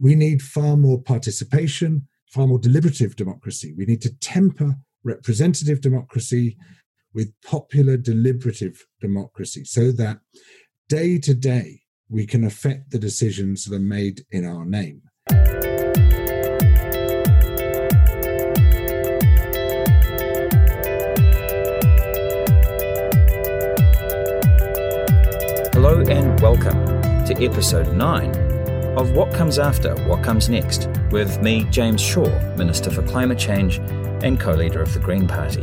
we 0.00 0.14
need 0.14 0.40
far 0.40 0.78
more 0.78 1.00
participation, 1.00 2.08
far 2.32 2.46
more 2.46 2.58
deliberative 2.58 3.16
democracy. 3.16 3.74
We 3.76 3.84
need 3.84 4.00
to 4.02 4.14
temper 4.16 4.76
representative 5.04 5.82
democracy 5.82 6.56
with 7.12 7.34
popular 7.44 7.98
deliberative 7.98 8.86
democracy 9.00 9.64
so 9.64 9.92
that 9.92 10.20
day 10.88 11.18
to 11.18 11.34
day 11.34 11.82
we 12.08 12.26
can 12.26 12.44
affect 12.44 12.90
the 12.90 12.98
decisions 12.98 13.64
that 13.64 13.76
are 13.76 13.78
made 13.78 14.22
in 14.30 14.46
our 14.46 14.64
name. 14.64 15.02
Hello 25.74 26.02
and 26.08 26.40
welcome 26.40 26.86
to 27.26 27.34
episode 27.44 27.92
9 27.92 28.49
of 28.96 29.12
What 29.12 29.32
Comes 29.32 29.60
After, 29.60 29.94
What 30.06 30.24
Comes 30.24 30.48
Next, 30.48 30.88
with 31.12 31.40
me, 31.40 31.64
James 31.70 32.00
Shaw, 32.00 32.28
Minister 32.56 32.90
for 32.90 33.02
Climate 33.02 33.38
Change 33.38 33.78
and 34.24 34.38
co 34.40 34.52
leader 34.52 34.82
of 34.82 34.92
the 34.92 34.98
Green 34.98 35.28
Party. 35.28 35.62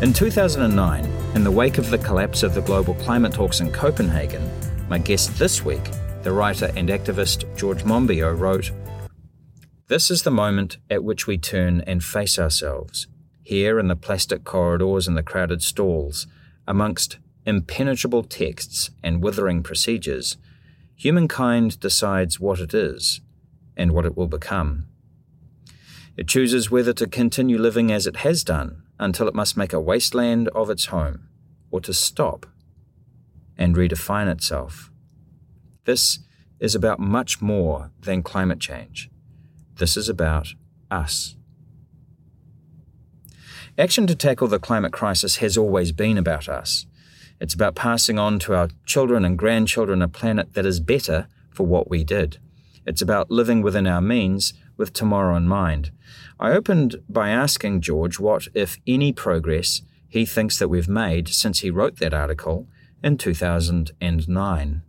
In 0.00 0.12
2009, 0.12 1.04
in 1.34 1.42
the 1.42 1.50
wake 1.50 1.78
of 1.78 1.90
the 1.90 1.98
collapse 1.98 2.44
of 2.44 2.54
the 2.54 2.60
global 2.60 2.94
climate 2.94 3.32
talks 3.32 3.60
in 3.60 3.72
Copenhagen, 3.72 4.48
my 4.88 4.96
guest 4.96 5.36
this 5.38 5.64
week, 5.64 5.90
the 6.22 6.30
writer 6.30 6.70
and 6.76 6.88
activist 6.88 7.56
George 7.56 7.82
Monbiot, 7.82 8.38
wrote 8.38 8.70
This 9.88 10.08
is 10.08 10.22
the 10.22 10.30
moment 10.30 10.76
at 10.88 11.02
which 11.02 11.26
we 11.26 11.36
turn 11.36 11.80
and 11.80 12.04
face 12.04 12.38
ourselves, 12.38 13.08
here 13.42 13.80
in 13.80 13.88
the 13.88 13.96
plastic 13.96 14.44
corridors 14.44 15.08
and 15.08 15.16
the 15.16 15.22
crowded 15.24 15.62
stalls, 15.62 16.28
amongst 16.68 17.18
impenetrable 17.44 18.22
texts 18.22 18.90
and 19.02 19.20
withering 19.20 19.64
procedures, 19.64 20.36
humankind 20.96 21.80
decides 21.80 22.40
what 22.40 22.60
it 22.60 22.74
is 22.74 23.20
and 23.76 23.92
what 23.92 24.06
it 24.06 24.16
will 24.16 24.26
become. 24.26 24.86
It 26.16 26.28
chooses 26.28 26.70
whether 26.70 26.92
to 26.92 27.06
continue 27.06 27.58
living 27.58 27.90
as 27.90 28.06
it 28.06 28.16
has 28.16 28.44
done 28.44 28.82
until 28.98 29.26
it 29.26 29.34
must 29.34 29.56
make 29.56 29.72
a 29.72 29.80
wasteland 29.80 30.48
of 30.48 30.70
its 30.70 30.86
home, 30.86 31.28
or 31.70 31.80
to 31.80 31.92
stop 31.92 32.46
and 33.58 33.74
redefine 33.74 34.30
itself. 34.30 34.90
This 35.84 36.20
is 36.60 36.74
about 36.74 37.00
much 37.00 37.42
more 37.42 37.90
than 38.00 38.22
climate 38.22 38.60
change. 38.60 39.10
This 39.76 39.96
is 39.96 40.08
about 40.08 40.54
us. 40.90 41.36
Action 43.76 44.06
to 44.06 44.14
tackle 44.14 44.46
the 44.46 44.60
climate 44.60 44.92
crisis 44.92 45.36
has 45.36 45.58
always 45.58 45.90
been 45.90 46.16
about 46.16 46.48
us. 46.48 46.86
It's 47.40 47.54
about 47.54 47.74
passing 47.74 48.18
on 48.18 48.38
to 48.40 48.54
our 48.54 48.68
children 48.86 49.24
and 49.24 49.38
grandchildren 49.38 50.02
a 50.02 50.08
planet 50.08 50.54
that 50.54 50.66
is 50.66 50.80
better 50.80 51.26
for 51.50 51.66
what 51.66 51.90
we 51.90 52.04
did. 52.04 52.38
It's 52.86 53.02
about 53.02 53.30
living 53.30 53.62
within 53.62 53.86
our 53.86 54.00
means 54.00 54.54
with 54.76 54.92
tomorrow 54.92 55.36
in 55.36 55.48
mind. 55.48 55.90
I 56.38 56.52
opened 56.52 56.96
by 57.08 57.30
asking 57.30 57.80
George 57.80 58.18
what, 58.18 58.48
if 58.54 58.78
any, 58.86 59.12
progress 59.12 59.82
he 60.08 60.24
thinks 60.24 60.58
that 60.58 60.68
we've 60.68 60.88
made 60.88 61.28
since 61.28 61.60
he 61.60 61.70
wrote 61.70 61.96
that 61.98 62.14
article 62.14 62.68
in 63.02 63.18
2009. 63.18 64.82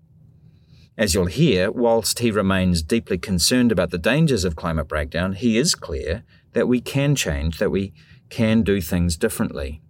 As 0.97 1.13
you'll 1.13 1.25
hear, 1.25 1.71
whilst 1.71 2.19
he 2.19 2.31
remains 2.31 2.81
deeply 2.81 3.17
concerned 3.17 3.71
about 3.71 3.91
the 3.91 3.97
dangers 3.97 4.45
of 4.45 4.55
climate 4.55 4.87
breakdown, 4.87 5.33
he 5.33 5.57
is 5.57 5.75
clear 5.75 6.23
that 6.53 6.67
we 6.67 6.79
can 6.79 7.15
change, 7.15 7.57
that 7.57 7.71
we 7.71 7.93
can 8.29 8.63
do 8.63 8.79
things 8.79 9.17
differently. 9.17 9.81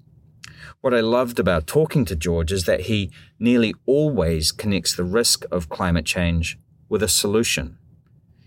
What 0.81 0.94
I 0.94 0.99
loved 0.99 1.39
about 1.39 1.67
talking 1.67 2.05
to 2.05 2.16
George 2.16 2.52
is 2.52 2.66
that 2.66 2.81
he 2.81 3.11
nearly 3.39 3.73
always 3.85 4.52
connects 4.52 4.95
the 4.95 5.03
risk 5.03 5.45
of 5.52 5.69
climate 5.69 6.05
change 6.05 6.58
with 6.89 7.03
a 7.03 7.08
solution. 7.08 7.77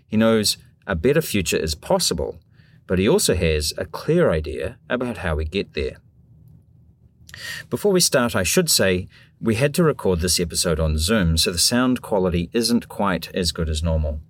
He 0.07 0.17
knows 0.17 0.57
a 0.87 0.95
better 0.95 1.21
future 1.21 1.57
is 1.57 1.75
possible, 1.75 2.41
but 2.87 2.99
he 2.99 3.09
also 3.09 3.35
has 3.35 3.73
a 3.77 3.85
clear 3.85 4.31
idea 4.31 4.79
about 4.89 5.19
how 5.19 5.37
we 5.37 5.45
get 5.45 5.75
there. 5.75 5.99
Before 7.71 7.93
we 7.93 8.01
start, 8.01 8.35
I 8.35 8.43
should 8.43 8.71
say 8.71 9.09
we 9.41 9.57
had 9.57 9.75
to 9.75 9.85
record 9.85 10.21
this 10.21 10.41
episode 10.41 10.81
on 10.81 10.99
Zoom, 10.99 11.37
so 11.37 11.53
the 11.53 11.59
sound 11.59 12.03
quality 12.03 12.51
isn't 12.53 12.89
quite 12.89 13.31
as 13.35 13.53
good 13.53 13.69
as 13.69 13.83
normal. 13.83 14.21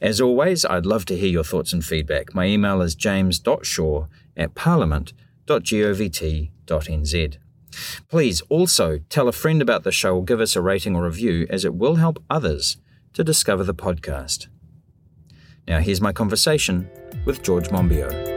As 0.00 0.20
always, 0.20 0.64
I'd 0.64 0.86
love 0.86 1.04
to 1.06 1.16
hear 1.16 1.30
your 1.30 1.44
thoughts 1.44 1.72
and 1.72 1.84
feedback. 1.84 2.34
My 2.34 2.46
email 2.46 2.82
is 2.82 2.94
james.shaw 2.94 4.06
at 4.36 4.54
parliament.govt.nz. 6.72 7.36
Please 8.08 8.40
also 8.42 8.98
tell 9.08 9.28
a 9.28 9.32
friend 9.32 9.62
about 9.62 9.82
the 9.82 9.92
show 9.92 10.16
or 10.16 10.24
give 10.24 10.40
us 10.40 10.56
a 10.56 10.60
rating 10.60 10.94
or 10.94 11.04
review, 11.04 11.46
as 11.50 11.64
it 11.64 11.74
will 11.74 11.96
help 11.96 12.22
others 12.28 12.76
to 13.14 13.24
discover 13.24 13.64
the 13.64 13.74
podcast. 13.74 14.48
Now, 15.66 15.80
here's 15.80 16.00
my 16.00 16.12
conversation 16.12 16.90
with 17.24 17.42
George 17.42 17.68
Monbiot. 17.68 18.30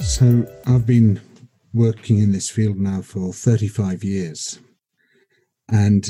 So, 0.00 0.46
I've 0.66 0.86
been 0.86 1.20
working 1.72 2.18
in 2.18 2.32
this 2.32 2.48
field 2.50 2.78
now 2.78 3.02
for 3.02 3.32
35 3.32 4.02
years, 4.02 4.60
and 5.70 6.08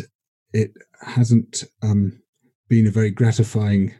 it 0.52 0.72
hasn't 1.00 1.64
um, 1.82 2.20
been 2.68 2.86
a 2.86 2.90
very 2.90 3.10
gratifying 3.10 3.94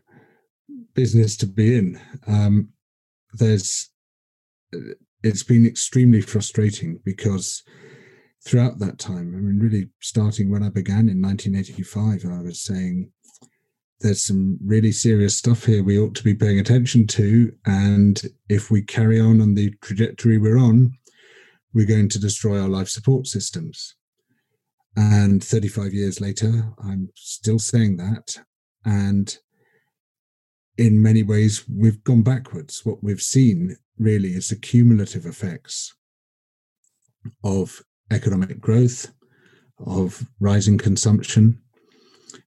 business 0.97 1.37
to 1.37 1.47
be 1.47 1.77
in. 1.77 2.01
Um, 2.27 2.71
there's 3.35 3.91
it's 5.23 5.43
been 5.43 5.67
extremely 5.67 6.21
frustrating 6.21 7.01
because 7.05 7.63
throughout 8.45 8.79
that 8.79 8.99
time, 8.99 9.35
I 9.35 9.41
mean, 9.41 9.59
really 9.61 9.89
starting 10.01 10.51
when 10.51 10.63
I 10.63 10.71
began 10.71 11.09
in 11.09 11.23
1985, 11.23 12.25
I 12.25 12.43
was 12.43 12.61
saying 12.61 13.11
there's 14.01 14.27
some 14.27 14.59
really 14.65 14.93
serious 14.93 15.37
stuff 15.37 15.65
here 15.65 15.83
we 15.83 15.99
ought 15.99 16.15
to 16.15 16.25
be 16.25 16.35
paying 16.35 16.61
attention 16.61 17.07
to. 17.09 17.53
And 17.65 18.21
if 18.49 18.71
we 18.71 18.83
carry 18.83 19.21
on 19.21 19.41
on 19.41 19.55
the 19.55 19.75
trajectory 19.83 20.39
we're 20.39 20.59
on, 20.59 20.93
we're 21.75 21.87
going 21.87 22.09
to 22.11 22.21
destroy 22.21 22.61
our 22.61 22.69
life 22.69 22.89
support 22.89 23.27
systems. 23.27 23.95
And 24.97 25.43
35 25.45 25.93
years 25.93 26.21
later, 26.21 26.73
I'm 26.83 27.11
still 27.15 27.59
saying 27.59 27.97
that. 27.99 28.37
And 28.85 29.37
in 30.79 31.03
many 31.03 31.23
ways, 31.23 31.65
we've 31.69 32.03
gone 32.05 32.23
backwards. 32.23 32.85
What 32.85 33.03
we've 33.03 33.21
seen 33.21 33.77
really 33.99 34.31
is 34.31 34.49
the 34.49 34.57
cumulative 34.57 35.25
effects 35.25 35.95
of 37.43 37.83
economic 38.11 38.61
growth, 38.61 39.13
of 39.79 40.27
rising 40.39 40.79
consumption, 40.79 41.61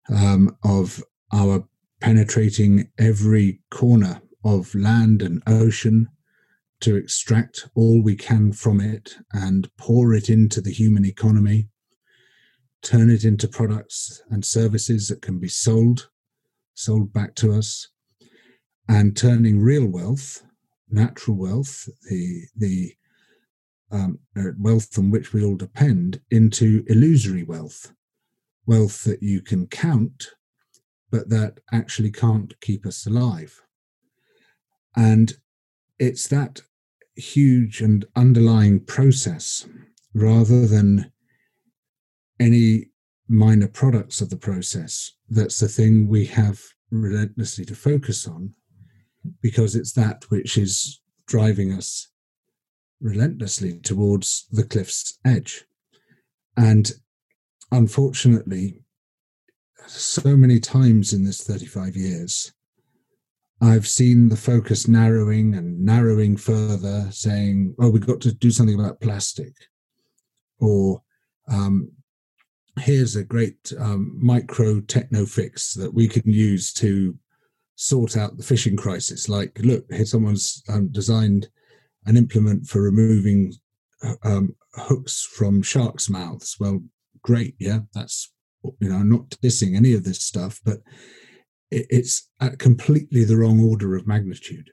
um, 0.09 0.55
of 0.63 1.03
our 1.33 1.67
penetrating 2.01 2.89
every 2.97 3.61
corner 3.71 4.21
of 4.43 4.73
land 4.73 5.21
and 5.21 5.43
ocean 5.47 6.07
to 6.81 6.95
extract 6.95 7.67
all 7.75 8.01
we 8.01 8.15
can 8.15 8.53
from 8.53 8.79
it 8.79 9.17
and 9.33 9.69
pour 9.77 10.13
it 10.13 10.29
into 10.29 10.61
the 10.61 10.71
human 10.71 11.03
economy, 11.03 11.67
turn 12.81 13.09
it 13.09 13.25
into 13.25 13.47
products 13.47 14.21
and 14.29 14.45
services 14.45 15.09
that 15.09 15.21
can 15.21 15.39
be 15.39 15.49
sold, 15.49 16.09
sold 16.73 17.11
back 17.11 17.35
to 17.35 17.51
us, 17.51 17.89
and 18.89 19.15
turning 19.15 19.59
real 19.59 19.85
wealth, 19.85 20.43
natural 20.89 21.37
wealth, 21.37 21.87
the 22.09 22.41
the 22.57 22.93
um, 23.91 24.19
wealth 24.59 24.97
on 24.97 25.11
which 25.11 25.31
we 25.31 25.45
all 25.45 25.55
depend, 25.55 26.19
into 26.31 26.83
illusory 26.87 27.43
wealth, 27.43 27.93
wealth 28.65 29.03
that 29.03 29.23
you 29.23 29.41
can 29.41 29.67
count, 29.67 30.31
but 31.11 31.29
that 31.29 31.59
actually 31.71 32.11
can't 32.11 32.59
keep 32.61 32.85
us 32.85 33.05
alive. 33.07 33.61
And 34.95 35.33
it's 35.97 36.27
that 36.27 36.61
huge 37.15 37.81
and 37.81 38.05
underlying 38.15 38.79
process 38.79 39.67
rather 40.13 40.65
than 40.65 41.11
any 42.39 42.87
minor 43.27 43.67
products 43.67 44.21
of 44.21 44.29
the 44.29 44.37
process 44.37 45.11
that's 45.29 45.59
the 45.59 45.67
thing 45.67 46.07
we 46.07 46.25
have 46.25 46.59
relentlessly 46.89 47.65
to 47.65 47.75
focus 47.75 48.27
on 48.27 48.53
because 49.41 49.75
it's 49.75 49.93
that 49.93 50.23
which 50.29 50.57
is 50.57 51.01
driving 51.27 51.73
us 51.73 52.09
relentlessly 53.01 53.79
towards 53.79 54.47
the 54.51 54.63
cliff's 54.63 55.19
edge. 55.25 55.65
And 56.57 56.91
unfortunately, 57.71 58.81
so 59.87 60.35
many 60.35 60.59
times 60.59 61.13
in 61.13 61.23
this 61.23 61.43
35 61.43 61.95
years, 61.95 62.53
I've 63.61 63.87
seen 63.87 64.29
the 64.29 64.37
focus 64.37 64.87
narrowing 64.87 65.55
and 65.55 65.81
narrowing 65.81 66.37
further, 66.37 67.09
saying, 67.11 67.75
"Oh, 67.79 67.89
we've 67.89 68.05
got 68.05 68.21
to 68.21 68.31
do 68.31 68.51
something 68.51 68.79
about 68.79 69.01
plastic," 69.01 69.53
or 70.59 71.03
um, 71.47 71.91
"Here's 72.79 73.17
a 73.17 73.23
great 73.23 73.73
um, 73.77 74.17
micro 74.21 74.79
techno 74.79 75.25
fix 75.25 75.73
that 75.73 75.93
we 75.93 76.07
can 76.07 76.31
use 76.31 76.71
to 76.73 77.17
sort 77.79 78.17
out 78.17 78.35
the 78.35 78.43
fishing 78.43 78.75
crisis. 78.75 79.29
Like, 79.29 79.57
look, 79.63 79.85
here 79.89 80.05
someone's 80.05 80.61
um, 80.67 80.89
designed 80.91 81.47
an 82.05 82.17
implement 82.17 82.67
for 82.67 82.81
removing 82.81 83.53
um, 84.23 84.55
hooks 84.73 85.23
from 85.23 85.61
sharks' 85.61 86.09
mouths. 86.09 86.57
Well, 86.59 86.81
great. 87.21 87.55
Yeah, 87.57 87.79
that's 87.93 88.33
you 88.79 88.89
know, 88.89 88.95
I'm 88.95 89.09
not 89.09 89.29
dissing 89.41 89.77
any 89.77 89.93
of 89.93 90.03
this 90.03 90.21
stuff, 90.21 90.59
but 90.65 90.79
it, 91.71 91.85
it's 91.89 92.29
at 92.41 92.59
completely 92.59 93.23
the 93.23 93.37
wrong 93.37 93.61
order 93.61 93.95
of 93.95 94.05
magnitude. 94.05 94.71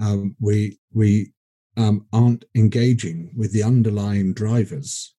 Um, 0.00 0.36
we 0.40 0.78
we 0.90 1.32
um, 1.76 2.06
aren't 2.14 2.46
engaging 2.54 3.30
with 3.36 3.52
the 3.52 3.62
underlying 3.62 4.32
drivers, 4.32 5.14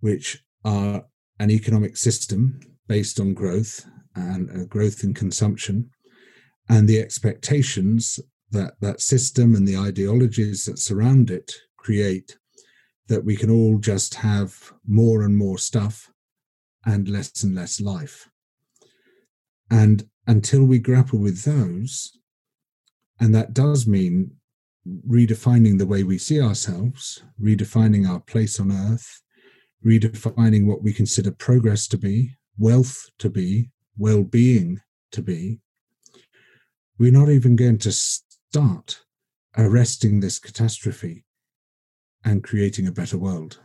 which 0.00 0.44
are 0.62 1.06
an 1.38 1.50
economic 1.50 1.96
system 1.96 2.60
based 2.86 3.18
on 3.18 3.32
growth 3.32 3.86
and 4.20 4.50
uh, 4.50 4.64
growth 4.64 5.04
in 5.04 5.14
consumption, 5.14 5.90
and 6.68 6.88
the 6.88 7.00
expectations 7.00 8.20
that 8.50 8.74
that 8.80 9.00
system 9.00 9.54
and 9.54 9.66
the 9.66 9.76
ideologies 9.76 10.64
that 10.64 10.78
surround 10.78 11.30
it 11.30 11.52
create 11.76 12.36
that 13.08 13.24
we 13.24 13.36
can 13.36 13.50
all 13.50 13.78
just 13.78 14.14
have 14.14 14.72
more 14.86 15.22
and 15.22 15.36
more 15.36 15.58
stuff 15.58 16.10
and 16.84 17.08
less 17.08 17.42
and 17.42 17.54
less 17.54 17.80
life. 17.80 18.28
And 19.70 20.08
until 20.26 20.64
we 20.64 20.78
grapple 20.78 21.18
with 21.18 21.42
those, 21.44 22.18
and 23.18 23.34
that 23.34 23.52
does 23.52 23.86
mean 23.86 24.32
redefining 25.08 25.78
the 25.78 25.86
way 25.86 26.02
we 26.02 26.18
see 26.18 26.40
ourselves, 26.40 27.22
redefining 27.40 28.08
our 28.08 28.20
place 28.20 28.58
on 28.60 28.72
earth, 28.72 29.22
redefining 29.84 30.66
what 30.66 30.82
we 30.82 30.92
consider 30.92 31.30
progress 31.30 31.86
to 31.88 31.98
be, 31.98 32.36
wealth 32.58 33.10
to 33.18 33.28
be, 33.28 33.70
well 33.96 34.22
being 34.22 34.80
to 35.12 35.22
be, 35.22 35.60
we're 36.98 37.12
not 37.12 37.28
even 37.28 37.56
going 37.56 37.78
to 37.78 37.92
start 37.92 39.00
arresting 39.56 40.20
this 40.20 40.38
catastrophe 40.38 41.24
and 42.24 42.44
creating 42.44 42.86
a 42.86 42.92
better 42.92 43.18
world. 43.18 43.58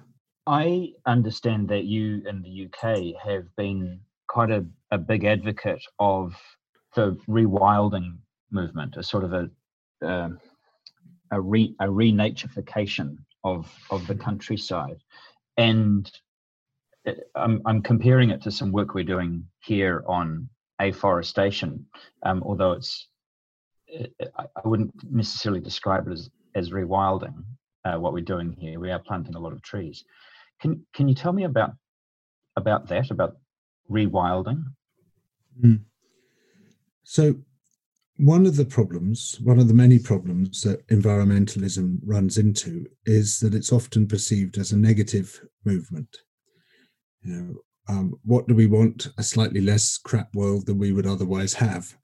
I 0.47 0.93
understand 1.05 1.69
that 1.69 1.85
you 1.85 2.21
in 2.27 2.41
the 2.41 2.67
UK 2.67 3.21
have 3.25 3.53
been 3.55 3.99
quite 4.27 4.51
a, 4.51 4.65
a 4.91 4.97
big 4.97 5.25
advocate 5.25 5.83
of 5.99 6.35
the 6.95 7.17
rewilding 7.27 8.17
movement, 8.51 8.95
a 8.95 9.03
sort 9.03 9.23
of 9.23 9.33
a 9.33 9.49
uh, 10.05 10.29
a, 11.31 11.41
re, 11.41 11.75
a 11.79 11.85
renaturification 11.85 13.17
of 13.43 13.71
of 13.89 14.05
the 14.07 14.15
countryside, 14.15 15.01
and 15.57 16.11
I'm 17.35 17.61
I'm 17.65 17.81
comparing 17.81 18.29
it 18.29 18.41
to 18.43 18.51
some 18.51 18.71
work 18.71 18.93
we're 18.93 19.03
doing 19.03 19.45
here 19.59 20.03
on 20.07 20.49
afforestation, 20.79 21.85
um, 22.23 22.43
although 22.43 22.73
it's 22.73 23.07
uh, 23.99 24.27
I 24.37 24.67
wouldn't 24.67 24.93
necessarily 25.09 25.61
describe 25.61 26.07
it 26.07 26.13
as 26.13 26.29
as 26.55 26.71
rewilding. 26.71 27.43
Uh, 27.83 27.99
what 27.99 28.13
we're 28.13 28.23
doing 28.23 28.51
here, 28.59 28.79
we 28.79 28.89
are 28.89 28.99
planting 28.99 29.35
a 29.35 29.39
lot 29.39 29.53
of 29.53 29.61
trees. 29.61 30.03
Can 30.61 30.85
can 30.93 31.07
you 31.07 31.15
tell 31.15 31.33
me 31.33 31.43
about 31.43 31.71
about 32.55 32.87
that 32.87 33.11
about 33.11 33.37
rewilding? 33.89 34.63
Mm. 35.61 35.81
So 37.03 37.35
one 38.17 38.45
of 38.45 38.55
the 38.55 38.65
problems, 38.65 39.39
one 39.43 39.59
of 39.59 39.67
the 39.67 39.73
many 39.73 39.99
problems 39.99 40.61
that 40.61 40.87
environmentalism 40.87 41.99
runs 42.03 42.37
into 42.37 42.87
is 43.05 43.39
that 43.41 43.53
it's 43.53 43.73
often 43.73 44.07
perceived 44.07 44.57
as 44.57 44.71
a 44.71 44.77
negative 44.77 45.41
movement. 45.65 46.17
You 47.25 47.35
know, 47.35 47.55
um, 47.87 48.19
what 48.23 48.47
do 48.47 48.55
we 48.55 48.67
want? 48.67 49.07
A 49.17 49.23
slightly 49.23 49.61
less 49.61 49.97
crap 49.97 50.33
world 50.33 50.65
than 50.65 50.77
we 50.77 50.91
would 50.91 51.07
otherwise 51.07 51.53
have. 51.55 51.95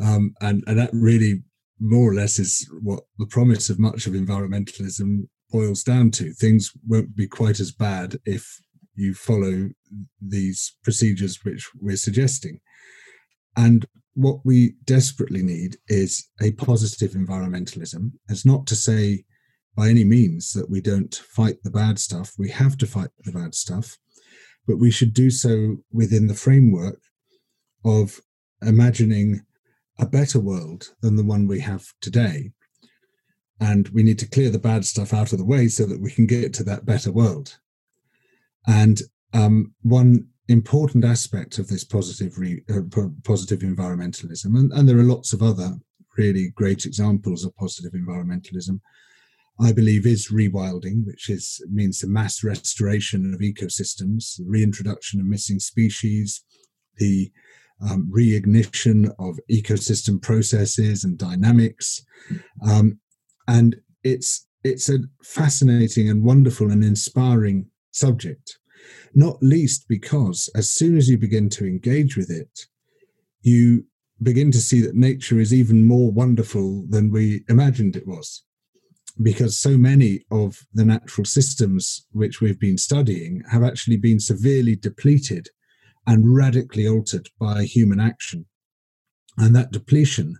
Um, 0.00 0.34
and, 0.40 0.62
and 0.66 0.78
that 0.78 0.90
really 0.92 1.42
more 1.80 2.10
or 2.10 2.14
less 2.14 2.38
is 2.38 2.70
what 2.82 3.04
the 3.18 3.26
promise 3.26 3.70
of 3.70 3.78
much 3.78 4.06
of 4.06 4.12
environmentalism 4.12 5.28
boils 5.50 5.82
down 5.82 6.10
to. 6.12 6.32
Things 6.32 6.72
won't 6.86 7.16
be 7.16 7.26
quite 7.26 7.58
as 7.58 7.72
bad 7.72 8.18
if 8.24 8.60
you 8.94 9.14
follow 9.14 9.70
these 10.20 10.76
procedures 10.84 11.38
which 11.42 11.68
we're 11.80 11.96
suggesting. 11.96 12.60
And 13.56 13.86
what 14.14 14.40
we 14.44 14.74
desperately 14.84 15.42
need 15.42 15.76
is 15.88 16.28
a 16.40 16.52
positive 16.52 17.12
environmentalism. 17.12 18.12
It's 18.28 18.44
not 18.44 18.66
to 18.68 18.76
say 18.76 19.24
by 19.76 19.88
any 19.88 20.04
means 20.04 20.52
that 20.52 20.68
we 20.68 20.80
don't 20.80 21.14
fight 21.14 21.56
the 21.62 21.70
bad 21.70 21.98
stuff. 21.98 22.34
We 22.38 22.50
have 22.50 22.76
to 22.78 22.86
fight 22.86 23.10
the 23.24 23.32
bad 23.32 23.54
stuff, 23.54 23.96
but 24.66 24.78
we 24.78 24.90
should 24.90 25.14
do 25.14 25.30
so 25.30 25.78
within 25.92 26.26
the 26.26 26.34
framework 26.34 27.00
of 27.84 28.20
imagining 28.62 29.44
a 29.98 30.06
better 30.06 30.40
world 30.40 30.92
than 31.00 31.16
the 31.16 31.24
one 31.24 31.46
we 31.46 31.60
have 31.60 31.86
today. 32.00 32.52
And 33.60 33.88
we 33.88 34.02
need 34.02 34.18
to 34.20 34.28
clear 34.28 34.50
the 34.50 34.58
bad 34.58 34.84
stuff 34.84 35.12
out 35.12 35.32
of 35.32 35.38
the 35.38 35.44
way 35.44 35.68
so 35.68 35.84
that 35.86 36.00
we 36.00 36.10
can 36.10 36.26
get 36.26 36.54
to 36.54 36.64
that 36.64 36.86
better 36.86 37.12
world. 37.12 37.58
And 38.66 39.00
um, 39.34 39.74
one 39.82 40.28
important 40.48 41.04
aspect 41.04 41.58
of 41.58 41.68
this 41.68 41.84
positive 41.84 42.38
re, 42.38 42.62
uh, 42.70 42.80
positive 43.24 43.60
environmentalism, 43.60 44.58
and, 44.58 44.72
and 44.72 44.88
there 44.88 44.98
are 44.98 45.04
lots 45.04 45.32
of 45.32 45.42
other 45.42 45.74
really 46.16 46.50
great 46.54 46.84
examples 46.84 47.44
of 47.44 47.56
positive 47.56 47.92
environmentalism. 47.92 48.80
I 49.60 49.72
believe 49.72 50.06
is 50.06 50.30
rewilding, 50.30 51.04
which 51.06 51.28
is 51.28 51.62
means 51.70 52.00
the 52.00 52.08
mass 52.08 52.42
restoration 52.42 53.34
of 53.34 53.40
ecosystems, 53.40 54.36
the 54.36 54.44
reintroduction 54.46 55.20
of 55.20 55.26
missing 55.26 55.60
species, 55.60 56.42
the 56.96 57.30
um, 57.82 58.10
reignition 58.14 59.12
of 59.18 59.38
ecosystem 59.50 60.20
processes 60.20 61.04
and 61.04 61.18
dynamics, 61.18 62.04
um, 62.66 62.98
and 63.48 63.76
it's 64.02 64.46
it's 64.62 64.88
a 64.88 64.98
fascinating 65.22 66.08
and 66.08 66.22
wonderful 66.22 66.70
and 66.70 66.84
inspiring 66.84 67.66
subject 67.90 68.58
not 69.14 69.42
least 69.42 69.86
because 69.88 70.48
as 70.54 70.70
soon 70.70 70.96
as 70.96 71.08
you 71.08 71.18
begin 71.18 71.48
to 71.50 71.66
engage 71.66 72.16
with 72.16 72.30
it, 72.30 72.66
you 73.42 73.84
begin 74.22 74.50
to 74.52 74.60
see 74.60 74.80
that 74.82 74.94
nature 74.94 75.38
is 75.38 75.54
even 75.54 75.86
more 75.86 76.10
wonderful 76.10 76.84
than 76.88 77.10
we 77.10 77.44
imagined 77.48 77.96
it 77.96 78.06
was. 78.06 78.44
Because 79.22 79.58
so 79.58 79.76
many 79.76 80.24
of 80.30 80.60
the 80.72 80.84
natural 80.84 81.24
systems 81.24 82.06
which 82.12 82.40
we've 82.40 82.60
been 82.60 82.78
studying 82.78 83.42
have 83.50 83.62
actually 83.62 83.96
been 83.96 84.20
severely 84.20 84.76
depleted 84.76 85.48
and 86.06 86.34
radically 86.34 86.88
altered 86.88 87.28
by 87.38 87.64
human 87.64 88.00
action. 88.00 88.46
And 89.36 89.54
that 89.54 89.72
depletion 89.72 90.38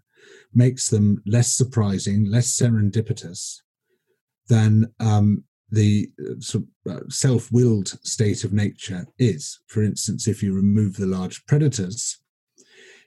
makes 0.54 0.88
them 0.88 1.22
less 1.26 1.52
surprising, 1.52 2.24
less 2.24 2.48
serendipitous 2.58 3.60
than 4.48 4.92
um, 4.98 5.44
the 5.70 6.10
uh, 6.20 6.90
uh, 6.90 7.00
self-willed 7.08 7.88
state 8.02 8.44
of 8.44 8.52
nature 8.52 9.06
is. 9.18 9.60
For 9.66 9.82
instance, 9.82 10.26
if 10.26 10.42
you 10.42 10.52
remove 10.54 10.96
the 10.96 11.06
large 11.06 11.46
predators, 11.46 12.18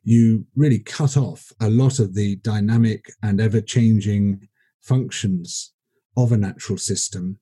you 0.03 0.45
really 0.55 0.79
cut 0.79 1.17
off 1.17 1.51
a 1.59 1.69
lot 1.69 1.99
of 1.99 2.13
the 2.13 2.37
dynamic 2.37 3.11
and 3.21 3.39
ever-changing 3.39 4.47
functions 4.83 5.73
of 6.15 6.31
a 6.31 6.37
natural 6.37 6.77
system. 6.77 7.39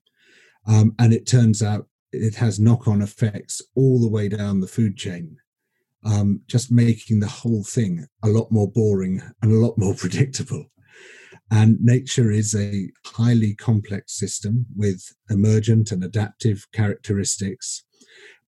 Um, 0.66 0.94
and 0.98 1.12
it 1.12 1.26
turns 1.26 1.62
out 1.62 1.88
it 2.12 2.36
has 2.36 2.60
knock-on 2.60 3.02
effects 3.02 3.60
all 3.74 4.00
the 4.00 4.08
way 4.08 4.28
down 4.28 4.60
the 4.60 4.66
food 4.66 4.96
chain, 4.96 5.36
um, 6.04 6.40
just 6.46 6.70
making 6.70 7.20
the 7.20 7.28
whole 7.28 7.64
thing 7.64 8.06
a 8.22 8.28
lot 8.28 8.50
more 8.50 8.70
boring 8.70 9.20
and 9.42 9.52
a 9.52 9.56
lot 9.56 9.76
more 9.76 9.94
predictable. 9.98 10.66
And 11.50 11.78
nature 11.80 12.30
is 12.30 12.54
a 12.54 12.90
highly 13.04 13.54
complex 13.54 14.18
system 14.18 14.66
with 14.74 15.12
emergent 15.28 15.92
and 15.92 16.02
adaptive 16.02 16.66
characteristics. 16.72 17.84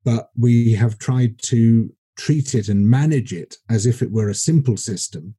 But 0.06 0.30
we 0.38 0.74
have 0.74 1.00
tried 1.00 1.42
to 1.44 1.94
treat 2.16 2.54
it 2.54 2.70
and 2.70 2.88
manage 2.90 3.34
it 3.34 3.58
as 3.70 3.86
if 3.86 4.02
it 4.02 4.12
were 4.12 4.30
a 4.30 4.36
simple 4.36 4.78
system. 4.78 5.36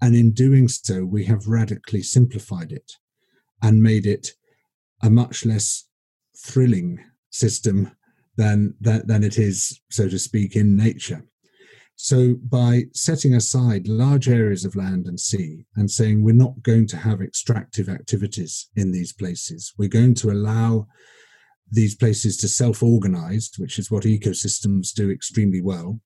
And 0.00 0.14
in 0.14 0.32
doing 0.32 0.68
so, 0.68 1.04
we 1.04 1.24
have 1.26 1.46
radically 1.46 2.02
simplified 2.02 2.72
it 2.72 2.92
and 3.62 3.82
made 3.82 4.06
it 4.06 4.32
a 5.02 5.10
much 5.10 5.44
less 5.46 5.84
thrilling 6.36 7.04
system 7.30 7.90
than, 8.36 8.74
than, 8.80 9.06
than 9.06 9.24
it 9.24 9.38
is, 9.38 9.80
so 9.90 10.08
to 10.08 10.18
speak, 10.18 10.56
in 10.56 10.76
nature. 10.76 11.24
So, 11.96 12.34
by 12.42 12.84
setting 12.92 13.34
aside 13.34 13.86
large 13.86 14.28
areas 14.28 14.64
of 14.64 14.74
land 14.74 15.06
and 15.06 15.18
sea 15.18 15.64
and 15.76 15.88
saying 15.88 16.22
we're 16.22 16.34
not 16.34 16.62
going 16.62 16.88
to 16.88 16.96
have 16.96 17.22
extractive 17.22 17.88
activities 17.88 18.68
in 18.74 18.90
these 18.90 19.12
places, 19.12 19.72
we're 19.78 19.88
going 19.88 20.14
to 20.16 20.30
allow 20.32 20.88
these 21.70 21.94
places 21.94 22.36
to 22.38 22.48
self 22.48 22.82
organize, 22.82 23.50
which 23.58 23.78
is 23.78 23.90
what 23.90 24.04
ecosystems 24.04 24.92
do 24.92 25.10
extremely 25.10 25.60
well. 25.60 26.00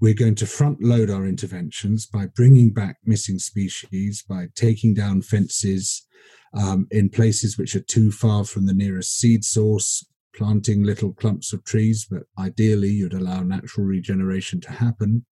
We're 0.00 0.14
going 0.14 0.34
to 0.36 0.46
front 0.46 0.82
load 0.82 1.10
our 1.10 1.26
interventions 1.26 2.06
by 2.06 2.26
bringing 2.26 2.72
back 2.72 2.98
missing 3.04 3.38
species, 3.38 4.22
by 4.28 4.48
taking 4.54 4.92
down 4.94 5.22
fences 5.22 6.06
um, 6.54 6.86
in 6.90 7.08
places 7.08 7.56
which 7.56 7.74
are 7.74 7.80
too 7.80 8.10
far 8.10 8.44
from 8.44 8.66
the 8.66 8.74
nearest 8.74 9.18
seed 9.18 9.44
source, 9.44 10.06
planting 10.34 10.82
little 10.82 11.12
clumps 11.12 11.52
of 11.52 11.64
trees, 11.64 12.06
but 12.10 12.24
ideally 12.38 12.90
you'd 12.90 13.14
allow 13.14 13.42
natural 13.42 13.86
regeneration 13.86 14.60
to 14.62 14.72
happen. 14.72 15.24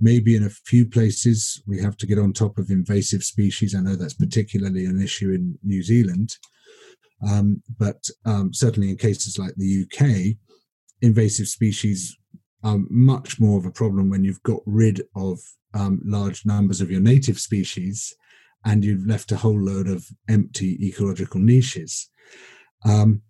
Maybe 0.00 0.34
in 0.34 0.42
a 0.42 0.50
few 0.50 0.84
places 0.84 1.62
we 1.66 1.80
have 1.80 1.96
to 1.98 2.06
get 2.06 2.18
on 2.18 2.32
top 2.32 2.58
of 2.58 2.70
invasive 2.70 3.22
species. 3.22 3.74
I 3.74 3.80
know 3.80 3.94
that's 3.94 4.14
particularly 4.14 4.84
an 4.86 5.00
issue 5.00 5.30
in 5.30 5.58
New 5.62 5.82
Zealand. 5.82 6.36
Um, 7.28 7.62
but 7.78 8.02
um, 8.24 8.52
certainly 8.52 8.90
in 8.90 8.96
cases 8.96 9.38
like 9.38 9.54
the 9.56 9.84
UK, 9.84 10.36
invasive 11.02 11.46
species 11.46 12.16
are 12.62 12.78
much 12.88 13.40
more 13.40 13.58
of 13.58 13.66
a 13.66 13.70
problem 13.70 14.08
when 14.08 14.24
you've 14.24 14.42
got 14.42 14.60
rid 14.66 15.02
of 15.16 15.38
um, 15.74 16.00
large 16.04 16.44
numbers 16.46 16.80
of 16.80 16.90
your 16.90 17.00
native 17.00 17.38
species 17.38 18.14
and 18.64 18.84
you've 18.84 19.06
left 19.06 19.32
a 19.32 19.36
whole 19.36 19.60
load 19.60 19.88
of 19.88 20.06
empty 20.28 20.78
ecological 20.86 21.40
niches. 21.40 22.08
Um, 22.84 23.22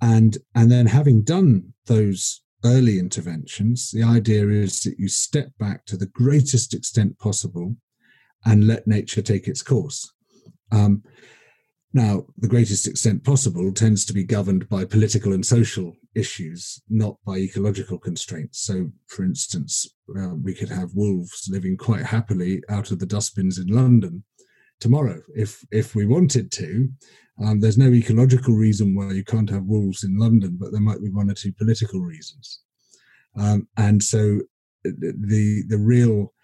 and 0.00 0.38
and 0.54 0.70
then 0.70 0.86
having 0.86 1.22
done 1.22 1.72
those 1.86 2.42
early 2.64 2.98
interventions, 2.98 3.90
the 3.90 4.02
idea 4.02 4.48
is 4.48 4.82
that 4.82 4.98
you 4.98 5.08
step 5.08 5.48
back 5.58 5.84
to 5.86 5.96
the 5.96 6.06
greatest 6.06 6.74
extent 6.74 7.18
possible 7.18 7.76
and 8.44 8.66
let 8.66 8.86
nature 8.86 9.22
take 9.22 9.48
its 9.48 9.62
course. 9.62 10.12
Um, 10.70 11.02
now, 11.96 12.26
the 12.36 12.46
greatest 12.46 12.86
extent 12.86 13.24
possible 13.24 13.72
tends 13.72 14.04
to 14.04 14.12
be 14.12 14.22
governed 14.22 14.68
by 14.68 14.84
political 14.84 15.32
and 15.32 15.44
social 15.44 15.96
issues, 16.14 16.78
not 16.90 17.16
by 17.24 17.38
ecological 17.38 17.98
constraints. 17.98 18.60
So, 18.60 18.92
for 19.06 19.24
instance, 19.24 19.86
uh, 20.14 20.34
we 20.34 20.52
could 20.52 20.68
have 20.68 20.90
wolves 20.92 21.48
living 21.50 21.78
quite 21.78 22.04
happily 22.04 22.62
out 22.68 22.90
of 22.90 22.98
the 22.98 23.06
dustbins 23.06 23.56
in 23.56 23.68
London 23.68 24.24
tomorrow 24.78 25.22
if 25.34 25.64
if 25.72 25.94
we 25.94 26.04
wanted 26.04 26.52
to. 26.52 26.90
Um, 27.42 27.60
there's 27.60 27.78
no 27.78 27.88
ecological 27.88 28.54
reason 28.54 28.94
why 28.94 29.12
you 29.12 29.24
can't 29.24 29.48
have 29.48 29.64
wolves 29.64 30.04
in 30.04 30.18
London, 30.18 30.58
but 30.60 30.72
there 30.72 30.82
might 30.82 31.00
be 31.00 31.08
one 31.08 31.30
or 31.30 31.34
two 31.34 31.52
political 31.54 32.00
reasons. 32.00 32.60
Um, 33.40 33.68
and 33.78 34.02
so, 34.02 34.42
the 34.84 35.64
the 35.66 35.78
real 35.78 36.34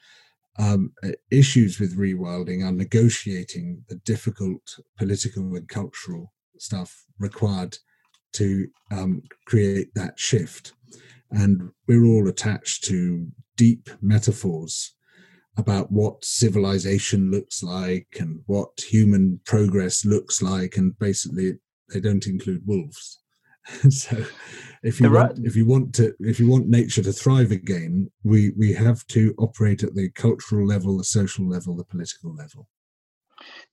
um, 0.59 0.92
issues 1.30 1.80
with 1.80 1.99
rewilding 1.99 2.64
are 2.64 2.73
negotiating 2.73 3.85
the 3.88 3.97
difficult 3.97 4.76
political 4.99 5.54
and 5.54 5.68
cultural 5.68 6.32
stuff 6.59 7.04
required 7.18 7.78
to 8.35 8.66
um, 8.90 9.23
create 9.47 9.94
that 9.94 10.18
shift. 10.18 10.73
And 11.30 11.71
we're 11.88 12.04
all 12.04 12.28
attached 12.28 12.85
to 12.85 13.26
deep 13.56 13.88
metaphors 14.00 14.94
about 15.56 15.90
what 15.90 16.25
civilization 16.25 17.30
looks 17.30 17.62
like 17.62 18.09
and 18.18 18.40
what 18.47 18.71
human 18.80 19.40
progress 19.44 20.04
looks 20.04 20.42
like. 20.42 20.76
And 20.76 20.99
basically, 20.99 21.54
they 21.88 22.00
don't 22.00 22.26
include 22.26 22.62
wolves. 22.66 23.22
so 23.90 24.25
if 24.83 25.00
you 25.00 25.11
want 25.11 25.38
if 25.45 25.54
you 25.54 25.64
want 25.64 25.95
to 25.95 26.12
if 26.21 26.40
you 26.40 26.49
want 26.49 26.66
nature 26.66 27.02
to 27.02 27.12
thrive 27.12 27.52
again 27.52 28.11
we 28.25 28.50
we 28.59 28.73
have 28.73 29.07
to 29.07 29.35
operate 29.38 29.83
at 29.83 29.95
the 29.95 30.11
cultural 30.11 30.66
level 30.66 30.99
the 30.99 31.04
social 31.04 31.49
level 31.49 31.76
the 31.76 31.85
political 31.85 32.35
level 32.35 32.66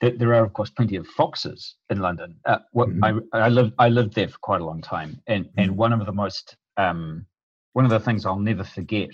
there, 0.01 0.11
there 0.11 0.33
are 0.33 0.45
of 0.45 0.53
course 0.53 0.69
plenty 0.69 0.95
of 0.95 1.07
foxes 1.07 1.75
in 1.89 1.99
london 1.99 2.35
uh, 2.45 2.59
what 2.71 2.89
mm-hmm. 2.89 3.19
i 3.33 3.39
i 3.39 3.49
lived 3.49 3.73
i 3.79 3.89
lived 3.89 4.13
there 4.13 4.27
for 4.27 4.37
quite 4.39 4.61
a 4.61 4.65
long 4.65 4.81
time 4.81 5.19
and 5.27 5.45
mm-hmm. 5.45 5.59
and 5.59 5.77
one 5.77 5.93
of 5.93 6.05
the 6.05 6.11
most 6.11 6.55
um 6.77 7.25
one 7.73 7.85
of 7.85 7.91
the 7.91 7.99
things 7.99 8.25
i'll 8.25 8.39
never 8.39 8.63
forget 8.63 9.09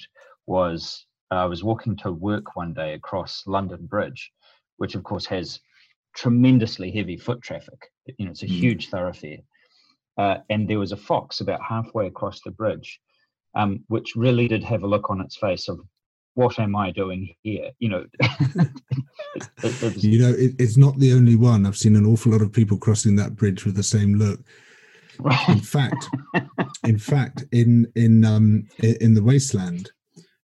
was 0.45 1.05
uh, 1.31 1.35
i 1.35 1.45
was 1.45 1.63
walking 1.63 1.95
to 1.95 2.11
work 2.11 2.55
one 2.57 2.73
day 2.73 2.93
across 2.93 3.43
london 3.47 3.85
bridge 3.85 4.31
which 4.77 4.95
of 4.95 5.03
course 5.03 5.25
has 5.25 5.61
tremendously 6.15 6.91
heavy 6.91 7.17
foot 7.17 7.41
traffic 7.41 7.79
you 8.17 8.25
know 8.25 8.31
it's 8.31 8.43
a 8.43 8.45
mm-hmm. 8.45 8.55
huge 8.55 8.89
thoroughfare 8.89 9.39
uh, 10.17 10.37
and 10.49 10.67
there 10.67 10.79
was 10.79 10.91
a 10.91 10.97
fox 10.97 11.41
about 11.41 11.61
halfway 11.61 12.07
across 12.07 12.41
the 12.41 12.51
bridge, 12.51 12.99
um, 13.55 13.83
which 13.87 14.15
really 14.15 14.47
did 14.47 14.63
have 14.63 14.83
a 14.83 14.87
look 14.87 15.09
on 15.09 15.21
its 15.21 15.37
face 15.37 15.67
of 15.67 15.79
what 16.35 16.59
am 16.59 16.75
I 16.75 16.91
doing 16.91 17.33
here? 17.43 17.71
You 17.79 17.89
know, 17.89 18.05
it, 18.19 18.71
it, 19.63 20.03
you 20.03 20.19
know, 20.19 20.33
it's 20.37 20.77
not 20.77 20.99
the 20.99 21.13
only 21.13 21.35
one. 21.35 21.65
I've 21.65 21.77
seen 21.77 21.95
an 21.95 22.05
awful 22.05 22.33
lot 22.33 22.41
of 22.41 22.51
people 22.51 22.77
crossing 22.77 23.15
that 23.15 23.35
bridge 23.35 23.65
with 23.65 23.75
the 23.75 23.83
same 23.83 24.15
look. 24.15 24.41
Right. 25.17 25.49
In 25.49 25.59
fact, 25.59 26.09
in 26.83 26.97
fact, 26.97 27.45
in 27.53 27.91
in 27.95 28.25
um, 28.25 28.67
in 28.81 29.13
the 29.13 29.23
wasteland, 29.23 29.91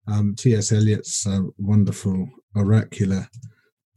um, 0.08 0.34
T.S. 0.38 0.72
Eliot's 0.72 1.28
uh, 1.28 1.42
wonderful 1.58 2.28
oracular 2.56 3.28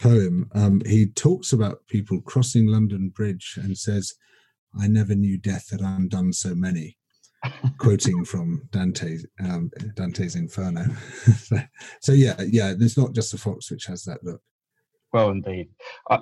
poem, 0.01 0.51
um, 0.55 0.83
he 0.85 1.07
talks 1.07 1.53
about 1.53 1.87
people 1.87 2.21
crossing 2.23 2.67
London 2.67 3.11
Bridge 3.11 3.57
and 3.63 3.79
says 3.79 4.15
I 4.81 4.89
never 4.89 5.15
knew 5.15 5.39
death 5.39 5.71
had 5.71 5.81
undone 5.81 6.33
so 6.33 6.55
many. 6.55 6.97
quoting 7.79 8.25
from 8.25 8.67
Dante, 8.71 9.19
um, 9.41 9.71
Dante's 9.97 10.35
Inferno. 10.35 10.85
so, 11.37 11.57
so, 12.01 12.13
yeah, 12.13 12.41
yeah, 12.49 12.73
there's 12.77 12.97
not 12.97 13.13
just 13.13 13.33
the 13.33 13.39
fox 13.39 13.71
which 13.71 13.85
has 13.87 14.03
that 14.05 14.25
look. 14.25 14.41
Well, 15.13 15.31
indeed. 15.31 15.69
Uh, 16.11 16.21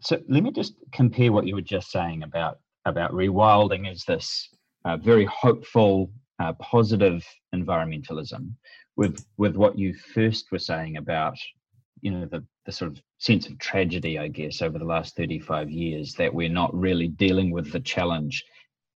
so 0.00 0.20
let 0.28 0.42
me 0.42 0.52
just 0.52 0.74
compare 0.92 1.32
what 1.32 1.46
you 1.46 1.54
were 1.54 1.60
just 1.60 1.90
saying 1.90 2.22
about 2.22 2.58
about 2.84 3.12
rewilding 3.12 3.90
as 3.90 4.04
this 4.04 4.48
uh, 4.84 4.96
very 4.96 5.26
hopeful, 5.26 6.10
uh, 6.38 6.52
positive 6.54 7.24
environmentalism 7.54 8.52
with 8.96 9.24
with 9.36 9.56
what 9.56 9.78
you 9.78 9.94
first 10.14 10.50
were 10.50 10.58
saying 10.58 10.96
about 10.96 11.36
you 12.00 12.10
know 12.10 12.26
the 12.26 12.44
the 12.66 12.72
sort 12.72 12.90
of 12.90 13.00
sense 13.18 13.46
of 13.46 13.58
tragedy, 13.58 14.18
I 14.18 14.28
guess, 14.28 14.62
over 14.62 14.78
the 14.78 14.84
last 14.84 15.16
35 15.16 15.70
years 15.70 16.14
that 16.14 16.32
we're 16.32 16.48
not 16.48 16.74
really 16.74 17.08
dealing 17.08 17.50
with 17.50 17.72
the 17.72 17.80
challenge 17.80 18.44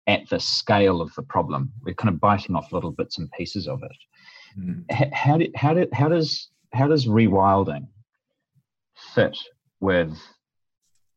at 0.08 0.28
the 0.30 0.40
scale 0.40 1.02
of 1.02 1.14
the 1.16 1.24
problem. 1.24 1.72
We're 1.84 1.96
kind 1.96 2.14
of 2.14 2.20
biting 2.20 2.56
off 2.56 2.74
little 2.74 2.92
bits 2.92 3.18
and 3.18 3.32
pieces 3.32 3.68
of 3.68 3.82
it. 3.84 3.98
Mm. 4.60 5.14
How, 5.14 5.38
did, 5.38 5.52
how, 5.56 5.74
did, 5.74 5.90
how 5.94 6.10
does 6.10 6.50
how 6.74 6.88
does 6.88 7.06
rewilding 7.06 7.88
fit 9.14 9.38
with 9.80 10.18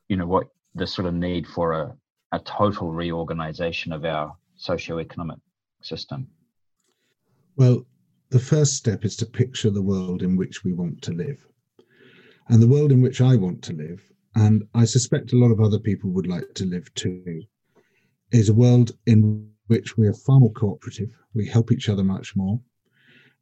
you 0.08 0.16
know 0.16 0.26
what 0.26 0.46
the 0.74 0.86
sort 0.86 1.06
of 1.06 1.14
need 1.14 1.46
for 1.46 1.72
a, 1.72 1.96
a 2.32 2.38
total 2.40 2.92
reorganization 2.92 3.92
of 3.92 4.04
our 4.04 4.36
socio-economic 4.56 5.38
system? 5.82 6.26
Well, 7.56 7.86
the 8.30 8.38
first 8.38 8.74
step 8.74 9.04
is 9.04 9.16
to 9.16 9.26
picture 9.26 9.70
the 9.70 9.82
world 9.82 10.22
in 10.22 10.36
which 10.36 10.64
we 10.64 10.72
want 10.72 11.02
to 11.02 11.12
live 11.12 11.46
and 12.48 12.62
the 12.62 12.68
world 12.68 12.92
in 12.92 13.00
which 13.00 13.20
I 13.20 13.36
want 13.36 13.62
to 13.62 13.72
live, 13.72 14.02
and 14.34 14.64
I 14.74 14.84
suspect 14.84 15.32
a 15.32 15.38
lot 15.38 15.50
of 15.50 15.60
other 15.60 15.78
people 15.78 16.10
would 16.10 16.26
like 16.26 16.52
to 16.54 16.66
live 16.66 16.92
too, 16.94 17.42
is 18.32 18.48
a 18.48 18.54
world 18.54 18.92
in 19.06 19.48
which 19.68 19.96
we 19.96 20.06
are 20.06 20.14
far 20.14 20.40
more 20.40 20.52
cooperative. 20.52 21.10
We 21.34 21.46
help 21.46 21.72
each 21.72 21.88
other 21.88 22.04
much 22.04 22.36
more. 22.36 22.60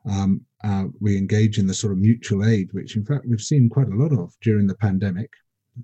Um, 0.09 0.45
uh, 0.65 0.85
we 1.01 1.17
engage 1.17 1.59
in 1.59 1.67
the 1.67 1.75
sort 1.75 1.93
of 1.93 1.99
mutual 1.99 2.45
aid, 2.45 2.69
which 2.73 2.97
in 2.97 3.05
fact 3.05 3.27
we've 3.27 3.41
seen 3.41 3.69
quite 3.69 3.89
a 3.89 3.97
lot 3.97 4.13
of 4.13 4.35
during 4.41 4.67
the 4.67 4.77
pandemic. 4.77 5.31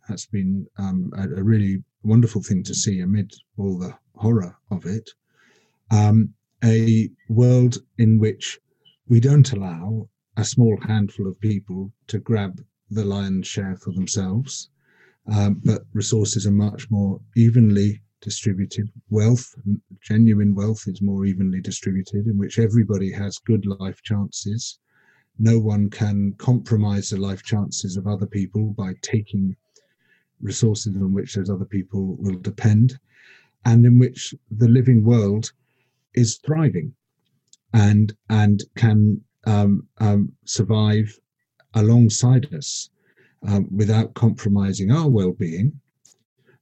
That's 0.08 0.26
been 0.26 0.66
um, 0.78 1.10
a, 1.16 1.40
a, 1.40 1.42
really 1.42 1.82
wonderful 2.02 2.42
thing 2.42 2.62
to 2.64 2.74
see 2.74 3.00
amid 3.00 3.32
all 3.56 3.78
the 3.78 3.96
horror 4.16 4.56
of 4.70 4.84
it. 4.86 5.08
Um, 5.90 6.34
a 6.62 7.08
world 7.28 7.78
in 7.96 8.18
which 8.18 8.58
we 9.08 9.20
don't 9.20 9.50
allow 9.52 10.08
a 10.36 10.44
small 10.44 10.76
handful 10.82 11.26
of 11.26 11.40
people 11.40 11.92
to 12.08 12.18
grab 12.18 12.60
the 12.90 13.04
lion's 13.04 13.46
share 13.46 13.76
for 13.76 13.92
themselves, 13.92 14.70
um, 15.32 15.60
but 15.64 15.82
resources 15.92 16.46
are 16.46 16.52
much 16.52 16.90
more 16.90 17.20
evenly 17.36 18.00
distributed. 18.20 18.90
Wealth, 19.10 19.54
genuine 20.00 20.54
wealth, 20.54 20.84
is 20.86 21.02
more 21.02 21.24
evenly 21.24 21.60
distributed, 21.60 22.26
in 22.26 22.38
which 22.38 22.58
everybody 22.58 23.12
has 23.12 23.38
good 23.38 23.66
life 23.66 24.02
chances. 24.02 24.78
No 25.38 25.58
one 25.58 25.90
can 25.90 26.34
compromise 26.38 27.10
the 27.10 27.18
life 27.18 27.42
chances 27.42 27.96
of 27.96 28.06
other 28.06 28.26
people 28.26 28.72
by 28.72 28.94
taking 29.02 29.56
resources 30.40 30.96
on 30.96 31.12
which 31.12 31.34
those 31.34 31.50
other 31.50 31.64
people 31.64 32.16
will 32.18 32.38
depend, 32.38 32.98
and 33.64 33.84
in 33.84 33.98
which 33.98 34.34
the 34.50 34.68
living 34.68 35.04
world 35.04 35.52
is 36.14 36.38
thriving 36.38 36.94
and 37.72 38.14
and 38.30 38.64
can 38.76 39.22
um, 39.46 39.86
um, 39.98 40.32
survive 40.44 41.18
alongside 41.74 42.52
us 42.54 42.90
um, 43.46 43.68
without 43.74 44.14
compromising 44.14 44.90
our 44.90 45.08
well-being, 45.08 45.80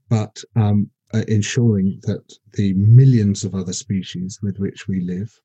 but 0.09 0.43
um, 0.55 0.91
uh, 1.15 1.23
ensuring 1.29 2.01
that 2.03 2.33
the 2.55 2.73
millions 2.75 3.45
of 3.45 3.55
other 3.55 3.73
species 3.73 4.41
with 4.43 4.59
which 4.59 4.89
we 4.89 5.01
live 5.01 5.41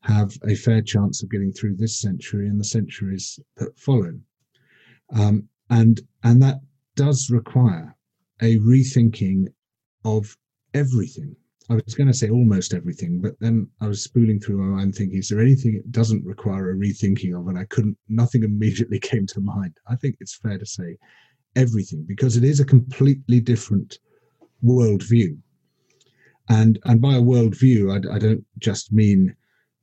have 0.00 0.32
a 0.46 0.54
fair 0.54 0.80
chance 0.80 1.22
of 1.22 1.30
getting 1.30 1.52
through 1.52 1.74
this 1.74 1.98
century 1.98 2.48
and 2.48 2.60
the 2.60 2.64
centuries 2.64 3.40
that 3.56 3.76
follow. 3.78 4.12
Um, 5.12 5.48
and 5.70 6.00
and 6.22 6.40
that 6.42 6.60
does 6.94 7.30
require 7.30 7.96
a 8.40 8.58
rethinking 8.58 9.48
of 10.04 10.36
everything 10.74 11.34
I 11.68 11.74
was 11.74 11.94
going 11.94 12.06
to 12.06 12.14
say 12.14 12.30
almost 12.30 12.74
everything, 12.74 13.20
but 13.20 13.38
then 13.40 13.68
I 13.80 13.88
was 13.88 14.04
spooling 14.04 14.38
through 14.38 14.58
my 14.58 14.76
mind 14.76 14.94
thinking, 14.94 15.18
is 15.18 15.28
there 15.28 15.40
anything 15.40 15.74
it 15.74 15.90
doesn't 15.90 16.24
require 16.24 16.70
a 16.70 16.76
rethinking 16.76 17.38
of? 17.38 17.48
And 17.48 17.58
I 17.58 17.64
couldn't, 17.64 17.98
nothing 18.08 18.44
immediately 18.44 19.00
came 19.10 19.26
to 19.28 19.40
mind. 19.40 19.76
I 19.88 19.96
think 19.96 20.16
it's 20.20 20.36
fair 20.36 20.58
to 20.58 20.66
say 20.66 20.96
everything 21.56 22.04
because 22.06 22.36
it 22.36 22.44
is 22.44 22.60
a 22.60 22.64
completely 22.64 23.40
different 23.40 23.98
worldview. 24.64 25.36
And, 26.48 26.78
and 26.84 27.00
by 27.00 27.16
a 27.16 27.22
worldview, 27.22 27.90
I, 27.92 28.14
I 28.14 28.18
don't 28.18 28.44
just 28.58 28.92
mean 28.92 29.34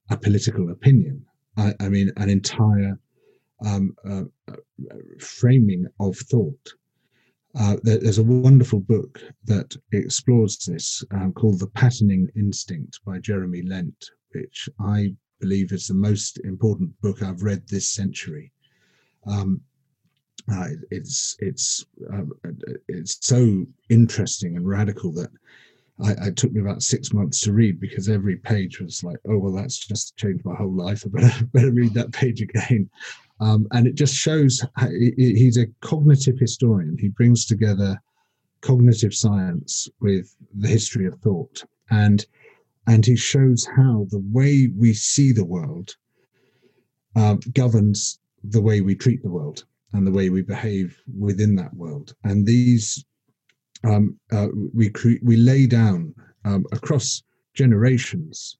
a 0.09 0.17
political 0.17 0.71
opinion, 0.71 1.25
I, 1.57 1.73
I 1.79 1.89
mean 1.89 2.11
an 2.17 2.29
entire 2.29 2.97
um, 3.65 3.95
uh, 4.09 4.23
uh, 4.49 4.55
framing 5.19 5.85
of 5.99 6.17
thought. 6.17 6.69
Uh, 7.59 7.77
there's 7.83 8.17
a 8.17 8.23
wonderful 8.23 8.79
book 8.79 9.21
that 9.45 9.75
explores 9.91 10.57
this 10.57 11.03
uh, 11.15 11.29
called 11.31 11.59
The 11.59 11.67
Patterning 11.67 12.27
Instinct 12.35 12.99
by 13.05 13.19
Jeremy 13.19 13.61
Lent, 13.61 14.09
which 14.33 14.67
I 14.79 15.13
believe 15.39 15.71
is 15.71 15.87
the 15.87 15.93
most 15.93 16.39
important 16.45 16.99
book 17.01 17.21
I've 17.21 17.43
read 17.43 17.67
this 17.67 17.87
century. 17.87 18.51
Um, 19.27 19.61
uh, 20.51 20.67
it's 20.89 21.35
it's 21.39 21.85
uh, 22.11 22.23
it's 22.87 23.17
so 23.21 23.65
interesting 23.89 24.57
and 24.57 24.67
radical 24.67 25.13
that 25.13 25.29
I, 26.03 26.27
it 26.27 26.35
took 26.35 26.51
me 26.51 26.61
about 26.61 26.81
six 26.81 27.13
months 27.13 27.39
to 27.41 27.53
read 27.53 27.79
because 27.79 28.09
every 28.09 28.37
page 28.37 28.79
was 28.79 29.03
like, 29.03 29.17
oh 29.29 29.37
well, 29.37 29.53
that's 29.53 29.77
just 29.77 30.17
changed 30.17 30.43
my 30.43 30.55
whole 30.55 30.73
life. 30.73 31.05
I 31.05 31.09
better 31.09 31.45
better 31.53 31.71
read 31.71 31.93
that 31.93 32.11
page 32.11 32.41
again. 32.41 32.89
Um, 33.39 33.67
and 33.71 33.87
it 33.87 33.95
just 33.95 34.15
shows 34.15 34.65
how, 34.75 34.89
he's 35.17 35.57
a 35.57 35.67
cognitive 35.81 36.37
historian. 36.39 36.97
He 36.99 37.09
brings 37.09 37.45
together 37.45 38.01
cognitive 38.61 39.13
science 39.13 39.89
with 39.99 40.35
the 40.55 40.67
history 40.67 41.05
of 41.05 41.15
thought, 41.19 41.63
and 41.89 42.25
and 42.87 43.05
he 43.05 43.15
shows 43.15 43.65
how 43.75 44.07
the 44.09 44.23
way 44.31 44.69
we 44.77 44.93
see 44.93 45.31
the 45.31 45.45
world 45.45 45.95
uh, 47.15 47.35
governs 47.53 48.19
the 48.43 48.61
way 48.61 48.81
we 48.81 48.95
treat 48.95 49.23
the 49.23 49.29
world 49.29 49.65
and 49.93 50.05
the 50.05 50.11
way 50.11 50.29
we 50.29 50.41
behave 50.41 50.97
within 51.17 51.55
that 51.55 51.73
world. 51.73 52.13
And 52.23 52.45
these 52.45 53.05
um, 53.83 54.17
uh, 54.31 54.47
we 54.73 54.89
cre- 54.89 55.23
we 55.23 55.35
lay 55.37 55.65
down 55.67 56.13
um, 56.45 56.65
across 56.71 57.23
generations 57.53 58.57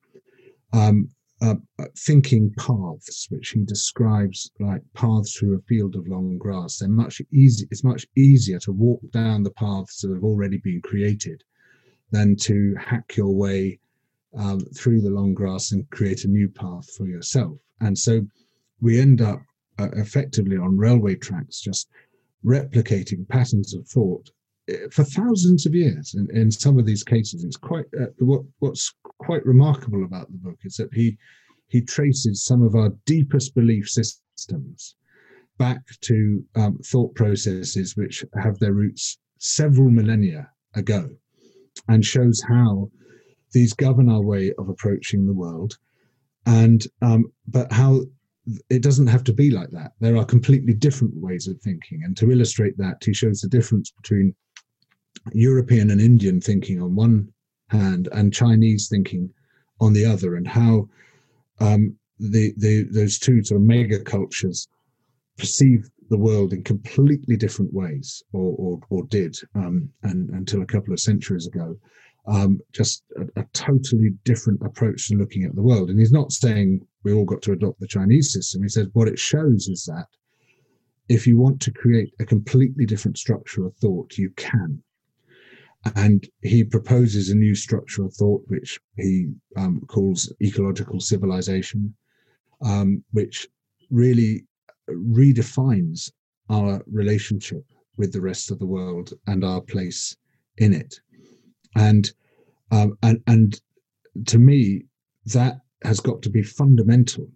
um, 0.73 1.09
uh, 1.43 1.55
uh, 1.77 1.85
thinking 1.97 2.53
paths, 2.57 3.27
which 3.29 3.49
he 3.49 3.65
describes 3.65 4.49
like 4.61 4.81
paths 4.93 5.35
through 5.35 5.57
a 5.57 5.61
field 5.63 5.95
of 5.95 6.07
long 6.07 6.37
grass. 6.37 6.77
They're 6.77 6.87
much 6.87 7.21
easy. 7.33 7.67
It's 7.69 7.83
much 7.83 8.07
easier 8.15 8.59
to 8.59 8.71
walk 8.71 9.01
down 9.11 9.43
the 9.43 9.51
paths 9.51 9.99
that 10.01 10.13
have 10.13 10.23
already 10.23 10.57
been 10.57 10.81
created 10.81 11.43
than 12.11 12.37
to 12.37 12.75
hack 12.79 13.17
your 13.17 13.35
way 13.35 13.79
um, 14.37 14.61
through 14.77 15.01
the 15.01 15.09
long 15.09 15.33
grass 15.33 15.73
and 15.73 15.89
create 15.89 16.23
a 16.23 16.29
new 16.29 16.47
path 16.47 16.89
for 16.95 17.07
yourself. 17.07 17.57
And 17.81 17.97
so 17.97 18.25
we 18.79 19.01
end 19.01 19.21
up 19.21 19.41
uh, 19.79 19.89
effectively 19.93 20.55
on 20.55 20.77
railway 20.77 21.15
tracks, 21.15 21.59
just 21.59 21.89
replicating 22.45 23.27
patterns 23.27 23.73
of 23.73 23.85
thought 23.87 24.31
for 24.91 25.03
thousands 25.03 25.65
of 25.65 25.75
years. 25.75 26.15
In, 26.15 26.27
in 26.35 26.51
some 26.51 26.79
of 26.79 26.85
these 26.85 27.03
cases, 27.03 27.43
it's 27.43 27.57
quite 27.57 27.85
uh, 27.99 28.07
what 28.19 28.41
what's 28.59 28.93
quite 29.19 29.45
remarkable 29.45 30.03
about 30.03 30.31
the 30.31 30.37
book 30.37 30.59
is 30.63 30.75
that 30.77 30.93
he 30.93 31.17
he 31.67 31.81
traces 31.81 32.43
some 32.43 32.61
of 32.61 32.75
our 32.75 32.91
deepest 33.05 33.55
belief 33.55 33.89
systems 33.89 34.95
back 35.57 35.81
to 36.01 36.43
um, 36.55 36.77
thought 36.79 37.13
processes 37.15 37.95
which 37.95 38.25
have 38.41 38.57
their 38.59 38.73
roots 38.73 39.17
several 39.37 39.89
millennia 39.89 40.49
ago, 40.75 41.09
and 41.89 42.05
shows 42.05 42.41
how 42.47 42.89
these 43.51 43.73
govern 43.73 44.09
our 44.09 44.21
way 44.21 44.53
of 44.57 44.69
approaching 44.69 45.25
the 45.25 45.33
world, 45.33 45.77
and 46.45 46.87
um, 47.01 47.25
but 47.47 47.71
how 47.71 48.01
it 48.69 48.81
doesn't 48.81 49.07
have 49.07 49.23
to 49.23 49.33
be 49.33 49.49
like 49.49 49.71
that. 49.71 49.91
There 49.99 50.17
are 50.17 50.25
completely 50.25 50.73
different 50.73 51.13
ways 51.15 51.47
of 51.47 51.59
thinking. 51.61 52.01
And 52.03 52.15
to 52.17 52.29
illustrate 52.31 52.77
that, 52.77 53.01
he 53.01 53.13
shows 53.13 53.39
the 53.39 53.47
difference 53.47 53.91
between 53.91 54.35
European 55.31 55.91
and 55.91 56.01
Indian 56.01 56.41
thinking 56.41 56.81
on 56.81 56.95
one 56.95 57.31
hand 57.69 58.09
and 58.11 58.33
Chinese 58.33 58.87
thinking 58.89 59.31
on 59.79 59.93
the 59.93 60.05
other, 60.05 60.35
and 60.35 60.47
how 60.47 60.87
um, 61.59 61.95
the, 62.19 62.53
the 62.57 62.83
those 62.91 63.19
two 63.19 63.43
sort 63.43 63.61
of 63.61 63.67
mega 63.67 63.99
cultures 63.99 64.67
perceive 65.37 65.89
the 66.09 66.17
world 66.17 66.53
in 66.53 66.63
completely 66.63 67.35
different 67.35 67.73
ways, 67.73 68.23
or 68.33 68.55
or, 68.57 68.79
or 68.89 69.03
did, 69.03 69.35
um, 69.55 69.89
and 70.03 70.29
until 70.31 70.61
a 70.61 70.65
couple 70.67 70.93
of 70.93 70.99
centuries 70.99 71.47
ago 71.47 71.77
um, 72.25 72.59
just 72.71 73.03
a, 73.17 73.41
a, 73.41 73.45
totally 73.53 74.11
different 74.23 74.61
approach 74.61 75.07
to 75.07 75.15
looking 75.15 75.43
at 75.43 75.55
the 75.55 75.61
world. 75.61 75.89
And 75.89 75.99
he's 75.99 76.11
not 76.11 76.31
saying 76.31 76.85
we 77.03 77.13
all 77.13 77.25
got 77.25 77.41
to 77.43 77.51
adopt 77.51 77.79
the 77.79 77.87
Chinese 77.87 78.31
system. 78.31 78.63
He 78.63 78.69
says 78.69 78.87
what 78.93 79.07
it 79.07 79.19
shows 79.19 79.67
is 79.67 79.83
that 79.85 80.07
if 81.09 81.27
you 81.27 81.37
want 81.37 81.61
to 81.61 81.71
create 81.71 82.13
a 82.19 82.25
completely 82.25 82.85
different 82.85 83.17
structure 83.17 83.65
of 83.65 83.75
thought, 83.75 84.17
you 84.17 84.29
can. 84.37 84.81
And 85.95 86.27
he 86.41 86.63
proposes 86.63 87.29
a 87.29 87.35
new 87.35 87.55
structure 87.55 88.05
of 88.05 88.13
thought, 88.13 88.43
which 88.47 88.79
he 88.95 89.33
um, 89.57 89.81
calls 89.87 90.31
ecological 90.41 90.99
civilization, 90.99 91.93
um, 92.61 93.03
which 93.11 93.47
really 93.89 94.45
redefines 94.89 96.11
our 96.49 96.81
relationship 96.91 97.65
with 97.97 98.13
the 98.13 98.21
rest 98.21 98.49
of 98.49 98.59
the 98.59 98.65
world 98.65 99.13
and 99.27 99.43
our 99.43 99.61
place 99.61 100.15
in 100.57 100.73
it. 100.73 100.99
And 101.75 102.11
um, 102.71 102.97
and 103.03 103.21
and 103.27 103.59
to 104.25 104.37
me 104.37 104.85
that 105.25 105.59
has 105.83 105.99
got 105.99 106.21
to 106.21 106.29
be 106.29 106.43
fundamental 106.43 107.29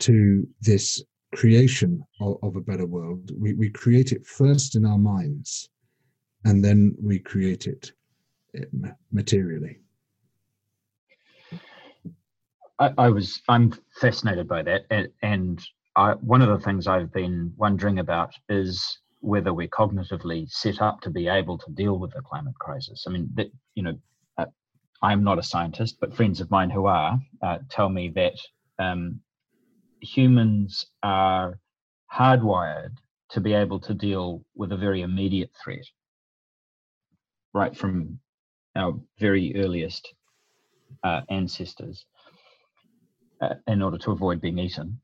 to 0.00 0.46
this 0.60 1.02
creation 1.34 2.02
of, 2.20 2.36
of, 2.42 2.56
a 2.56 2.60
better 2.60 2.86
world. 2.86 3.30
We, 3.38 3.54
we 3.54 3.70
create 3.70 4.12
it 4.12 4.26
first 4.26 4.74
in 4.74 4.84
our 4.84 4.98
minds 4.98 5.68
and 6.44 6.64
then 6.64 6.94
we 7.00 7.18
create 7.18 7.66
it 7.66 7.92
materially 9.10 9.78
I, 12.78 12.92
I 12.98 13.08
was 13.08 13.40
i'm 13.48 13.72
fascinated 14.00 14.46
by 14.48 14.62
that 14.62 14.82
and, 14.90 15.08
and 15.22 15.62
I, 15.96 16.12
one 16.14 16.42
of 16.42 16.48
the 16.48 16.64
things 16.64 16.86
i've 16.86 17.12
been 17.12 17.52
wondering 17.56 17.98
about 17.98 18.34
is 18.48 18.98
whether 19.22 19.54
we're 19.54 19.68
cognitively 19.68 20.50
set 20.50 20.82
up 20.82 21.00
to 21.00 21.08
be 21.08 21.28
able 21.28 21.56
to 21.56 21.70
deal 21.70 21.98
with 21.98 22.12
the 22.12 22.20
climate 22.20 22.58
crisis. 22.58 23.04
I 23.06 23.10
mean, 23.12 23.30
that 23.34 23.50
you 23.74 23.84
know, 23.84 23.98
uh, 24.36 24.46
I'm 25.00 25.24
not 25.24 25.38
a 25.38 25.42
scientist, 25.42 25.96
but 26.00 26.14
friends 26.14 26.40
of 26.40 26.50
mine 26.50 26.70
who 26.70 26.86
are 26.86 27.18
uh, 27.40 27.58
tell 27.70 27.88
me 27.88 28.12
that 28.16 28.34
um, 28.78 29.20
humans 30.00 30.86
are 31.02 31.58
hardwired 32.12 32.96
to 33.30 33.40
be 33.40 33.54
able 33.54 33.78
to 33.80 33.94
deal 33.94 34.44
with 34.56 34.72
a 34.72 34.76
very 34.76 35.02
immediate 35.02 35.50
threat, 35.62 35.86
right 37.54 37.76
from 37.76 38.18
our 38.76 38.98
very 39.18 39.54
earliest 39.56 40.14
uh, 41.04 41.22
ancestors, 41.28 42.04
uh, 43.40 43.54
in 43.66 43.82
order 43.82 43.98
to 43.98 44.12
avoid 44.12 44.40
being 44.40 44.58
eaten. 44.58 45.00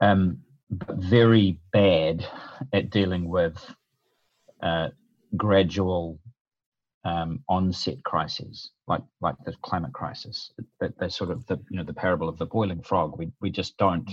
Um, 0.00 0.38
but 0.70 0.96
very 0.96 1.58
bad 1.72 2.26
at 2.72 2.90
dealing 2.90 3.28
with 3.28 3.56
uh, 4.62 4.88
gradual 5.36 6.18
um, 7.04 7.40
onset 7.48 8.02
crises, 8.02 8.70
like 8.88 9.02
like 9.20 9.36
the 9.44 9.54
climate 9.62 9.92
crisis. 9.92 10.50
That 10.80 10.98
they 10.98 11.08
sort 11.08 11.30
of 11.30 11.46
the 11.46 11.58
you 11.70 11.76
know 11.76 11.84
the 11.84 11.94
parable 11.94 12.28
of 12.28 12.38
the 12.38 12.46
boiling 12.46 12.82
frog. 12.82 13.18
We 13.18 13.30
we 13.40 13.50
just 13.50 13.76
don't 13.76 14.08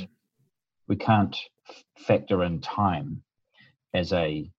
we 0.88 0.98
can't 0.98 1.36
factor 1.98 2.44
in 2.44 2.60
time 2.60 3.24
as 3.94 4.12
a 4.12 4.52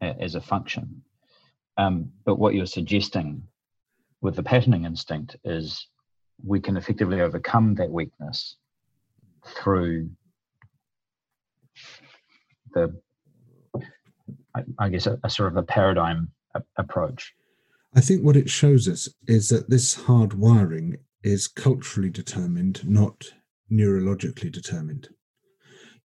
as 0.00 0.34
a 0.34 0.40
function. 0.40 1.02
Um, 1.78 2.10
but 2.24 2.38
what 2.38 2.54
you're 2.54 2.66
suggesting 2.66 3.42
with 4.20 4.34
the 4.34 4.42
patterning 4.42 4.84
instinct 4.84 5.36
is 5.44 5.86
we 6.44 6.60
can 6.60 6.76
effectively 6.76 7.20
overcome 7.20 7.74
that 7.76 7.90
weakness 7.90 8.56
through 9.46 10.10
the 12.74 13.00
I, 14.54 14.62
I 14.78 14.88
guess 14.88 15.06
a, 15.06 15.18
a, 15.22 15.30
sort 15.30 15.52
of 15.52 15.56
a 15.56 15.62
paradigm 15.62 16.30
a, 16.54 16.62
approach. 16.76 17.32
I 17.94 18.00
think 18.00 18.22
what 18.22 18.36
it 18.36 18.50
shows 18.50 18.88
us 18.88 19.08
is 19.26 19.48
that 19.48 19.70
this 19.70 19.94
hard 19.94 20.34
wiring 20.34 20.98
is 21.22 21.48
culturally 21.48 22.10
determined, 22.10 22.88
not 22.88 23.24
neurologically 23.70 24.50
determined. 24.50 25.08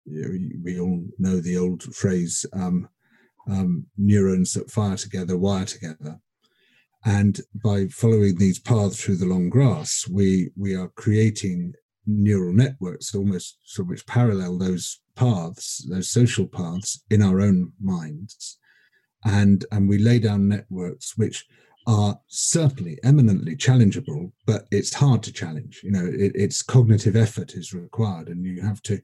we 0.06 0.80
all 0.80 1.06
know 1.18 1.40
the 1.40 1.58
old 1.58 1.84
phrase 1.84 2.46
um, 2.54 2.88
um, 3.50 3.86
neurons 3.98 4.54
that 4.54 4.72
fire 4.72 4.98
together 4.98 5.38
wire 5.38 5.66
together. 5.66 6.20
And 7.06 7.40
by 7.64 7.88
following 7.88 8.38
these 8.38 8.60
paths 8.60 9.04
through 9.04 9.18
the 9.18 9.26
long 9.26 9.50
grass, 9.50 10.08
we, 10.10 10.52
we 10.56 10.74
are 10.76 10.88
creating 10.96 11.74
neural 12.06 12.54
networks 12.54 13.14
almost 13.14 13.60
sort 13.64 13.86
of 13.86 13.90
which 13.90 14.08
parallel 14.08 14.58
those 14.58 15.02
paths, 15.16 15.86
those 15.90 16.10
social 16.10 16.48
paths 16.48 17.04
in 17.10 17.22
our 17.22 17.42
own 17.42 17.74
minds. 17.82 18.58
And, 19.26 19.66
and 19.72 19.88
we 19.88 19.98
lay 19.98 20.20
down 20.20 20.48
networks 20.48 21.18
which 21.18 21.46
are 21.86 22.20
certainly 22.28 22.98
eminently 23.04 23.56
challengeable, 23.56 24.32
but 24.46 24.66
it's 24.72 24.94
hard 24.94 25.24
to 25.24 25.34
challenge. 25.34 25.82
You 25.84 25.92
know, 25.92 26.06
it, 26.06 26.32
it's 26.36 26.62
cognitive 26.62 27.16
effort 27.16 27.54
is 27.54 27.74
required, 27.74 28.30
and 28.30 28.46
you 28.46 28.62
have 28.62 28.82
to 28.84 29.02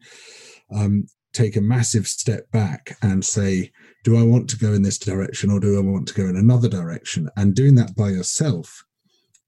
um, 0.73 1.05
take 1.33 1.55
a 1.55 1.61
massive 1.61 2.07
step 2.07 2.49
back 2.51 2.97
and 3.01 3.23
say, 3.23 3.71
do 4.03 4.17
I 4.17 4.23
want 4.23 4.49
to 4.49 4.57
go 4.57 4.73
in 4.73 4.81
this 4.81 4.97
direction 4.97 5.51
or 5.51 5.59
do 5.59 5.77
I 5.77 5.81
want 5.81 6.07
to 6.07 6.13
go 6.13 6.27
in 6.27 6.35
another 6.35 6.69
direction? 6.69 7.29
And 7.35 7.55
doing 7.55 7.75
that 7.75 7.95
by 7.95 8.09
yourself 8.09 8.83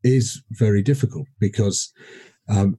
is 0.04 0.44
very 0.52 0.82
difficult 0.82 1.28
because 1.40 1.92
um, 2.50 2.78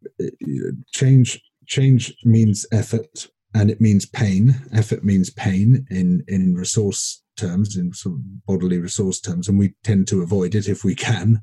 change 0.92 1.40
change 1.66 2.14
means 2.24 2.66
effort 2.72 3.28
and 3.54 3.70
it 3.70 3.80
means 3.80 4.06
pain. 4.06 4.60
Effort 4.72 5.04
means 5.04 5.30
pain 5.30 5.86
in 5.90 6.24
in 6.28 6.54
resource 6.54 7.22
terms, 7.36 7.76
in 7.76 7.92
sort 7.92 8.16
of 8.16 8.46
bodily 8.46 8.78
resource 8.78 9.20
terms, 9.20 9.48
and 9.48 9.58
we 9.58 9.74
tend 9.84 10.08
to 10.08 10.22
avoid 10.22 10.54
it 10.54 10.68
if 10.68 10.84
we 10.84 10.94
can. 10.94 11.40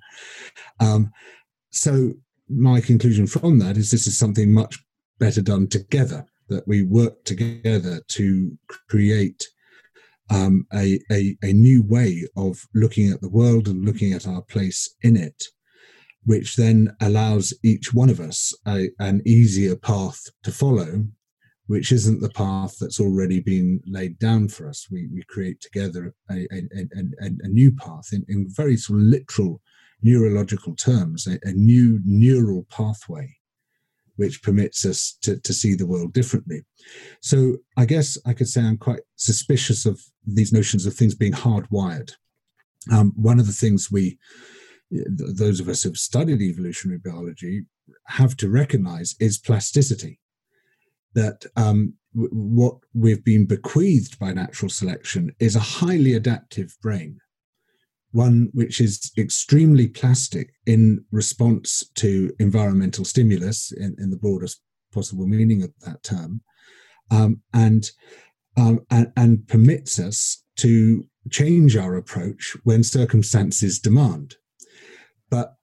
Um, 0.79 1.11
so 1.71 2.13
my 2.49 2.81
conclusion 2.81 3.27
from 3.27 3.59
that 3.59 3.77
is 3.77 3.91
this 3.91 4.07
is 4.07 4.17
something 4.17 4.51
much 4.51 4.79
better 5.19 5.41
done 5.41 5.67
together. 5.67 6.25
That 6.49 6.67
we 6.67 6.83
work 6.83 7.23
together 7.25 8.01
to 8.07 8.57
create 8.89 9.47
um, 10.31 10.65
a, 10.73 10.99
a, 11.11 11.37
a 11.41 11.53
new 11.53 11.83
way 11.83 12.27
of 12.35 12.65
looking 12.73 13.11
at 13.11 13.21
the 13.21 13.29
world 13.29 13.67
and 13.67 13.85
looking 13.85 14.13
at 14.13 14.27
our 14.27 14.41
place 14.41 14.95
in 15.01 15.15
it, 15.15 15.43
which 16.25 16.55
then 16.55 16.95
allows 17.01 17.53
each 17.63 17.93
one 17.93 18.09
of 18.09 18.19
us 18.19 18.53
a, 18.67 18.89
an 18.99 19.21
easier 19.25 19.75
path 19.75 20.21
to 20.43 20.51
follow, 20.51 21.05
which 21.67 21.91
isn't 21.91 22.21
the 22.21 22.29
path 22.29 22.75
that's 22.79 22.99
already 22.99 23.39
been 23.39 23.79
laid 23.85 24.17
down 24.19 24.47
for 24.47 24.67
us. 24.67 24.87
We, 24.91 25.07
we 25.13 25.23
create 25.29 25.61
together 25.61 26.13
a, 26.31 26.47
a, 26.51 26.61
a, 27.21 27.29
a 27.41 27.47
new 27.47 27.71
path 27.71 28.09
in, 28.11 28.25
in 28.27 28.47
very 28.49 28.77
sort 28.77 28.99
of 28.99 29.05
literal 29.05 29.61
neurological 30.01 30.75
terms, 30.75 31.27
a, 31.27 31.39
a 31.43 31.51
new 31.51 31.99
neural 32.03 32.65
pathway 32.71 33.38
which 34.19 34.43
permits 34.43 34.85
us 34.85 35.17
to, 35.21 35.39
to 35.39 35.53
see 35.53 35.75
the 35.75 35.87
world 35.87 36.11
differently. 36.11 36.61
So 37.21 37.55
I 37.77 37.85
guess 37.85 38.17
I 38.25 38.33
could 38.33 38.49
say 38.49 38.61
I'm 38.61 38.77
quite 38.77 38.99
suspicious 39.15 39.85
of 39.85 39.97
these 40.27 40.51
notions 40.51 40.85
of 40.85 40.93
things 40.93 41.15
being 41.15 41.31
hardwired. 41.31 42.11
Um, 42.91 43.13
one 43.15 43.39
of 43.39 43.47
the 43.47 43.53
things 43.53 43.89
we, 43.89 44.17
those 44.91 45.61
of 45.61 45.69
us 45.69 45.83
who've 45.83 45.97
studied 45.97 46.41
evolutionary 46.41 46.99
biology, 47.03 47.63
have 48.07 48.35
to 48.37 48.49
recognize 48.49 49.15
is 49.21 49.37
plasticity. 49.37 50.19
That 51.13 51.45
um, 51.55 51.93
w- 52.13 52.29
what 52.29 52.75
we've 52.93 53.23
been 53.23 53.45
bequeathed 53.45 54.19
by 54.19 54.33
natural 54.33 54.69
selection 54.69 55.33
is 55.39 55.55
a 55.55 55.59
highly 55.59 56.13
adaptive 56.13 56.75
brain 56.81 57.19
one 58.11 58.49
which 58.53 58.81
is 58.81 59.11
extremely 59.17 59.87
plastic 59.87 60.51
in 60.65 61.03
response 61.11 61.83
to 61.95 62.31
environmental 62.39 63.05
stimulus 63.05 63.71
in, 63.71 63.95
in 63.99 64.09
the 64.09 64.17
broadest 64.17 64.61
possible 64.91 65.27
meaning 65.27 65.61
of 65.63 65.71
that 65.85 66.01
term, 66.03 66.41
um, 67.11 67.41
and, 67.53 67.91
um, 68.57 68.79
and, 68.89 69.11
and 69.15 69.47
permits 69.47 69.99
us 69.99 70.43
to 70.57 71.05
change 71.29 71.77
our 71.77 71.95
approach 71.95 72.57
when 72.63 72.83
circumstances 72.83 73.79
demand. 73.79 74.35
But 75.29 75.55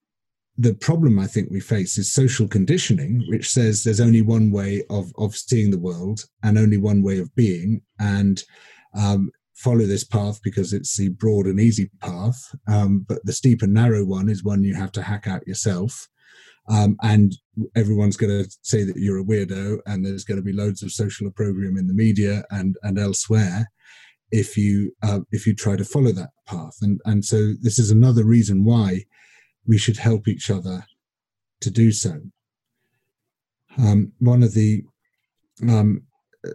the 0.56 0.74
problem 0.74 1.18
I 1.18 1.26
think 1.26 1.50
we 1.50 1.60
face 1.60 1.98
is 1.98 2.12
social 2.12 2.48
conditioning, 2.48 3.24
which 3.28 3.50
says 3.50 3.82
there's 3.82 4.00
only 4.00 4.22
one 4.22 4.50
way 4.50 4.84
of, 4.88 5.12
of 5.18 5.36
seeing 5.36 5.70
the 5.70 5.78
world 5.78 6.24
and 6.42 6.56
only 6.56 6.78
one 6.78 7.02
way 7.02 7.18
of 7.18 7.34
being. 7.34 7.82
And 7.98 8.42
um, 8.96 9.30
follow 9.56 9.86
this 9.86 10.04
path 10.04 10.40
because 10.42 10.72
it's 10.72 10.96
the 10.96 11.08
broad 11.08 11.46
and 11.46 11.58
easy 11.58 11.90
path. 12.00 12.54
Um, 12.68 13.04
but 13.08 13.24
the 13.24 13.32
steep 13.32 13.62
and 13.62 13.74
narrow 13.74 14.04
one 14.04 14.28
is 14.28 14.44
one 14.44 14.62
you 14.62 14.74
have 14.74 14.92
to 14.92 15.02
hack 15.02 15.26
out 15.26 15.46
yourself. 15.46 16.08
Um, 16.68 16.96
and 17.02 17.34
everyone's 17.74 18.16
going 18.16 18.44
to 18.44 18.50
say 18.62 18.84
that 18.84 18.96
you're 18.96 19.20
a 19.20 19.24
weirdo, 19.24 19.78
and 19.86 20.04
there's 20.04 20.24
going 20.24 20.38
to 20.38 20.42
be 20.42 20.52
loads 20.52 20.82
of 20.82 20.92
social 20.92 21.26
opprobrium 21.26 21.76
in 21.76 21.86
the 21.86 21.94
media 21.94 22.44
and 22.50 22.76
and 22.82 22.98
elsewhere 22.98 23.70
if 24.32 24.56
you 24.56 24.92
uh, 25.02 25.20
if 25.30 25.46
you 25.46 25.54
try 25.54 25.76
to 25.76 25.84
follow 25.84 26.12
that 26.12 26.30
path. 26.46 26.76
And 26.82 27.00
and 27.04 27.24
so 27.24 27.52
this 27.62 27.78
is 27.78 27.90
another 27.90 28.24
reason 28.24 28.64
why 28.64 29.04
we 29.66 29.78
should 29.78 29.96
help 29.96 30.28
each 30.28 30.50
other 30.50 30.84
to 31.60 31.70
do 31.70 31.92
so. 31.92 32.20
Um, 33.78 34.12
one 34.18 34.42
of 34.42 34.54
the 34.54 34.82
um, 35.68 36.02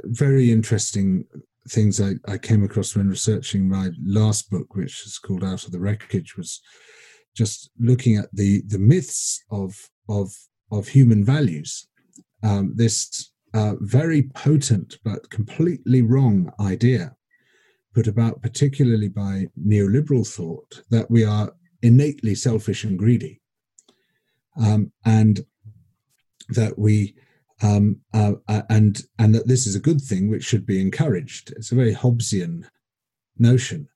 very 0.03 0.51
interesting 0.51 1.25
things 1.69 2.01
I, 2.01 2.13
I 2.27 2.37
came 2.37 2.63
across 2.63 2.95
when 2.95 3.09
researching 3.09 3.69
my 3.69 3.89
last 4.03 4.49
book, 4.49 4.75
which 4.75 5.05
is 5.05 5.19
called 5.19 5.43
Out 5.43 5.65
of 5.65 5.71
the 5.71 5.79
Wreckage, 5.79 6.35
was 6.37 6.61
just 7.35 7.69
looking 7.79 8.17
at 8.17 8.29
the 8.33 8.61
the 8.67 8.79
myths 8.79 9.43
of 9.51 9.75
of 10.09 10.33
of 10.71 10.87
human 10.87 11.23
values. 11.23 11.87
Um, 12.43 12.73
this 12.75 13.31
uh, 13.53 13.73
very 13.79 14.23
potent 14.33 14.97
but 15.03 15.29
completely 15.29 16.01
wrong 16.01 16.51
idea 16.59 17.15
put 17.93 18.07
about 18.07 18.41
particularly 18.41 19.09
by 19.09 19.47
neoliberal 19.61 20.25
thought 20.25 20.81
that 20.89 21.11
we 21.11 21.25
are 21.25 21.51
innately 21.81 22.33
selfish 22.33 22.83
and 22.85 22.97
greedy 22.97 23.41
um, 24.57 24.91
and 25.05 25.41
that 26.49 26.77
we 26.77 27.15
um, 27.61 28.01
uh, 28.13 28.33
uh, 28.47 28.63
and 28.69 29.03
and 29.19 29.35
that 29.35 29.47
this 29.47 29.67
is 29.67 29.75
a 29.75 29.79
good 29.79 30.01
thing 30.01 30.29
which 30.29 30.43
should 30.43 30.65
be 30.65 30.81
encouraged. 30.81 31.51
It's 31.51 31.71
a 31.71 31.75
very 31.75 31.93
Hobbesian 31.93 32.65
notion. 33.37 33.87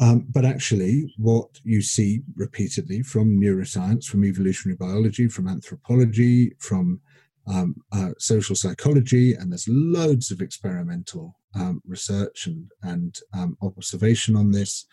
Um, 0.00 0.26
but 0.32 0.44
actually, 0.44 1.12
what 1.16 1.60
you 1.62 1.82
see 1.82 2.22
repeatedly 2.34 3.02
from 3.02 3.40
neuroscience, 3.40 4.06
from 4.06 4.24
evolutionary 4.24 4.76
biology, 4.76 5.28
from 5.28 5.46
anthropology, 5.46 6.54
from 6.58 7.00
um, 7.46 7.76
uh, 7.92 8.10
social 8.18 8.56
psychology, 8.56 9.34
and 9.34 9.52
there's 9.52 9.68
loads 9.68 10.30
of 10.30 10.40
experimental 10.40 11.38
um, 11.54 11.82
research 11.86 12.46
and, 12.46 12.70
and 12.82 13.18
um, 13.34 13.56
observation 13.62 14.34
on 14.34 14.50
this, 14.50 14.86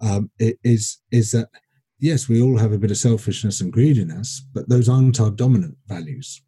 um, 0.00 0.30
is 0.38 0.98
is 1.10 1.32
that 1.32 1.48
yes, 1.98 2.28
we 2.28 2.40
all 2.40 2.58
have 2.58 2.72
a 2.72 2.78
bit 2.78 2.90
of 2.90 2.96
selfishness 2.96 3.60
and 3.60 3.72
greediness, 3.72 4.42
but 4.54 4.68
those 4.68 4.88
aren't 4.88 5.20
our 5.20 5.30
dominant 5.30 5.76
values. 5.86 6.42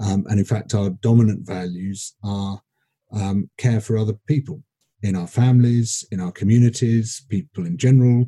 Um, 0.00 0.24
and 0.28 0.38
in 0.38 0.44
fact, 0.44 0.74
our 0.74 0.90
dominant 0.90 1.46
values 1.46 2.14
are 2.24 2.60
um, 3.12 3.50
care 3.58 3.80
for 3.80 3.98
other 3.98 4.14
people 4.26 4.62
in 5.02 5.16
our 5.16 5.26
families, 5.26 6.04
in 6.10 6.20
our 6.20 6.32
communities, 6.32 7.24
people 7.28 7.66
in 7.66 7.76
general, 7.76 8.26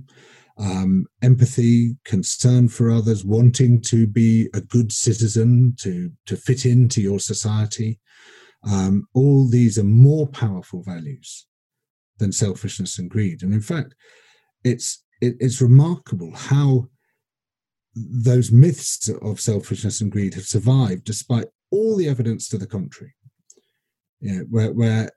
um, 0.58 1.06
empathy, 1.22 1.96
concern 2.04 2.68
for 2.68 2.90
others, 2.90 3.24
wanting 3.24 3.80
to 3.82 4.06
be 4.06 4.48
a 4.54 4.60
good 4.60 4.92
citizen, 4.92 5.74
to, 5.80 6.10
to 6.26 6.36
fit 6.36 6.66
into 6.66 7.00
your 7.00 7.20
society. 7.20 7.98
Um, 8.70 9.06
all 9.14 9.48
these 9.48 9.78
are 9.78 9.84
more 9.84 10.26
powerful 10.28 10.82
values 10.82 11.46
than 12.18 12.32
selfishness 12.32 12.98
and 12.98 13.10
greed. 13.10 13.42
And 13.42 13.52
in 13.52 13.60
fact, 13.60 13.94
it's 14.64 15.02
it, 15.20 15.36
it's 15.40 15.62
remarkable 15.62 16.32
how 16.34 16.88
those 17.94 18.50
myths 18.50 19.08
of 19.22 19.40
selfishness 19.40 20.00
and 20.00 20.10
greed 20.10 20.34
have 20.34 20.44
survived 20.44 21.04
despite 21.04 21.46
all 21.72 21.96
the 21.96 22.08
evidence 22.08 22.48
to 22.48 22.58
the 22.58 22.66
contrary. 22.66 23.14
You 24.20 24.32
know, 24.32 24.44
where, 24.50 24.72
where 24.72 25.10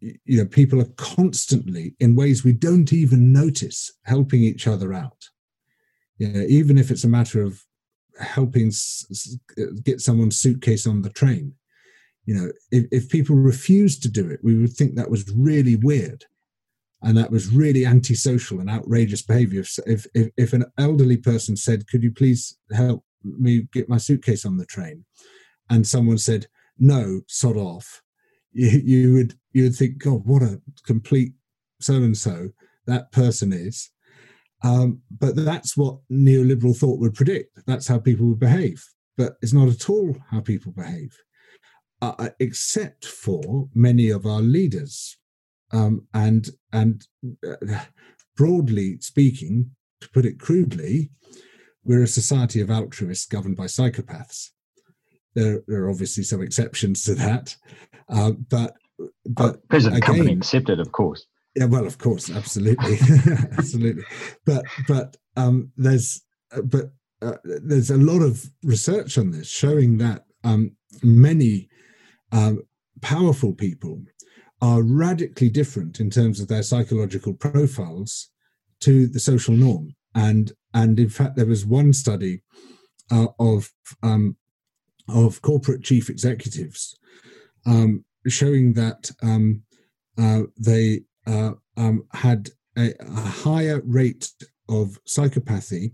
you 0.00 0.38
know 0.38 0.46
people 0.46 0.80
are 0.80 0.92
constantly 0.96 1.94
in 2.00 2.16
ways 2.16 2.44
we 2.44 2.52
don't 2.52 2.92
even 2.92 3.32
notice 3.32 3.92
helping 4.04 4.42
each 4.42 4.66
other 4.66 4.92
out. 4.92 5.28
You 6.18 6.28
know, 6.28 6.44
even 6.48 6.78
if 6.78 6.90
it's 6.90 7.04
a 7.04 7.08
matter 7.08 7.42
of 7.42 7.62
helping 8.20 8.68
s- 8.68 9.38
get 9.84 10.00
someone's 10.00 10.38
suitcase 10.38 10.86
on 10.86 11.02
the 11.02 11.10
train. 11.10 11.54
You 12.26 12.34
know, 12.34 12.52
if, 12.70 12.86
if 12.90 13.08
people 13.08 13.36
refused 13.36 14.02
to 14.02 14.08
do 14.08 14.28
it, 14.28 14.40
we 14.42 14.56
would 14.56 14.72
think 14.72 14.94
that 14.94 15.10
was 15.10 15.30
really 15.34 15.76
weird 15.76 16.24
and 17.02 17.16
that 17.16 17.30
was 17.30 17.48
really 17.48 17.86
antisocial 17.86 18.60
and 18.60 18.68
outrageous 18.68 19.22
behavior. 19.22 19.64
If, 19.86 20.06
if, 20.14 20.30
if 20.36 20.52
an 20.52 20.64
elderly 20.78 21.16
person 21.16 21.56
said, 21.56 21.86
Could 21.88 22.02
you 22.02 22.10
please 22.10 22.58
help 22.72 23.04
me 23.22 23.68
get 23.72 23.88
my 23.88 23.98
suitcase 23.98 24.44
on 24.44 24.56
the 24.56 24.66
train? 24.66 25.04
And 25.70 25.86
someone 25.86 26.18
said, 26.18 26.46
"No, 26.78 27.22
sod 27.26 27.56
off," 27.56 28.02
you, 28.52 28.68
you 28.84 29.14
would 29.14 29.34
you 29.52 29.64
would 29.64 29.76
think, 29.76 29.98
"God, 29.98 30.24
what 30.24 30.42
a 30.42 30.60
complete 30.84 31.34
so 31.80 31.94
and 31.94 32.16
so 32.16 32.50
that 32.86 33.12
person 33.12 33.52
is." 33.52 33.90
Um, 34.64 35.02
but 35.10 35.36
that's 35.36 35.76
what 35.76 35.98
neoliberal 36.10 36.76
thought 36.76 36.98
would 36.98 37.14
predict. 37.14 37.64
That's 37.66 37.86
how 37.86 37.98
people 37.98 38.26
would 38.26 38.40
behave. 38.40 38.84
But 39.16 39.36
it's 39.40 39.52
not 39.52 39.68
at 39.68 39.88
all 39.88 40.16
how 40.30 40.40
people 40.40 40.72
behave, 40.72 41.16
uh, 42.02 42.14
uh 42.18 42.30
except 42.40 43.04
for 43.04 43.68
many 43.74 44.10
of 44.10 44.26
our 44.26 44.40
leaders. 44.40 45.16
Um, 45.70 46.06
and 46.14 46.48
and 46.72 47.06
uh, 47.46 47.84
broadly 48.36 48.98
speaking, 49.00 49.72
to 50.00 50.08
put 50.10 50.24
it 50.24 50.38
crudely, 50.38 51.10
we're 51.84 52.04
a 52.04 52.08
society 52.08 52.60
of 52.60 52.70
altruists 52.70 53.26
governed 53.26 53.56
by 53.56 53.66
psychopaths. 53.66 54.50
There, 55.38 55.62
there 55.66 55.84
are 55.84 55.90
obviously 55.90 56.24
some 56.24 56.42
exceptions 56.42 57.04
to 57.04 57.14
that, 57.14 57.56
uh, 58.08 58.32
but 58.50 58.74
but 59.26 59.56
oh, 59.56 59.62
present 59.68 59.96
again, 59.96 60.06
company 60.06 60.32
accepted, 60.32 60.80
of 60.80 60.92
course. 60.92 61.26
Yeah, 61.54 61.66
well, 61.66 61.86
of 61.86 61.98
course, 61.98 62.30
absolutely, 62.30 62.98
absolutely. 63.58 64.04
But 64.44 64.64
but 64.86 65.16
um, 65.36 65.72
there's 65.76 66.22
uh, 66.52 66.62
but 66.62 66.92
uh, 67.22 67.36
there's 67.44 67.90
a 67.90 67.96
lot 67.96 68.22
of 68.22 68.44
research 68.62 69.18
on 69.18 69.30
this 69.30 69.48
showing 69.48 69.98
that 69.98 70.24
um, 70.44 70.76
many 71.02 71.68
um, 72.32 72.62
powerful 73.00 73.52
people 73.52 74.02
are 74.60 74.82
radically 74.82 75.48
different 75.48 76.00
in 76.00 76.10
terms 76.10 76.40
of 76.40 76.48
their 76.48 76.62
psychological 76.62 77.32
profiles 77.32 78.30
to 78.80 79.06
the 79.06 79.20
social 79.20 79.54
norm. 79.54 79.94
And 80.14 80.52
and 80.74 80.98
in 80.98 81.08
fact, 81.08 81.36
there 81.36 81.46
was 81.46 81.64
one 81.64 81.92
study 81.92 82.42
uh, 83.10 83.28
of 83.38 83.70
um, 84.02 84.36
of 85.08 85.42
corporate 85.42 85.82
chief 85.82 86.10
executives, 86.10 86.96
um, 87.66 88.04
showing 88.26 88.72
that 88.74 89.10
um, 89.22 89.62
uh, 90.18 90.42
they 90.58 91.02
uh, 91.26 91.52
um, 91.76 92.04
had 92.12 92.50
a, 92.76 92.92
a, 93.00 93.20
higher 93.20 93.80
rate 93.84 94.30
of 94.68 94.98
psychopathy 95.06 95.92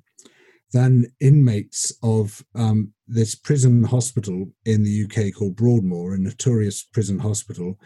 than 0.73 1.07
inmates 1.21 1.93
of 2.03 2.45
um, 2.55 2.93
this 3.07 3.35
prison 3.35 3.85
hospital 3.85 4.47
in 4.65 4.83
the 4.83 5.05
UK 5.05 5.35
called 5.35 5.57
Broadmoor, 5.57 6.15
a 6.15 6.19
notorious 6.19 6.83
prison 6.83 7.19
hospital, 7.19 7.79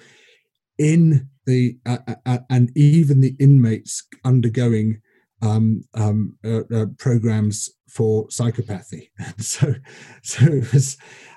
in 0.79 1.29
the 1.45 1.77
uh, 1.87 2.38
and 2.51 2.71
even 2.77 3.21
the 3.21 3.35
inmates 3.38 4.07
undergoing 4.25 5.01
um, 5.43 5.83
um, 5.95 6.37
uh, 6.45 6.62
uh, 6.75 6.87
programs 6.99 7.71
for 7.88 8.27
psychopathy. 8.29 9.11
so, 9.38 9.74
so 10.22 10.44
it 10.46 10.72
was, 10.72 10.96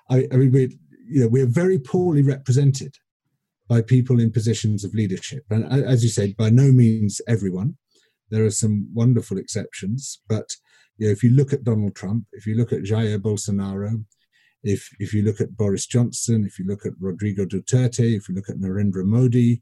I, 0.09 0.27
I, 0.31 0.35
mean, 0.37 0.51
we're 0.51 0.69
you 1.07 1.21
know 1.21 1.27
we're 1.27 1.47
very 1.47 1.79
poorly 1.79 2.21
represented 2.21 2.95
by 3.67 3.81
people 3.81 4.19
in 4.19 4.31
positions 4.31 4.83
of 4.83 4.93
leadership, 4.93 5.45
and 5.49 5.65
as 5.65 6.03
you 6.03 6.09
said, 6.09 6.35
by 6.37 6.49
no 6.49 6.71
means 6.71 7.21
everyone. 7.27 7.77
There 8.29 8.45
are 8.45 8.51
some 8.51 8.87
wonderful 8.93 9.37
exceptions, 9.37 10.21
but 10.29 10.55
you 10.97 11.07
know, 11.07 11.11
if 11.11 11.23
you 11.23 11.31
look 11.31 11.51
at 11.51 11.65
Donald 11.65 11.95
Trump, 11.95 12.25
if 12.31 12.45
you 12.45 12.55
look 12.55 12.71
at 12.71 12.83
Jair 12.83 13.19
Bolsonaro, 13.19 14.05
if 14.63 14.89
if 14.99 15.13
you 15.13 15.23
look 15.23 15.41
at 15.41 15.57
Boris 15.57 15.85
Johnson, 15.85 16.45
if 16.45 16.59
you 16.59 16.65
look 16.65 16.85
at 16.85 16.93
Rodrigo 16.99 17.45
Duterte, 17.45 18.15
if 18.15 18.29
you 18.29 18.35
look 18.35 18.49
at 18.49 18.57
Narendra 18.57 19.03
Modi, 19.03 19.61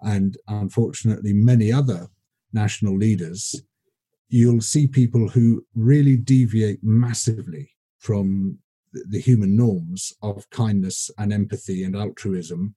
and 0.00 0.36
unfortunately 0.48 1.32
many 1.32 1.72
other 1.72 2.08
national 2.52 2.96
leaders, 2.96 3.62
you'll 4.30 4.60
see 4.60 4.86
people 4.86 5.28
who 5.28 5.64
really 5.74 6.16
deviate 6.16 6.82
massively 6.82 7.70
from 7.98 8.58
the 8.92 9.20
human 9.20 9.56
norms 9.56 10.12
of 10.22 10.48
kindness 10.50 11.10
and 11.18 11.32
empathy 11.32 11.84
and 11.84 11.94
altruism 11.94 12.74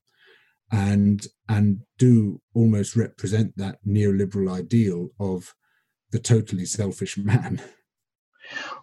and 0.72 1.28
and 1.50 1.80
do 1.98 2.42
almost 2.54 2.96
represent 2.96 3.56
that 3.58 3.78
neoliberal 3.88 4.52
ideal 4.52 5.10
of 5.20 5.56
the 6.12 6.20
totally 6.20 6.66
selfish 6.66 7.18
man 7.18 7.62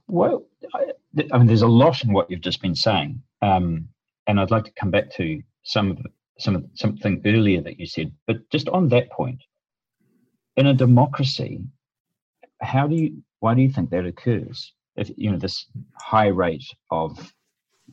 well, 0.09 0.45
I, 0.75 0.87
I, 1.33 1.39
mean, 1.39 1.47
there's 1.47 1.63
a 1.63 1.69
lot 1.69 2.05
in 2.05 2.13
what 2.13 2.31
you've 2.31 2.41
just 2.41 2.63
been 2.63 2.75
saying, 2.75 3.23
um, 3.43 3.89
and 4.27 4.41
I'd 4.41 4.51
like 4.51 4.65
to 4.65 4.73
come 4.73 4.91
back 4.91 5.11
to 5.17 5.41
some 5.63 5.91
of 5.91 5.99
some 6.39 6.57
of 6.57 6.65
something 6.75 7.21
earlier 7.27 7.61
that 7.63 7.79
you 7.79 7.87
said. 7.87 8.13
But 8.27 8.49
just 8.51 8.69
on 8.69 8.89
that 8.89 9.11
point, 9.11 9.43
in 10.57 10.67
a 10.67 10.75
democracy, 10.75 11.63
how 12.61 12.87
do 12.87 12.95
you? 12.95 13.23
Why 13.41 13.55
do 13.55 13.63
you 13.63 13.71
think 13.71 13.91
that 13.91 14.07
occurs? 14.07 14.73
If 14.97 15.11
you 15.17 15.31
know 15.31 15.39
this 15.39 15.67
high 15.95 16.29
rate 16.29 16.65
of 16.91 17.33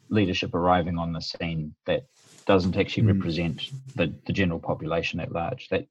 leadership 0.10 0.53
arriving 0.53 0.97
on 0.97 1.13
the 1.13 1.21
scene 1.21 1.75
that 1.86 2.03
doesn't 2.45 2.77
actually 2.77 3.03
mm. 3.03 3.15
represent 3.17 3.69
the, 3.95 4.13
the 4.25 4.34
general 4.34 4.60
population 4.60 5.19
at 5.19 5.32
large. 5.32 5.67
That 5.69 5.86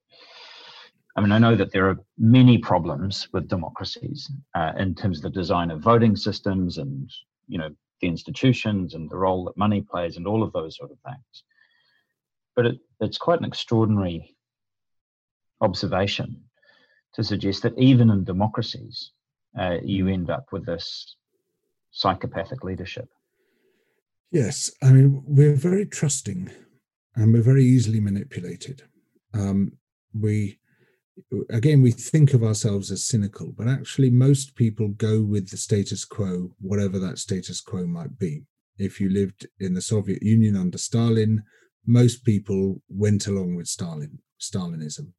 I 1.17 1.21
mean, 1.21 1.33
I 1.33 1.39
know 1.39 1.57
that 1.57 1.73
there 1.73 1.89
are 1.89 1.99
many 2.19 2.59
problems 2.59 3.29
with 3.33 3.49
democracies 3.49 4.31
uh, 4.55 4.73
in 4.79 4.95
terms 4.95 5.19
of 5.19 5.23
the 5.23 5.31
design 5.31 5.71
of 5.71 5.81
voting 5.81 6.15
systems 6.15 6.77
and, 6.77 7.11
you 7.49 7.57
know, 7.57 7.71
the 8.03 8.09
institutions 8.09 8.93
and 8.93 9.09
the 9.09 9.17
role 9.17 9.47
that 9.47 9.57
money 9.57 9.81
plays 9.81 10.19
and 10.19 10.27
all 10.27 10.43
of 10.43 10.53
those 10.53 10.77
sort 10.77 10.91
of 10.91 10.99
things. 11.07 11.45
But 12.55 12.67
it, 12.67 12.79
it's 13.01 13.17
quite 13.17 13.39
an 13.39 13.47
extraordinary 13.47 14.37
observation 15.63 16.43
to 17.17 17.25
suggest 17.25 17.63
that 17.63 17.79
even 17.79 18.11
in 18.11 18.25
democracies, 18.25 19.11
uh, 19.59 19.79
you 19.83 20.07
end 20.09 20.31
up 20.31 20.47
with 20.53 20.67
this 20.67 21.17
psychopathic 21.91 22.63
leadership. 22.63 23.09
Yes, 24.31 24.71
I 24.83 24.93
mean, 24.93 25.23
we're 25.27 25.57
very 25.57 25.87
trusting 25.87 26.51
and 27.15 27.33
we're 27.33 27.43
very 27.43 27.65
easily 27.65 28.01
manipulated. 28.01 28.83
Um, 29.33 29.73
we 30.13 30.59
again, 31.51 31.83
we 31.83 31.91
think 31.91 32.35
of 32.35 32.43
ourselves 32.43 32.91
as 32.91 33.07
cynical, 33.07 33.53
but 33.57 33.69
actually, 33.69 34.11
most 34.11 34.55
people 34.55 34.89
go 34.89 35.23
with 35.23 35.51
the 35.51 35.57
status 35.57 36.05
quo, 36.05 36.53
whatever 36.61 36.99
that 36.99 37.19
status 37.19 37.61
quo 37.61 37.87
might 37.87 38.19
be. 38.19 38.43
If 38.79 39.01
you 39.01 39.09
lived 39.09 39.47
in 39.61 39.75
the 39.75 39.81
Soviet 39.81 40.23
Union 40.23 40.57
under 40.57 40.79
Stalin, 40.79 41.43
most 41.87 42.25
people 42.25 42.83
went 42.89 43.27
along 43.27 43.55
with 43.57 43.67
Stalin, 43.67 44.19
Stalinism. 44.41 45.13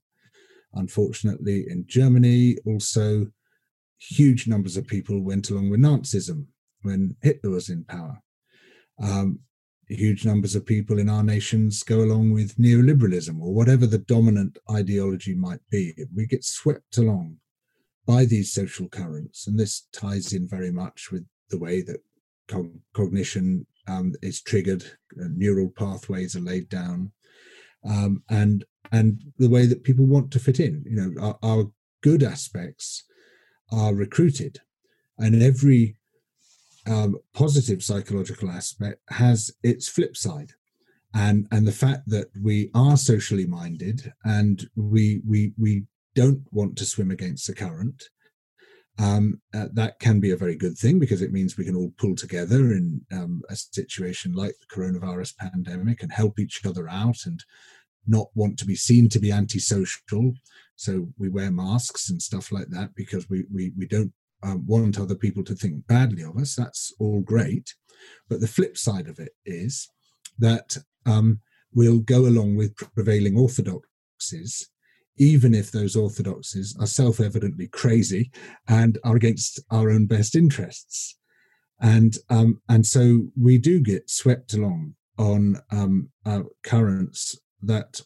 Unfortunately, 0.73 1.65
in 1.69 1.85
Germany, 1.87 2.57
also 2.65 3.27
huge 3.99 4.47
numbers 4.47 4.77
of 4.77 4.87
people 4.87 5.21
went 5.21 5.49
along 5.49 5.69
with 5.69 5.79
Nazism 5.79 6.45
when 6.81 7.15
Hitler 7.21 7.51
was 7.51 7.69
in 7.69 7.83
power. 7.85 8.21
Um, 9.01 9.39
huge 9.87 10.25
numbers 10.25 10.55
of 10.55 10.65
people 10.65 10.99
in 10.99 11.09
our 11.09 11.23
nations 11.23 11.83
go 11.83 12.01
along 12.01 12.33
with 12.33 12.57
neoliberalism 12.57 13.39
or 13.39 13.53
whatever 13.53 13.87
the 13.87 13.97
dominant 13.97 14.57
ideology 14.69 15.33
might 15.33 15.61
be. 15.71 15.93
We 16.13 16.25
get 16.25 16.43
swept 16.43 16.97
along 16.97 17.37
by 18.05 18.25
these 18.25 18.53
social 18.53 18.87
currents. 18.87 19.47
And 19.47 19.59
this 19.59 19.87
ties 19.93 20.33
in 20.33 20.47
very 20.47 20.71
much 20.71 21.11
with 21.11 21.25
the 21.49 21.57
way 21.57 21.81
that 21.83 22.01
cognition 22.93 23.65
um, 23.87 24.13
is 24.21 24.41
triggered, 24.41 24.83
uh, 25.21 25.27
neural 25.33 25.69
pathways 25.69 26.35
are 26.35 26.41
laid 26.41 26.69
down, 26.69 27.11
um, 27.87 28.23
and 28.29 28.65
and 28.91 29.21
the 29.37 29.49
way 29.49 29.65
that 29.65 29.83
people 29.83 30.05
want 30.05 30.31
to 30.31 30.39
fit 30.39 30.59
in. 30.59 30.83
You 30.87 30.95
know, 30.95 31.21
our, 31.21 31.39
our 31.43 31.71
good 32.01 32.23
aspects 32.23 33.03
are 33.71 33.93
recruited, 33.93 34.59
and 35.17 35.41
every 35.41 35.97
um, 36.87 37.17
positive 37.33 37.83
psychological 37.83 38.49
aspect 38.49 39.01
has 39.09 39.51
its 39.63 39.89
flip 39.89 40.15
side 40.15 40.53
and 41.13 41.47
and 41.51 41.67
the 41.67 41.71
fact 41.71 42.07
that 42.07 42.27
we 42.41 42.69
are 42.73 42.97
socially 42.97 43.45
minded 43.45 44.13
and 44.23 44.69
we 44.75 45.21
we 45.27 45.53
we 45.57 45.83
don't 46.15 46.41
want 46.51 46.77
to 46.77 46.85
swim 46.85 47.11
against 47.11 47.47
the 47.47 47.55
current 47.55 48.09
um, 48.99 49.39
uh, 49.53 49.67
that 49.73 49.99
can 49.99 50.19
be 50.19 50.31
a 50.31 50.37
very 50.37 50.55
good 50.55 50.75
thing 50.77 50.97
because 50.97 51.21
it 51.21 51.31
means 51.31 51.55
we 51.55 51.65
can 51.65 51.75
all 51.75 51.93
pull 51.97 52.15
together 52.15 52.71
in 52.71 53.01
um, 53.11 53.41
a 53.49 53.55
situation 53.55 54.33
like 54.33 54.55
the 54.59 54.75
coronavirus 54.75 55.37
pandemic 55.37 56.01
and 56.01 56.11
help 56.11 56.39
each 56.39 56.65
other 56.65 56.89
out 56.89 57.25
and 57.25 57.43
not 58.07 58.27
want 58.35 58.57
to 58.59 58.65
be 58.65 58.75
seen 58.75 59.09
to 59.09 59.19
be 59.19 59.31
antisocial 59.31 60.33
so 60.77 61.09
we 61.17 61.27
wear 61.27 61.51
masks 61.51 62.09
and 62.09 62.21
stuff 62.21 62.51
like 62.51 62.69
that 62.69 62.95
because 62.95 63.29
we 63.29 63.43
we, 63.51 63.73
we 63.75 63.87
don't 63.87 64.13
um, 64.43 64.65
want 64.65 64.99
other 64.99 65.15
people 65.15 65.43
to 65.43 65.55
think 65.55 65.87
badly 65.87 66.23
of 66.23 66.37
us. 66.37 66.55
That's 66.55 66.93
all 66.99 67.21
great. 67.21 67.73
But 68.29 68.39
the 68.39 68.47
flip 68.47 68.77
side 68.77 69.07
of 69.07 69.19
it 69.19 69.31
is 69.43 69.89
that 70.37 70.77
um, 71.05 71.39
we'll 71.73 71.99
go 71.99 72.27
along 72.27 72.55
with 72.55 72.75
prevailing 72.93 73.35
orthodoxies, 73.35 74.69
even 75.17 75.55
if 75.55 75.71
those 75.71 75.95
orthodoxies 75.95 76.75
are 76.79 76.85
self 76.85 77.19
evidently 77.19 77.67
crazy 77.67 78.31
and 78.67 78.99
are 79.03 79.15
against 79.15 79.59
our 79.71 79.89
own 79.89 80.05
best 80.05 80.35
interests. 80.35 81.17
And, 81.79 82.15
um, 82.29 82.61
and 82.69 82.85
so 82.85 83.29
we 83.39 83.57
do 83.57 83.79
get 83.79 84.11
swept 84.11 84.53
along 84.53 84.93
on 85.17 85.59
um, 85.71 86.11
currents 86.63 87.35
that 87.61 88.01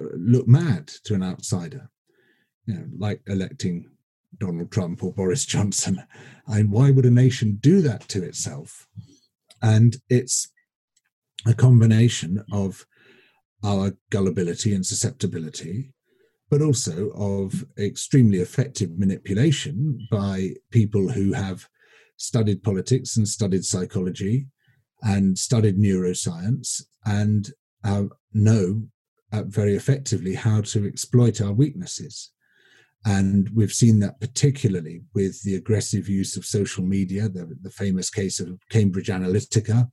uh, 0.00 0.04
look 0.16 0.46
mad 0.46 0.88
to 1.04 1.14
an 1.14 1.22
outsider, 1.22 1.90
you 2.66 2.74
know, 2.74 2.86
like 2.96 3.20
electing 3.26 3.90
Donald 4.38 4.70
Trump 4.70 5.02
or 5.02 5.12
Boris 5.12 5.44
Johnson. 5.54 6.02
And 6.46 6.70
why 6.70 6.90
would 6.90 7.06
a 7.06 7.10
nation 7.10 7.58
do 7.60 7.80
that 7.82 8.08
to 8.08 8.22
itself? 8.22 8.86
And 9.60 9.96
it's 10.08 10.48
a 11.46 11.54
combination 11.54 12.44
of 12.52 12.86
our 13.64 13.92
gullibility 14.10 14.74
and 14.74 14.84
susceptibility, 14.84 15.92
but 16.50 16.62
also 16.62 17.10
of 17.10 17.64
extremely 17.78 18.38
effective 18.38 18.98
manipulation 18.98 20.06
by 20.10 20.54
people 20.70 21.10
who 21.10 21.32
have 21.32 21.68
studied 22.16 22.62
politics 22.62 23.16
and 23.16 23.28
studied 23.28 23.64
psychology 23.64 24.46
and 25.02 25.38
studied 25.38 25.76
neuroscience 25.76 26.82
and 27.04 27.52
uh, 27.84 28.04
know 28.32 28.82
uh, 29.32 29.42
very 29.44 29.76
effectively 29.76 30.34
how 30.34 30.60
to 30.60 30.86
exploit 30.86 31.40
our 31.40 31.52
weaknesses. 31.52 32.30
And 33.04 33.50
we've 33.54 33.72
seen 33.72 33.98
that 34.00 34.20
particularly 34.20 35.02
with 35.14 35.42
the 35.42 35.56
aggressive 35.56 36.08
use 36.08 36.36
of 36.36 36.44
social 36.44 36.84
media, 36.84 37.28
the, 37.28 37.56
the 37.60 37.70
famous 37.70 38.10
case 38.10 38.38
of 38.38 38.60
Cambridge 38.70 39.08
Analytica, 39.08 39.90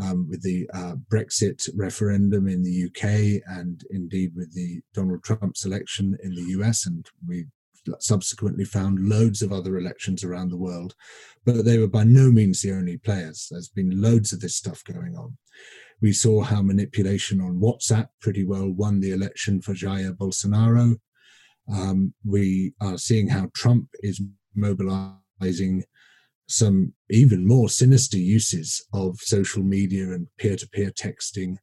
um, 0.00 0.26
with 0.28 0.42
the 0.42 0.68
uh, 0.74 0.94
Brexit 1.10 1.68
referendum 1.74 2.48
in 2.48 2.62
the 2.62 2.86
UK, 2.86 3.42
and 3.56 3.82
indeed 3.90 4.32
with 4.34 4.54
the 4.54 4.80
Donald 4.94 5.22
Trump's 5.22 5.64
election 5.64 6.16
in 6.22 6.34
the 6.34 6.44
US. 6.58 6.86
And 6.86 7.06
we 7.26 7.46
subsequently 7.98 8.64
found 8.64 9.08
loads 9.08 9.42
of 9.42 9.52
other 9.52 9.76
elections 9.76 10.22
around 10.24 10.50
the 10.50 10.56
world, 10.56 10.94
but 11.44 11.64
they 11.64 11.78
were 11.78 11.88
by 11.88 12.04
no 12.04 12.30
means 12.30 12.62
the 12.62 12.72
only 12.72 12.96
players. 12.96 13.48
There's 13.50 13.68
been 13.68 14.00
loads 14.00 14.32
of 14.32 14.40
this 14.40 14.56
stuff 14.56 14.82
going 14.84 15.16
on. 15.16 15.36
We 16.02 16.12
saw 16.12 16.42
how 16.42 16.60
manipulation 16.62 17.40
on 17.40 17.60
WhatsApp 17.60 18.08
pretty 18.20 18.44
well 18.44 18.68
won 18.68 19.00
the 19.00 19.12
election 19.12 19.62
for 19.62 19.72
Jair 19.72 20.14
Bolsonaro 20.14 20.96
um, 21.70 22.14
we 22.24 22.72
are 22.80 22.98
seeing 22.98 23.28
how 23.28 23.50
Trump 23.54 23.88
is 24.00 24.20
mobilizing 24.54 25.84
some 26.48 26.92
even 27.10 27.46
more 27.46 27.68
sinister 27.68 28.18
uses 28.18 28.84
of 28.92 29.18
social 29.20 29.62
media 29.62 30.12
and 30.12 30.26
peer-to-peer 30.38 30.90
texting. 30.90 31.56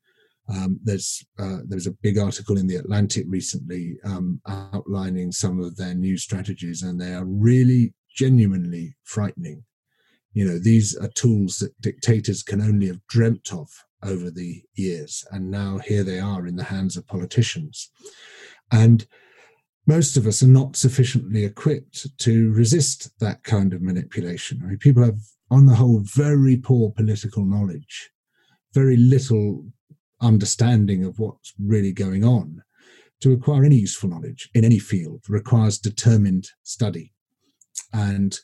Um, 0.48 0.80
there's 0.84 1.24
uh, 1.38 1.60
there's 1.68 1.86
a 1.86 1.96
big 2.02 2.18
article 2.18 2.58
in 2.58 2.66
the 2.66 2.78
Atlantic 2.78 3.26
recently 3.28 3.98
um, 4.04 4.42
outlining 4.48 5.32
some 5.32 5.60
of 5.60 5.76
their 5.76 5.94
new 5.94 6.18
strategies, 6.18 6.82
and 6.82 7.00
they 7.00 7.14
are 7.14 7.26
really 7.26 7.94
genuinely 8.16 8.96
frightening. 9.04 9.64
You 10.34 10.46
know, 10.46 10.58
these 10.58 10.96
are 10.98 11.10
tools 11.10 11.60
that 11.60 11.80
dictators 11.82 12.42
can 12.42 12.62
only 12.62 12.88
have 12.88 13.06
dreamt 13.08 13.54
of 13.54 13.70
over 14.04 14.30
the 14.30 14.64
years. 14.76 15.26
And 15.32 15.52
now 15.52 15.80
here 15.80 16.04
they 16.04 16.20
are 16.20 16.48
in 16.48 16.56
the 16.56 16.64
hands 16.64 16.98
of 16.98 17.08
politicians. 17.08 17.90
And 18.72 19.06
most 19.88 20.18
of 20.18 20.28
us 20.28 20.44
are 20.44 20.48
not 20.48 20.76
sufficiently 20.76 21.44
equipped 21.44 22.18
to 22.20 22.52
resist 22.52 23.10
that 23.20 23.44
kind 23.44 23.74
of 23.74 23.82
manipulation. 23.82 24.62
I 24.64 24.68
mean, 24.68 24.78
people 24.78 25.04
have, 25.04 25.20
on 25.50 25.66
the 25.66 25.76
whole, 25.76 26.02
very 26.04 26.58
poor 26.58 26.92
political 26.92 27.44
knowledge, 27.44 28.12
very 28.74 28.98
little 28.98 29.66
understanding 30.22 31.04
of 31.04 31.18
what's 31.18 31.54
really 31.60 31.92
going 31.92 32.24
on. 32.24 32.62
To 33.22 33.34
acquire 33.34 33.66
any 33.66 33.76
useful 33.76 34.10
knowledge 34.10 34.50
in 34.54 34.64
any 34.64 34.80
field 34.80 35.24
requires 35.28 35.78
determined 35.78 36.48
study. 36.64 37.12
And 37.92 38.40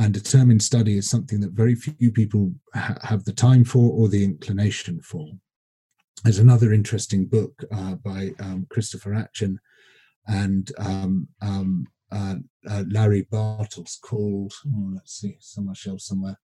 and 0.00 0.14
determined 0.14 0.62
study 0.62 0.96
is 0.96 1.10
something 1.10 1.40
that 1.40 1.52
very 1.52 1.74
few 1.74 2.10
people 2.10 2.54
ha- 2.74 2.96
have 3.02 3.24
the 3.24 3.34
time 3.34 3.64
for 3.64 3.92
or 3.92 4.08
the 4.08 4.24
inclination 4.24 5.02
for. 5.02 5.28
There's 6.24 6.38
another 6.38 6.72
interesting 6.72 7.26
book 7.26 7.62
uh, 7.70 7.96
by 7.96 8.30
um, 8.40 8.66
Christopher 8.70 9.12
Achen 9.14 9.60
and 10.26 10.72
um, 10.78 11.28
um, 11.42 11.86
uh, 12.10 12.36
uh, 12.68 12.84
Larry 12.88 13.26
Bartels 13.30 13.98
called, 14.02 14.54
oh, 14.66 14.92
let's 14.94 15.20
see, 15.20 15.36
on 15.58 15.66
my 15.66 15.74
shelf 15.74 16.00
somewhere. 16.00 16.38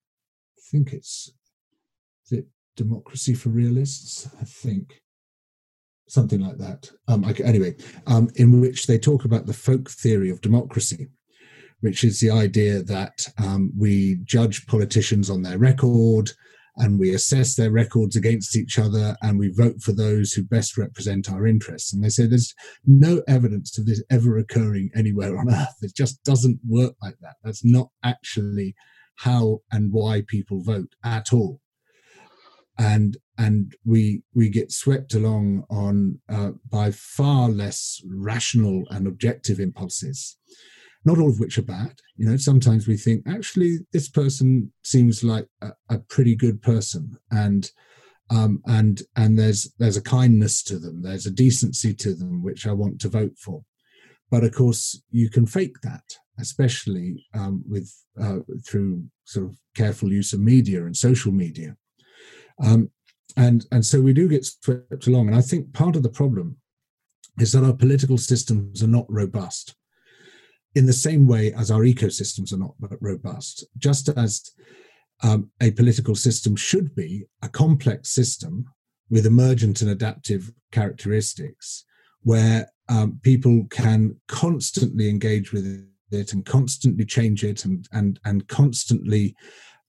I 0.59 0.61
think 0.71 0.93
it's 0.93 1.33
it 2.31 2.47
Democracy 2.77 3.33
for 3.33 3.49
Realists, 3.49 4.29
I 4.39 4.45
think. 4.45 5.01
Something 6.09 6.41
like 6.41 6.59
that. 6.59 6.91
Um, 7.09 7.25
anyway, 7.43 7.75
um, 8.07 8.29
in 8.35 8.61
which 8.61 8.87
they 8.87 8.99
talk 8.99 9.25
about 9.25 9.47
the 9.47 9.55
folk 9.55 9.91
theory 9.91 10.29
of 10.29 10.43
democracy 10.43 11.09
which 11.81 12.05
is 12.05 12.21
the 12.21 12.31
idea 12.31 12.83
that 12.83 13.29
um, 13.39 13.73
we 13.77 14.19
judge 14.25 14.67
politicians 14.67 15.31
on 15.31 15.43
their 15.43 15.59
record 15.59 16.31
and 16.79 16.99
we 16.99 17.15
assess 17.15 17.55
their 17.55 17.71
records 17.71 18.17
against 18.17 18.57
each 18.57 18.79
other 18.79 19.17
and 19.23 19.39
we 19.39 19.49
vote 19.53 19.81
for 19.81 19.93
those 19.93 20.33
who 20.33 20.45
best 20.45 20.77
represent 20.77 21.31
our 21.31 21.47
interests. 21.47 21.93
And 21.93 22.05
they 22.05 22.11
say 22.11 22.27
there's 22.27 22.55
no 22.87 23.23
evidence 23.27 23.79
of 23.79 23.87
this 23.87 24.03
ever 24.11 24.37
occurring 24.37 24.91
anywhere 24.95 25.39
on 25.39 25.51
earth. 25.51 25.77
It 25.83 25.95
just 25.97 26.23
doesn't 26.25 26.61
work 26.67 26.95
like 27.03 27.17
that. 27.23 27.37
That's 27.43 27.65
not 27.65 27.89
actually 28.05 28.75
how 29.17 29.61
and 29.73 29.93
why 29.93 30.23
people 30.27 30.63
vote 30.63 30.95
at 31.03 31.33
all. 31.33 31.61
And 32.79 33.17
and 33.39 33.75
we 33.87 34.23
we 34.35 34.51
get 34.51 34.71
swept 34.71 35.15
along 35.15 35.65
on 35.71 36.21
uh, 36.29 36.51
by 36.71 36.91
far 36.91 37.49
less 37.49 38.03
rational 38.07 38.85
and 38.91 39.07
objective 39.07 39.61
impulses 39.61 40.37
not 41.07 41.19
all 41.19 41.31
of 41.31 41.39
which 41.39 41.57
are 41.57 41.63
bad. 41.63 42.01
You 42.17 42.29
know, 42.29 42.37
sometimes 42.37 42.89
we 42.89 42.97
think 42.97 43.23
actually 43.29 43.79
this 43.93 44.09
person 44.09 44.73
seems 44.83 45.23
like 45.23 45.47
a, 45.63 45.71
a 45.89 45.99
pretty 46.01 46.35
good 46.35 46.61
person, 46.61 47.17
and 47.31 47.71
um, 48.29 48.61
and 48.67 49.01
and 49.15 49.39
there's 49.39 49.73
there's 49.79 49.97
a 49.97 50.03
kindness 50.03 50.63
to 50.65 50.79
them, 50.79 51.03
there's 51.03 51.27
a 51.27 51.31
decency 51.31 51.95
to 51.95 52.13
them 52.13 52.43
which 52.43 52.67
I 52.67 52.73
want 52.73 53.01
to 53.01 53.09
vote 53.09 53.39
for. 53.39 53.63
But 54.31 54.43
of 54.43 54.53
course, 54.53 55.01
you 55.13 55.31
can 55.31 55.47
fake 55.47 55.77
that, 55.85 56.03
especially 56.41 57.25
um, 57.33 57.63
with 57.69 57.89
uh, 58.21 58.39
through 58.67 59.05
sort 59.25 59.47
of 59.47 59.57
careful 59.77 60.13
use 60.13 60.33
of 60.33 60.41
media 60.41 60.85
and 60.85 60.97
social 60.97 61.31
media. 61.31 61.77
Um, 62.63 62.91
and 63.37 63.65
and 63.71 63.87
so 63.87 64.01
we 64.01 64.13
do 64.13 64.29
get 64.29 64.45
swept 64.45 65.07
along. 65.07 65.29
And 65.29 65.37
I 65.37 65.41
think 65.41 65.73
part 65.73 65.95
of 65.95 66.03
the 66.03 66.09
problem 66.09 66.57
is 67.39 67.53
that 67.53 67.63
our 67.63 67.75
political 67.75 68.19
systems 68.19 68.83
are 68.83 68.89
not 68.89 69.07
robust 69.09 69.77
in 70.77 70.85
the 70.85 70.93
same 70.93 71.27
way 71.27 71.55
as 71.55 71.71
our 71.71 71.81
ecosystems 71.81 72.53
are 72.53 72.59
not 72.59 72.75
robust, 73.01 73.65
just 73.79 74.11
as 74.11 74.51
um, 75.23 75.51
a 75.63 75.71
political 75.71 76.15
system 76.15 76.55
should 76.55 76.95
be 76.95 77.25
a 77.43 77.49
complex 77.49 78.11
system 78.11 78.67
with 79.09 79.25
emergent 79.25 79.81
and 79.81 79.91
adaptive 79.91 80.53
characteristics 80.73 81.87
where 82.25 82.69
um, 82.91 83.19
people 83.23 83.65
can 83.71 84.15
constantly 84.29 85.09
engage 85.09 85.51
with 85.51 85.89
it 86.11 86.35
and 86.35 86.45
constantly 86.45 87.07
change 87.07 87.43
it 87.43 87.65
and, 87.65 87.89
and, 87.93 88.21
and 88.27 88.47
constantly 88.49 89.35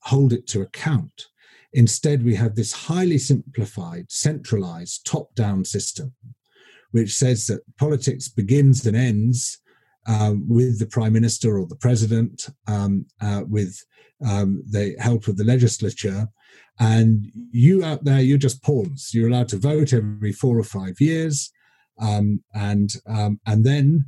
hold 0.04 0.32
it 0.32 0.47
to 0.47 0.62
account. 0.62 1.26
Instead, 1.73 2.23
we 2.23 2.34
have 2.34 2.56
this 2.56 2.71
highly 2.71 3.17
simplified, 3.17 4.06
centralized, 4.10 5.06
top 5.06 5.36
down 5.36 5.65
system, 5.65 6.13
which 6.91 7.13
says 7.13 7.45
that 7.47 7.60
politics 7.78 8.30
begins 8.30 8.86
and 8.86 8.95
ends 8.95 9.60
um, 10.08 10.46
with 10.48 10.80
the 10.80 10.86
prime 10.86 11.13
minister 11.13 11.60
or 11.60 11.67
the 11.67 11.76
president, 11.76 12.50
um, 12.67 13.06
uh, 13.22 13.43
with 13.48 13.78
um, 14.26 14.63
the 14.70 14.96
help 15.00 15.28
of 15.28 15.38
the 15.38 15.43
legislature. 15.43 16.28
And 16.80 17.32
you 17.52 17.84
out 17.84 18.04
there, 18.04 18.22
you're 18.22 18.38
just 18.38 18.63
pawns. 18.63 19.12
You're 19.13 19.30
allowed 19.30 19.50
to 19.50 19.58
vote 19.58 19.93
every 19.93 20.32
four 20.32 20.58
or 20.58 20.63
five 20.63 21.00
years. 21.00 21.52
Um, 22.00 22.43
and, 22.54 22.91
um, 23.08 23.39
and 23.46 23.65
then 23.65 24.06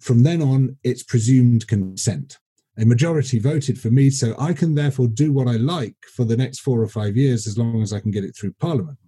from 0.00 0.22
then 0.22 0.42
on, 0.42 0.76
it's 0.82 1.02
presumed 1.02 1.66
consent. 1.66 2.38
A 2.78 2.84
majority 2.84 3.38
voted 3.40 3.78
for 3.80 3.90
me, 3.90 4.08
so 4.08 4.36
I 4.38 4.52
can 4.52 4.74
therefore 4.76 5.08
do 5.08 5.32
what 5.32 5.48
I 5.48 5.56
like 5.56 5.96
for 6.14 6.24
the 6.24 6.36
next 6.36 6.60
four 6.60 6.80
or 6.80 6.86
five 6.86 7.16
years 7.16 7.46
as 7.46 7.58
long 7.58 7.82
as 7.82 7.92
I 7.92 7.98
can 7.98 8.12
get 8.12 8.24
it 8.24 8.36
through 8.36 8.52
Parliament. 8.54 8.98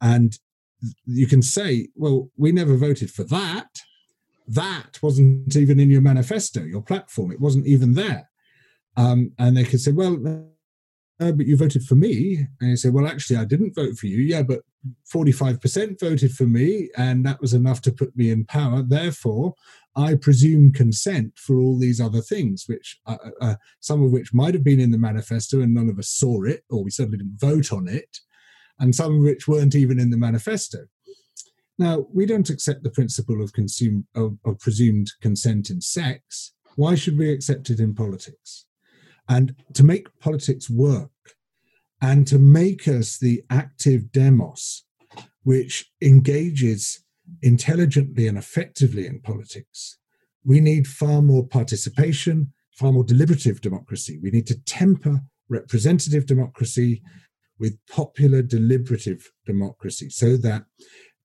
And 0.00 0.38
you 1.04 1.26
can 1.26 1.42
say, 1.42 1.88
well, 1.94 2.30
we 2.36 2.50
never 2.50 2.76
voted 2.76 3.10
for 3.10 3.24
that 3.24 3.68
that 4.46 4.98
wasn't 5.02 5.56
even 5.56 5.80
in 5.80 5.90
your 5.90 6.02
manifesto, 6.02 6.62
your 6.62 6.82
platform. 6.82 7.32
It 7.32 7.40
wasn't 7.40 7.66
even 7.66 7.94
there. 7.94 8.28
Um, 8.96 9.32
and 9.38 9.56
they 9.56 9.64
could 9.64 9.80
say, 9.80 9.92
well, 9.92 10.18
uh, 11.20 11.32
but 11.32 11.46
you 11.46 11.56
voted 11.56 11.84
for 11.84 11.94
me. 11.94 12.46
And 12.60 12.70
you 12.70 12.76
say, 12.76 12.90
well, 12.90 13.06
actually, 13.06 13.36
I 13.36 13.44
didn't 13.44 13.74
vote 13.74 13.96
for 13.96 14.06
you. 14.06 14.18
Yeah, 14.18 14.42
but 14.42 14.60
45% 15.12 16.00
voted 16.00 16.32
for 16.32 16.44
me, 16.44 16.90
and 16.96 17.24
that 17.24 17.40
was 17.40 17.54
enough 17.54 17.80
to 17.82 17.92
put 17.92 18.16
me 18.16 18.30
in 18.30 18.44
power. 18.44 18.82
Therefore, 18.82 19.54
I 19.96 20.16
presume 20.16 20.72
consent 20.72 21.32
for 21.36 21.56
all 21.56 21.78
these 21.78 22.00
other 22.00 22.20
things, 22.20 22.64
which 22.66 23.00
uh, 23.06 23.16
uh, 23.24 23.30
uh 23.40 23.54
some 23.80 24.02
of 24.02 24.10
which 24.10 24.34
might 24.34 24.54
have 24.54 24.64
been 24.64 24.80
in 24.80 24.90
the 24.90 24.98
manifesto 24.98 25.60
and 25.60 25.72
none 25.72 25.88
of 25.88 25.98
us 25.98 26.08
saw 26.08 26.42
it, 26.42 26.64
or 26.68 26.82
we 26.82 26.90
certainly 26.90 27.18
didn't 27.18 27.38
vote 27.38 27.72
on 27.72 27.88
it, 27.88 28.18
and 28.78 28.94
some 28.94 29.16
of 29.16 29.22
which 29.22 29.46
weren't 29.46 29.74
even 29.74 30.00
in 30.00 30.10
the 30.10 30.18
manifesto. 30.18 30.86
Now, 31.78 32.06
we 32.12 32.24
don't 32.26 32.50
accept 32.50 32.82
the 32.82 32.90
principle 32.90 33.42
of, 33.42 33.52
consume, 33.52 34.06
of, 34.14 34.38
of 34.44 34.58
presumed 34.60 35.10
consent 35.20 35.70
in 35.70 35.80
sex. 35.80 36.52
Why 36.76 36.94
should 36.94 37.18
we 37.18 37.30
accept 37.32 37.70
it 37.70 37.80
in 37.80 37.94
politics? 37.94 38.66
And 39.28 39.54
to 39.74 39.82
make 39.82 40.18
politics 40.20 40.70
work 40.70 41.10
and 42.00 42.26
to 42.28 42.38
make 42.38 42.86
us 42.86 43.18
the 43.18 43.42
active 43.50 44.12
demos 44.12 44.84
which 45.42 45.90
engages 46.02 47.02
intelligently 47.42 48.26
and 48.28 48.38
effectively 48.38 49.06
in 49.06 49.20
politics, 49.20 49.98
we 50.44 50.60
need 50.60 50.86
far 50.86 51.22
more 51.22 51.46
participation, 51.46 52.52
far 52.76 52.92
more 52.92 53.04
deliberative 53.04 53.60
democracy. 53.60 54.18
We 54.22 54.30
need 54.30 54.46
to 54.48 54.60
temper 54.60 55.22
representative 55.48 56.26
democracy 56.26 57.02
with 57.58 57.78
popular 57.90 58.42
deliberative 58.42 59.30
democracy 59.46 60.10
so 60.10 60.36
that 60.38 60.64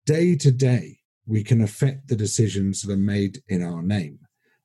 day 0.06 0.36
to 0.36 0.50
day, 0.50 0.98
we 1.26 1.42
can 1.42 1.60
affect 1.60 2.08
the 2.08 2.16
decisions 2.16 2.82
that 2.82 2.92
are 2.92 2.96
made 2.96 3.42
in 3.48 3.62
our 3.62 3.82
name 3.82 4.20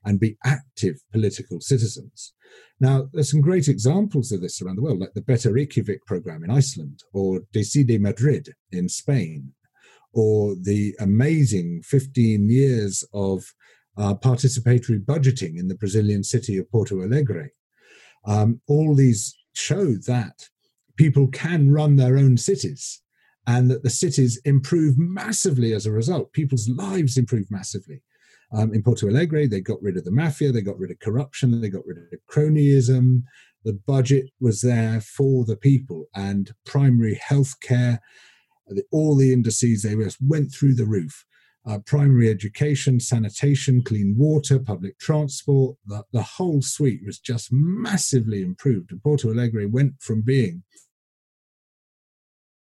and 0.05 0.19
be 0.19 0.37
active 0.45 1.01
political 1.11 1.59
citizens. 1.59 2.33
Now, 2.79 3.09
there's 3.11 3.31
some 3.31 3.41
great 3.41 3.67
examples 3.67 4.31
of 4.31 4.41
this 4.41 4.61
around 4.61 4.77
the 4.77 4.81
world, 4.81 4.99
like 4.99 5.13
the 5.13 5.21
Better 5.21 5.51
Reykjavik 5.51 6.05
program 6.05 6.43
in 6.43 6.49
Iceland, 6.49 7.03
or 7.13 7.41
Decide 7.51 7.99
Madrid 7.99 8.53
in 8.71 8.89
Spain, 8.89 9.53
or 10.13 10.55
the 10.55 10.95
amazing 10.99 11.81
15 11.83 12.49
years 12.49 13.03
of 13.13 13.43
uh, 13.97 14.15
participatory 14.15 15.03
budgeting 15.03 15.59
in 15.59 15.67
the 15.67 15.75
Brazilian 15.75 16.23
city 16.23 16.57
of 16.57 16.69
Porto 16.71 17.01
Alegre. 17.01 17.49
Um, 18.25 18.61
all 18.67 18.95
these 18.95 19.35
show 19.53 19.93
that 20.07 20.49
people 20.97 21.27
can 21.27 21.71
run 21.71 21.95
their 21.95 22.17
own 22.17 22.37
cities 22.37 23.01
and 23.47 23.69
that 23.71 23.83
the 23.83 23.89
cities 23.89 24.39
improve 24.45 24.97
massively 24.97 25.73
as 25.73 25.85
a 25.85 25.91
result. 25.91 26.31
People's 26.33 26.69
lives 26.69 27.17
improve 27.17 27.49
massively. 27.49 28.03
Um, 28.53 28.73
in 28.73 28.83
Porto 28.83 29.07
Alegre, 29.07 29.47
they 29.47 29.61
got 29.61 29.81
rid 29.81 29.97
of 29.97 30.03
the 30.03 30.11
mafia, 30.11 30.51
they 30.51 30.61
got 30.61 30.77
rid 30.77 30.91
of 30.91 30.99
corruption, 30.99 31.61
they 31.61 31.69
got 31.69 31.85
rid 31.85 31.97
of 31.97 32.03
cronyism. 32.29 33.23
The 33.63 33.79
budget 33.87 34.25
was 34.39 34.61
there 34.61 34.99
for 35.01 35.45
the 35.45 35.55
people, 35.55 36.07
and 36.15 36.51
primary 36.65 37.15
health 37.15 37.59
care, 37.61 38.01
all 38.91 39.15
the 39.15 39.31
indices 39.31 39.83
they 39.83 39.95
just 39.95 40.17
went 40.21 40.53
through 40.53 40.75
the 40.75 40.85
roof. 40.85 41.25
Uh, 41.65 41.77
primary 41.85 42.27
education, 42.27 42.99
sanitation, 42.99 43.83
clean 43.83 44.15
water, 44.17 44.57
public 44.57 44.97
transport, 44.97 45.77
the, 45.85 46.03
the 46.11 46.23
whole 46.23 46.61
suite 46.61 47.01
was 47.05 47.19
just 47.19 47.49
massively 47.51 48.41
improved. 48.41 48.91
And 48.91 49.01
Porto 49.03 49.31
Alegre 49.31 49.67
went 49.67 50.01
from 50.01 50.23
being 50.23 50.63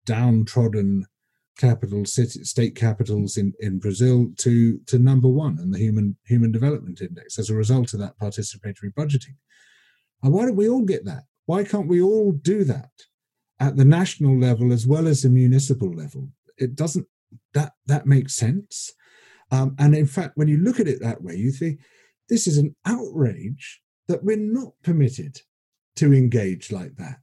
downtrodden 0.07 1.07
capital 1.57 2.05
city, 2.05 2.43
state 2.45 2.75
capitals 2.75 3.37
in, 3.37 3.53
in 3.61 3.79
Brazil 3.79 4.27
to 4.39 4.79
to 4.87 4.99
number 4.99 5.29
one 5.29 5.59
in 5.61 5.71
the 5.71 5.79
human 5.79 6.17
human 6.27 6.51
development 6.51 7.01
index 7.01 7.39
as 7.39 7.51
a 7.51 7.55
result 7.55 7.95
of 7.95 8.01
that 8.01 8.19
participatory 8.19 8.93
budgeting. 8.97 9.37
And 10.23 10.33
why 10.33 10.47
don't 10.47 10.57
we 10.57 10.69
all 10.69 10.83
get 10.83 11.05
that? 11.05 11.25
Why 11.47 11.65
can't 11.65 11.89
we 11.89 12.01
all 12.01 12.33
do 12.33 12.65
that 12.65 12.91
at 13.61 13.77
the 13.77 13.85
national 13.85 14.39
level 14.39 14.73
as 14.73 14.87
well 14.87 15.07
as 15.07 15.23
the 15.23 15.29
municipal 15.29 15.93
level? 15.93 16.31
It 16.57 16.75
doesn't 16.75 17.07
that 17.53 17.73
that 17.87 18.07
makes 18.07 18.35
sense. 18.35 18.93
Um, 19.51 19.77
and 19.79 19.95
in 19.95 20.07
fact, 20.07 20.37
when 20.37 20.49
you 20.49 20.57
look 20.57 20.81
at 20.81 20.89
it 20.89 21.01
that 21.03 21.23
way, 21.23 21.37
you 21.37 21.53
think 21.53 21.81
this 22.29 22.47
is 22.47 22.59
an 22.59 22.75
outrage 22.85 23.81
that 24.09 24.25
we're 24.25 24.37
not 24.37 24.73
permitted 24.83 25.41
to 25.97 26.13
engage 26.13 26.73
like 26.73 26.97
that 26.97 27.21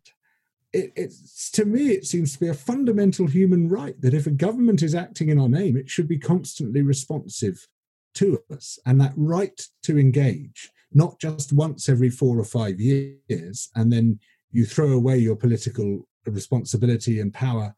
it, 0.73 0.91
it's 0.95 1.51
to 1.51 1.65
me 1.65 1.89
it 1.89 2.05
seems 2.05 2.33
to 2.33 2.39
be 2.39 2.47
a 2.47 2.53
fundamental 2.53 3.27
human 3.27 3.67
right 3.67 3.99
that 4.01 4.13
if 4.13 4.25
a 4.27 4.31
government 4.31 4.81
is 4.81 4.95
acting 4.95 5.29
in 5.29 5.39
our 5.39 5.49
name 5.49 5.75
it 5.75 5.89
should 5.89 6.07
be 6.07 6.17
constantly 6.17 6.81
responsive 6.81 7.67
to 8.13 8.39
us. 8.51 8.79
And 8.85 8.99
that 9.01 9.13
right 9.15 9.61
to 9.83 9.97
engage 9.97 10.69
not 10.93 11.19
just 11.19 11.53
once 11.53 11.87
every 11.87 12.09
four 12.09 12.37
or 12.37 12.43
five 12.43 12.79
years 12.79 13.69
and 13.75 13.91
then 13.91 14.19
you 14.51 14.65
throw 14.65 14.91
away 14.91 15.17
your 15.17 15.35
political 15.35 16.07
responsibility 16.25 17.19
and 17.19 17.33
power 17.33 17.73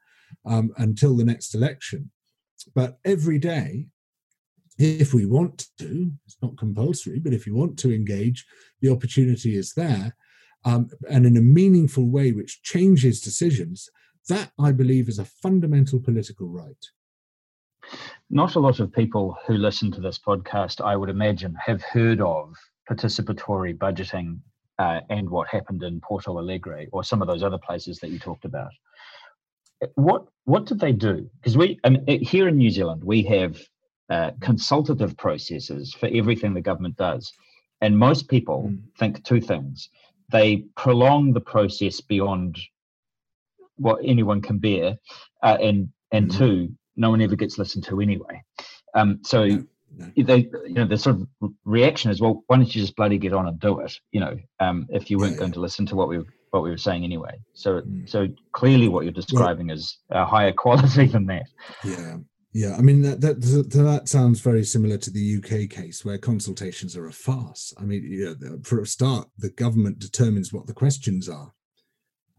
um, 0.46 0.72
until 0.78 1.16
the 1.16 1.24
next 1.24 1.54
election. 1.54 2.10
But 2.74 2.98
every 3.06 3.38
day 3.38 3.88
if 4.80 5.14
we 5.14 5.26
want 5.28 5.68
to 5.78 6.12
it's 6.26 6.38
not 6.42 6.58
compulsory 6.58 7.20
but 7.20 7.32
if 7.32 7.46
you 7.46 7.54
want 7.54 7.78
to 7.78 7.94
engage 7.94 8.44
the 8.82 8.90
opportunity 8.90 9.56
is 9.56 9.74
there 9.74 10.16
um, 10.66 10.90
and 11.10 11.26
in 11.26 11.38
a 11.38 11.42
meaningful 11.42 12.10
way 12.10 12.32
which 12.32 12.62
changes 12.64 13.22
decisions, 13.22 13.90
that 14.30 14.52
I 14.60 14.72
believe 14.72 15.10
is 15.10 15.20
a 15.20 15.26
fundamental 15.26 16.00
political 16.00 16.48
right. 16.48 16.86
Not 18.30 18.56
a 18.56 18.60
lot 18.60 18.80
of 18.80 18.92
people 18.92 19.38
who 19.46 19.56
listen 19.56 19.92
to 19.92 20.02
this 20.02 20.18
podcast, 20.18 20.80
I 20.82 20.96
would 20.96 21.10
imagine, 21.10 21.56
have 21.66 21.82
heard 21.82 22.22
of 22.22 22.56
participatory 22.90 23.78
budgeting 23.78 24.40
uh, 24.80 25.02
and 25.10 25.30
what 25.30 25.48
happened 25.48 25.84
in 25.84 26.00
Porto 26.02 26.38
Alegre 26.38 26.88
or 26.92 27.04
some 27.04 27.22
of 27.22 27.28
those 27.28 27.44
other 27.44 27.58
places 27.58 28.00
that 28.00 28.10
you 28.10 28.20
talked 28.20 28.46
about. 28.46 28.72
What 29.96 30.28
what 30.46 30.66
did 30.66 30.80
they 30.80 30.94
do? 30.94 31.30
Because 31.40 31.58
we 31.58 31.80
I 31.84 31.90
mean, 31.90 32.24
here 32.24 32.48
in 32.48 32.58
New 32.58 32.70
Zealand 32.70 33.04
we 33.04 33.24
have 33.24 33.60
uh, 34.10 34.32
consultative 34.40 35.18
processes 35.18 35.94
for 35.94 36.08
everything 36.14 36.54
the 36.54 36.62
government 36.62 36.96
does, 36.96 37.34
and 37.82 37.98
most 37.98 38.30
people 38.30 38.70
mm. 38.70 38.80
think 38.98 39.24
two 39.24 39.42
things: 39.42 39.90
they 40.34 40.66
prolong 40.76 41.32
the 41.32 41.40
process 41.40 42.02
beyond 42.02 42.58
what 43.78 44.00
anyone 44.04 44.42
can 44.42 44.58
bear, 44.58 44.98
uh, 45.44 45.58
and 45.62 45.90
and 46.12 46.30
mm-hmm. 46.30 46.38
two, 46.38 46.70
no 46.98 47.12
one 47.12 47.22
ever 47.22 47.36
gets 47.36 47.58
listened 47.58 47.86
to 47.86 48.02
anyway. 48.02 48.44
Um, 48.96 49.20
so 49.24 49.46
no, 49.46 49.66
no. 49.96 50.12
they, 50.18 50.50
you 50.66 50.74
know, 50.74 50.86
the 50.86 50.98
sort 50.98 51.18
of 51.18 51.52
reaction 51.66 52.12
is, 52.12 52.20
well, 52.20 52.44
why 52.48 52.58
don't 52.58 52.76
you 52.76 52.82
just 52.82 52.96
bloody 52.96 53.18
get 53.18 53.34
on 53.34 53.48
and 53.48 53.60
do 53.60 53.80
it? 53.80 53.94
You 54.12 54.20
know, 54.20 54.38
um, 54.60 54.88
if 54.90 55.10
you 55.10 55.18
weren't 55.18 55.34
yeah, 55.34 55.40
going 55.40 55.52
yeah. 55.52 55.56
to 55.56 55.62
listen 55.62 55.86
to 55.88 55.96
what 55.96 56.10
we 56.10 56.20
what 56.52 56.64
we 56.64 56.70
were 56.70 56.78
saying 56.78 57.04
anyway. 57.04 57.40
So 57.54 57.82
mm. 57.82 58.10
so 58.10 58.28
clearly, 58.52 58.88
what 58.88 59.06
you're 59.06 59.14
describing 59.14 59.68
well, 59.68 59.78
is 59.78 59.98
a 60.10 60.26
higher 60.26 60.52
quality 60.58 61.08
than 61.08 61.28
that. 61.28 61.46
Yeah, 61.84 62.18
yeah, 62.54 62.76
I 62.78 62.82
mean 62.82 63.02
that, 63.02 63.20
that 63.22 63.42
that 63.42 64.08
sounds 64.08 64.40
very 64.40 64.64
similar 64.64 64.98
to 65.00 65.10
the 65.10 65.38
UK 65.38 65.68
case 65.72 66.06
where 66.06 66.20
consultations 66.20 66.96
are 66.96 67.08
a 67.08 67.12
farce. 67.12 67.74
I 67.80 67.84
mean, 67.84 68.04
you 68.04 68.36
know, 68.40 68.60
for 68.64 68.80
a 68.80 68.86
start, 68.86 69.28
the 69.40 69.50
government 69.50 69.98
determines 69.98 70.54
what 70.54 70.68
the 70.68 70.74
questions 70.74 71.28
are, 71.28 71.52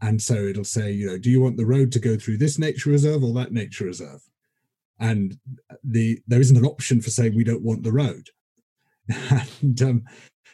and 0.01 0.23
so 0.23 0.35
it'll 0.35 0.62
say, 0.62 0.93
you 0.93 1.09
know, 1.09 1.19
do 1.19 1.31
you 1.31 1.41
want 1.41 1.57
the 1.57 1.67
road 1.67 1.91
to 1.93 1.99
go 1.99 2.17
through 2.17 2.39
this 2.39 2.61
nature 2.61 2.91
reserve 2.91 3.25
or 3.25 3.35
that 3.35 3.53
nature 3.53 3.87
reserve? 3.87 4.21
And 5.01 5.37
the 5.83 6.21
there 6.29 6.41
isn't 6.41 6.57
an 6.57 6.65
option 6.65 7.01
for 7.01 7.11
saying 7.11 7.35
we 7.35 7.43
don't 7.43 7.65
want 7.65 7.83
the 7.83 7.93
road, 7.93 8.31
and 9.61 9.83
um, 9.83 10.05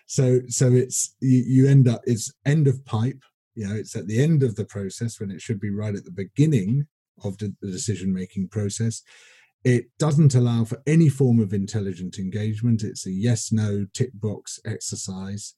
so 0.07 0.41
so 0.49 0.73
it's 0.73 1.15
you, 1.21 1.45
you 1.47 1.69
end 1.69 1.87
up 1.87 2.01
it's 2.05 2.33
end 2.47 2.67
of 2.67 2.83
pipe. 2.87 3.23
You 3.55 3.69
know, 3.69 3.75
it's 3.75 3.95
at 3.95 4.07
the 4.07 4.23
end 4.23 4.43
of 4.43 4.57
the 4.57 4.65
process 4.65 5.21
when 5.21 5.31
it 5.31 5.43
should 5.43 5.61
be 5.61 5.69
right 5.69 5.95
at 5.95 6.07
the 6.07 6.11
beginning 6.11 6.87
of 7.25 7.37
the, 7.37 7.55
the 7.61 7.71
decision 7.71 8.15
making 8.15 8.49
process 8.49 9.03
it 9.65 9.87
doesn't 9.99 10.35
allow 10.35 10.65
for 10.65 10.83
any 10.87 11.09
form 11.09 11.41
of 11.41 11.53
intelligent 11.53 12.19
engagement. 12.19 12.83
It's 12.83 13.07
a 13.07 13.11
yes 13.11 13.53
no 13.53 13.87
tick 13.93 14.11
box 14.15 14.59
exercise. 14.65 15.55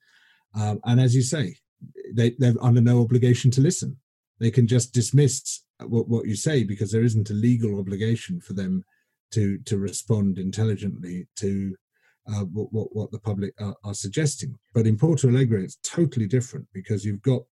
Um, 0.54 0.80
and 0.84 1.00
as 1.00 1.14
you 1.14 1.22
say, 1.22 1.56
they, 2.14 2.34
they're 2.38 2.54
under 2.60 2.80
no 2.80 3.00
obligation 3.00 3.50
to 3.52 3.60
listen. 3.60 3.96
They 4.40 4.50
can 4.50 4.66
just 4.66 4.92
dismiss 4.92 5.62
what, 5.80 6.08
what 6.08 6.26
you 6.26 6.34
say 6.34 6.64
because 6.64 6.90
there 6.90 7.04
isn't 7.04 7.30
a 7.30 7.34
legal 7.34 7.78
obligation 7.78 8.40
for 8.40 8.54
them 8.54 8.84
to, 9.32 9.58
to 9.58 9.78
respond 9.78 10.38
intelligently 10.38 11.26
to 11.36 11.74
uh, 12.28 12.44
what, 12.44 12.72
what, 12.72 12.88
what, 12.94 13.10
the 13.10 13.18
public 13.18 13.54
are, 13.60 13.74
are, 13.84 13.94
suggesting. 13.94 14.56
But 14.74 14.86
in 14.86 14.96
Porto 14.96 15.28
Alegre, 15.28 15.62
it's 15.62 15.78
totally 15.82 16.26
different 16.26 16.66
because 16.72 17.04
you've 17.04 17.22
got 17.22 17.42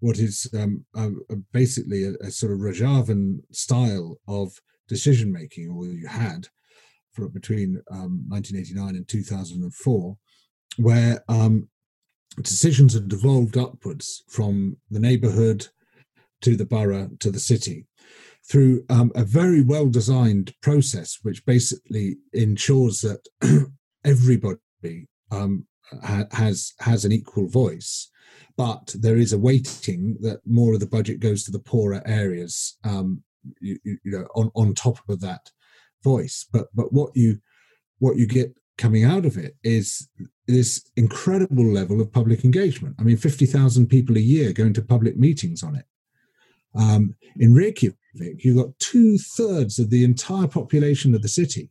what 0.00 0.18
is 0.18 0.48
um, 0.58 0.84
uh, 0.96 1.10
basically 1.52 2.04
a, 2.04 2.12
a, 2.20 2.30
sort 2.30 2.52
of 2.52 2.58
Rojavan 2.58 3.38
style 3.52 4.18
of 4.26 4.52
decision 4.88 5.32
making, 5.32 5.70
or 5.70 5.86
you 5.86 6.06
had 6.06 6.48
for 7.12 7.28
between 7.28 7.80
um, 7.90 8.24
1989 8.28 8.96
and 8.96 9.08
2004, 9.08 10.16
where 10.78 11.24
um, 11.28 11.68
decisions 12.42 12.94
had 12.94 13.08
devolved 13.08 13.56
upwards 13.56 14.24
from 14.28 14.76
the 14.90 15.00
neighborhood 15.00 15.68
to 16.40 16.56
the 16.56 16.66
borough 16.66 17.08
to 17.20 17.30
the 17.30 17.40
city 17.40 17.86
through 18.48 18.84
um, 18.90 19.10
a 19.14 19.24
very 19.24 19.62
well 19.62 19.88
designed 19.88 20.54
process, 20.60 21.18
which 21.22 21.44
basically 21.46 22.16
ensures 22.32 23.00
that 23.00 23.26
everybody 24.04 25.08
um, 25.30 25.66
ha- 26.02 26.26
has 26.32 26.74
has 26.80 27.04
an 27.04 27.12
equal 27.12 27.48
voice. 27.48 28.10
But 28.56 28.94
there 28.98 29.16
is 29.16 29.32
a 29.32 29.38
weighting 29.38 30.16
that 30.20 30.40
more 30.46 30.74
of 30.74 30.80
the 30.80 30.86
budget 30.86 31.18
goes 31.18 31.44
to 31.44 31.50
the 31.50 31.58
poorer 31.58 32.02
areas 32.06 32.78
um, 32.84 33.23
you, 33.60 33.78
you 33.84 33.98
know 34.04 34.26
on 34.34 34.50
on 34.54 34.74
top 34.74 34.98
of 35.08 35.20
that 35.20 35.50
voice 36.02 36.46
but 36.52 36.68
but 36.74 36.92
what 36.92 37.10
you 37.14 37.38
what 37.98 38.16
you 38.16 38.26
get 38.26 38.54
coming 38.76 39.04
out 39.04 39.24
of 39.24 39.36
it 39.36 39.56
is 39.62 40.08
this 40.46 40.90
incredible 40.96 41.64
level 41.64 42.00
of 42.00 42.12
public 42.12 42.44
engagement. 42.44 42.96
I 42.98 43.02
mean, 43.02 43.16
50,000 43.16 43.86
people 43.86 44.16
a 44.16 44.20
year 44.20 44.52
going 44.52 44.74
to 44.74 44.82
public 44.82 45.16
meetings 45.16 45.62
on 45.62 45.76
it. 45.76 45.86
Um, 46.74 47.14
in 47.36 47.54
Reykjavik, 47.54 47.96
you've 48.14 48.56
got 48.56 48.78
two 48.80 49.16
thirds 49.16 49.78
of 49.78 49.90
the 49.90 50.04
entire 50.04 50.48
population 50.48 51.14
of 51.14 51.22
the 51.22 51.28
city 51.28 51.70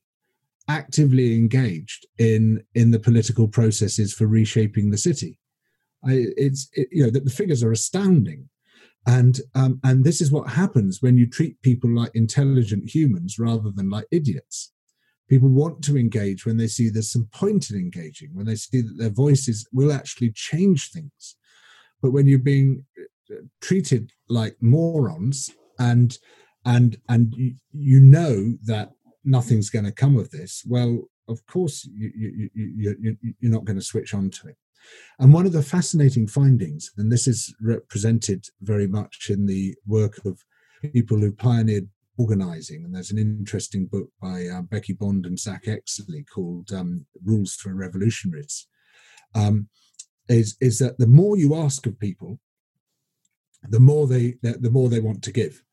actively 0.70 1.36
engaged 1.36 2.08
in, 2.18 2.64
in 2.74 2.92
the 2.92 3.00
political 3.00 3.50
processes 3.50 4.14
for 4.14 4.28
reshaping 4.28 4.90
the 4.90 4.98
city. 4.98 5.38
I, 6.06 6.26
it's, 6.38 6.70
it, 6.74 6.88
you 6.90 7.04
know, 7.04 7.10
the, 7.10 7.20
the 7.20 7.30
figures 7.30 7.64
are 7.64 7.72
astounding. 7.72 8.48
And 9.06 9.40
um, 9.54 9.80
and 9.84 10.04
this 10.04 10.22
is 10.22 10.32
what 10.32 10.50
happens 10.50 11.02
when 11.02 11.18
you 11.18 11.28
treat 11.28 11.62
people 11.62 11.90
like 11.94 12.12
intelligent 12.14 12.94
humans 12.94 13.38
rather 13.38 13.70
than 13.70 13.90
like 13.90 14.06
idiots. 14.12 14.72
People 15.30 15.50
want 15.50 15.84
to 15.84 15.98
engage 15.98 16.46
when 16.46 16.58
they 16.58 16.68
see 16.68 16.90
there's 16.90 17.12
some 17.12 17.28
point 17.34 17.70
in 17.70 17.78
engaging, 17.78 18.30
when 18.34 18.46
they 18.46 18.56
see 18.56 18.82
that 18.82 18.98
their 18.98 19.10
voices 19.10 19.68
will 19.74 19.92
actually 19.92 20.32
change 20.32 20.92
things. 20.92 21.36
But 22.02 22.12
when 22.12 22.28
you're 22.28 22.40
being 22.40 22.86
uh, 23.32 23.36
treated 23.62 24.12
like 24.30 24.56
morons 24.62 25.52
and 25.80 26.18
and 26.66 26.98
and 27.10 27.34
you, 27.36 27.56
you 27.74 28.00
know 28.00 28.54
that 28.66 28.92
nothing's 29.26 29.70
going 29.70 29.86
to 29.86 29.92
come 29.92 30.18
of 30.18 30.30
this, 30.32 30.64
well, 30.66 31.10
of 31.28 31.46
course 31.46 31.86
you, 31.86 32.12
you, 32.16 32.50
you, 32.54 32.96
you, 33.00 33.18
you're 33.40 33.52
not 33.52 33.66
going 33.66 33.80
to 33.80 33.86
switch 33.86 34.14
on 34.14 34.30
to 34.30 34.50
it. 34.50 34.58
And 35.20 35.34
one 35.34 35.46
of 35.46 35.54
the 35.54 35.62
fascinating 35.62 36.28
findings, 36.28 36.92
and 36.98 37.12
this 37.12 37.28
is 37.28 37.54
represented 37.62 38.46
very 38.62 38.88
much 38.88 39.28
in 39.30 39.46
the 39.46 39.76
work 39.86 40.20
of 40.26 40.40
people 40.94 41.18
who 41.18 41.32
pioneered 41.32 41.88
organizing, 42.18 42.84
and 42.84 42.94
there's 42.94 43.12
an 43.12 43.18
interesting 43.18 43.86
book 43.86 44.10
by 44.22 44.48
uh, 44.48 44.62
Becky 44.62 44.94
Bond 44.94 45.26
and 45.26 45.40
Zack 45.40 45.66
Exley 45.66 46.24
called 46.34 46.72
um, 46.72 47.06
Rules 47.24 47.56
for 47.56 47.74
Revolutionaries, 47.74 48.68
um, 49.36 49.68
is, 50.30 50.58
is 50.62 50.80
that 50.80 50.98
the 50.98 51.08
more 51.08 51.38
you 51.38 51.56
ask 51.56 51.86
of 51.86 52.00
people, 52.00 52.40
the 53.70 53.80
more 53.80 54.08
they 54.08 54.36
the 54.42 54.70
more 54.72 54.90
they 54.90 55.00
want 55.00 55.24
to 55.24 55.32
give. 55.32 55.64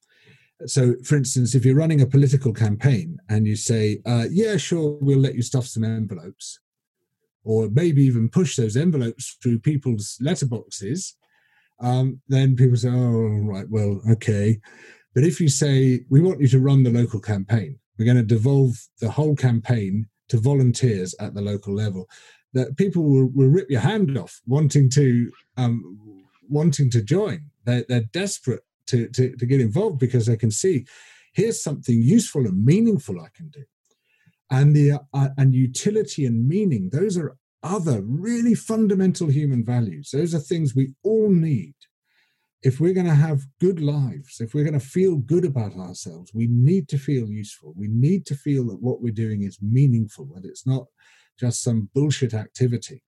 So, 0.66 0.94
for 1.04 1.16
instance, 1.16 1.54
if 1.54 1.64
you're 1.64 1.74
running 1.74 2.02
a 2.02 2.06
political 2.06 2.52
campaign 2.52 3.18
and 3.28 3.46
you 3.46 3.56
say, 3.56 4.00
uh, 4.04 4.26
"Yeah, 4.30 4.56
sure, 4.58 4.98
we'll 5.00 5.18
let 5.18 5.34
you 5.34 5.42
stuff 5.42 5.66
some 5.66 5.84
envelopes," 5.84 6.60
or 7.44 7.68
maybe 7.70 8.02
even 8.02 8.28
push 8.28 8.56
those 8.56 8.76
envelopes 8.76 9.36
through 9.42 9.58
people's 9.58 10.18
letterboxes, 10.22 11.14
um, 11.80 12.20
then 12.28 12.56
people 12.56 12.76
say, 12.76 12.90
oh, 12.90 13.40
right, 13.44 13.68
well, 13.68 14.00
okay. 14.10 14.60
But 15.14 15.24
if 15.24 15.40
you 15.40 15.48
say, 15.48 16.00
we 16.10 16.20
want 16.20 16.40
you 16.40 16.48
to 16.48 16.60
run 16.60 16.82
the 16.82 16.90
local 16.90 17.20
campaign, 17.20 17.78
we're 17.98 18.04
going 18.04 18.16
to 18.16 18.22
devolve 18.22 18.76
the 19.00 19.10
whole 19.10 19.34
campaign 19.34 20.06
to 20.28 20.38
volunteers 20.38 21.14
at 21.20 21.34
the 21.34 21.42
local 21.42 21.74
level, 21.74 22.08
that 22.52 22.76
people 22.76 23.02
will, 23.02 23.30
will 23.34 23.48
rip 23.48 23.70
your 23.70 23.80
hand 23.80 24.16
off 24.16 24.40
wanting 24.46 24.90
to 24.90 25.30
um, 25.56 25.98
wanting 26.48 26.90
to 26.90 27.02
join. 27.02 27.44
They're, 27.64 27.84
they're 27.88 28.08
desperate 28.12 28.62
to, 28.86 29.08
to, 29.08 29.36
to 29.36 29.46
get 29.46 29.60
involved 29.60 29.98
because 29.98 30.26
they 30.26 30.36
can 30.36 30.50
see 30.50 30.86
here's 31.32 31.62
something 31.62 32.02
useful 32.02 32.46
and 32.46 32.64
meaningful 32.64 33.20
I 33.20 33.28
can 33.34 33.48
do. 33.48 33.64
And 34.50 34.74
the 34.74 35.00
uh, 35.14 35.28
and 35.36 35.54
utility 35.54 36.26
and 36.26 36.48
meaning, 36.48 36.90
those 36.92 37.16
are 37.16 37.36
other 37.62 38.02
really 38.02 38.54
fundamental 38.54 39.28
human 39.28 39.64
values. 39.64 40.10
Those 40.12 40.34
are 40.34 40.40
things 40.40 40.74
we 40.74 40.94
all 41.04 41.30
need. 41.30 41.74
If 42.62 42.78
we're 42.78 42.94
going 42.94 43.06
to 43.06 43.14
have 43.14 43.46
good 43.58 43.80
lives, 43.80 44.40
if 44.40 44.52
we're 44.52 44.64
going 44.64 44.78
to 44.78 44.84
feel 44.84 45.16
good 45.16 45.46
about 45.46 45.76
ourselves, 45.76 46.32
we 46.34 46.46
need 46.46 46.88
to 46.88 46.98
feel 46.98 47.26
useful. 47.28 47.72
We 47.74 47.88
need 47.88 48.26
to 48.26 48.34
feel 48.34 48.66
that 48.66 48.82
what 48.82 49.00
we're 49.00 49.12
doing 49.12 49.44
is 49.44 49.58
meaningful, 49.62 50.26
that 50.34 50.44
it's 50.44 50.66
not 50.66 50.84
just 51.38 51.62
some 51.62 51.88
bullshit 51.94 52.34
activity. 52.34 53.02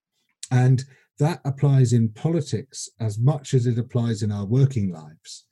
And 0.50 0.84
that 1.18 1.40
applies 1.44 1.92
in 1.92 2.10
politics 2.10 2.88
as 2.98 3.18
much 3.18 3.52
as 3.52 3.66
it 3.66 3.78
applies 3.78 4.22
in 4.22 4.32
our 4.32 4.46
working 4.46 4.90
lives. 4.90 5.44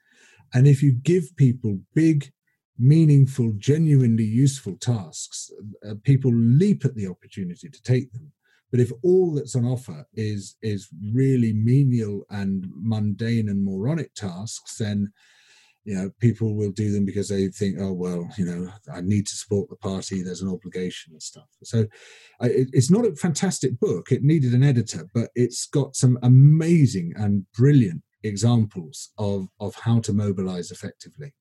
And 0.54 0.66
if 0.66 0.82
you 0.82 0.92
give 0.92 1.36
people 1.36 1.80
big, 1.94 2.32
meaningful, 2.80 3.52
genuinely 3.58 4.24
useful 4.24 4.76
tasks, 4.76 5.50
uh, 5.88 5.94
people 6.02 6.32
leap 6.34 6.84
at 6.84 6.94
the 6.94 7.06
opportunity 7.06 7.68
to 7.68 7.82
take 7.82 8.12
them. 8.12 8.32
But 8.70 8.80
if 8.80 8.92
all 9.02 9.34
that's 9.34 9.56
on 9.56 9.64
offer 9.64 10.06
is 10.14 10.56
is 10.62 10.88
really 11.12 11.52
menial 11.52 12.24
and 12.30 12.66
mundane 12.72 13.48
and 13.48 13.64
moronic 13.64 14.14
tasks, 14.14 14.78
then 14.78 15.12
you 15.84 15.94
know 15.94 16.10
people 16.20 16.54
will 16.54 16.70
do 16.70 16.92
them 16.92 17.04
because 17.04 17.28
they 17.28 17.48
think 17.48 17.76
oh 17.80 17.92
well 17.92 18.28
you 18.36 18.44
know 18.44 18.70
i 18.92 19.00
need 19.00 19.26
to 19.26 19.34
support 19.34 19.68
the 19.70 19.76
party 19.76 20.22
there's 20.22 20.42
an 20.42 20.50
obligation 20.50 21.12
and 21.12 21.22
stuff 21.22 21.48
so 21.62 21.86
I, 22.40 22.46
it, 22.48 22.68
it's 22.72 22.90
not 22.90 23.06
a 23.06 23.16
fantastic 23.16 23.80
book 23.80 24.12
it 24.12 24.22
needed 24.22 24.52
an 24.52 24.62
editor 24.62 25.08
but 25.14 25.30
it's 25.34 25.66
got 25.66 25.96
some 25.96 26.18
amazing 26.22 27.14
and 27.16 27.46
brilliant 27.52 28.02
examples 28.22 29.10
of 29.16 29.48
of 29.58 29.74
how 29.74 30.00
to 30.00 30.12
mobilize 30.12 30.70
effectively 30.70 31.32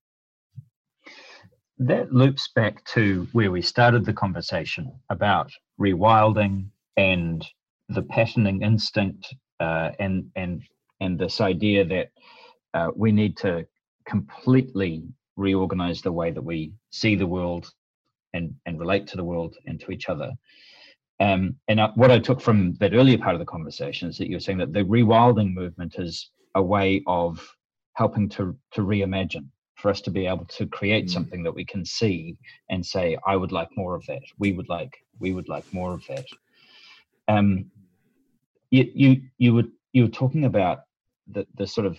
that 1.80 2.12
loops 2.14 2.50
back 2.56 2.84
to 2.84 3.28
where 3.32 3.52
we 3.52 3.62
started 3.62 4.06
the 4.06 4.14
conversation 4.14 4.92
about 5.10 5.50
rewilding 5.80 6.68
and 6.98 7.48
the 7.88 8.02
patterning 8.04 8.62
instinct 8.62 9.34
uh, 9.60 9.92
and 10.00 10.30
and 10.36 10.62
and 11.00 11.18
this 11.18 11.40
idea 11.40 11.86
that 11.86 12.10
uh, 12.74 12.92
we 12.96 13.12
need 13.12 13.38
to 13.38 13.66
completely 14.06 15.04
reorganize 15.38 16.02
the 16.02 16.12
way 16.12 16.32
that 16.32 16.44
we 16.44 16.74
see 16.92 17.16
the 17.16 17.26
world 17.26 17.72
and 18.34 18.54
and 18.66 18.80
relate 18.80 19.08
to 19.08 19.18
the 19.18 19.24
world 19.24 19.56
and 19.66 19.80
to 19.80 19.92
each 19.92 20.10
other. 20.10 20.32
Um, 21.22 21.56
and 21.68 21.82
I, 21.82 21.88
what 21.96 22.12
I 22.12 22.20
took 22.20 22.42
from 22.42 22.76
that 22.76 22.94
earlier 22.94 23.18
part 23.18 23.36
of 23.36 23.40
the 23.40 23.46
conversation 23.46 24.10
is 24.10 24.18
that 24.18 24.30
you're 24.30 24.40
saying 24.40 24.60
that 24.60 24.74
the 24.74 24.84
rewilding 24.84 25.54
movement 25.54 25.96
is 25.98 26.30
a 26.56 26.62
way 26.62 27.04
of 27.08 27.46
helping 27.94 28.28
to 28.30 28.58
to 28.74 28.82
reimagine 28.82 29.48
for 29.80 29.90
us 29.90 30.02
to 30.02 30.12
be 30.12 30.26
able 30.26 30.46
to 30.46 30.68
create 30.68 31.06
mm. 31.06 31.10
something 31.10 31.44
that 31.44 31.56
we 31.56 31.66
can 31.66 31.86
see 31.86 32.38
and 32.70 32.86
say, 32.86 33.18
I 33.26 33.36
would 33.36 33.52
like 33.52 33.70
more 33.76 33.96
of 33.96 34.06
that. 34.08 34.24
We 34.38 34.52
would 34.54 34.70
like 34.70 34.94
we 35.20 35.34
would 35.34 35.50
like 35.50 35.66
more 35.74 35.94
of 35.94 36.06
that. 36.08 36.26
Um, 37.28 37.72
you 38.72 38.92
you 38.94 39.22
you 39.38 39.54
were 39.54 39.64
you 39.94 40.04
were 40.04 40.10
talking 40.10 40.46
about 40.46 40.80
the 41.28 41.46
the 41.56 41.68
sort 41.68 41.88
of 41.88 41.98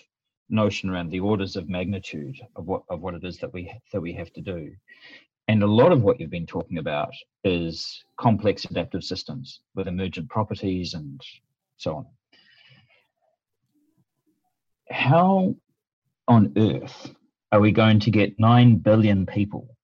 notion 0.48 0.90
around 0.90 1.10
the 1.10 1.20
orders 1.20 1.56
of 1.56 1.68
magnitude 1.68 2.36
of 2.56 2.66
what 2.66 2.82
of 2.90 3.00
what 3.00 3.14
it 3.14 3.24
is 3.24 3.38
that 3.38 3.52
we 3.52 3.72
that 3.92 4.00
we 4.00 4.12
have 4.12 4.32
to 4.32 4.40
do 4.40 4.72
and 5.48 5.62
a 5.62 5.66
lot 5.66 5.92
of 5.92 6.02
what 6.02 6.20
you've 6.20 6.30
been 6.30 6.46
talking 6.46 6.78
about 6.78 7.12
is 7.44 8.04
complex 8.18 8.64
adaptive 8.64 9.04
systems 9.04 9.60
with 9.74 9.86
emergent 9.86 10.28
properties 10.28 10.94
and 10.94 11.20
so 11.76 11.96
on 11.96 12.06
how 14.90 15.54
on 16.26 16.52
earth 16.56 17.14
are 17.52 17.60
we 17.60 17.72
going 17.72 18.00
to 18.00 18.10
get 18.10 18.38
9 18.38 18.76
billion 18.76 19.26
people 19.26 19.76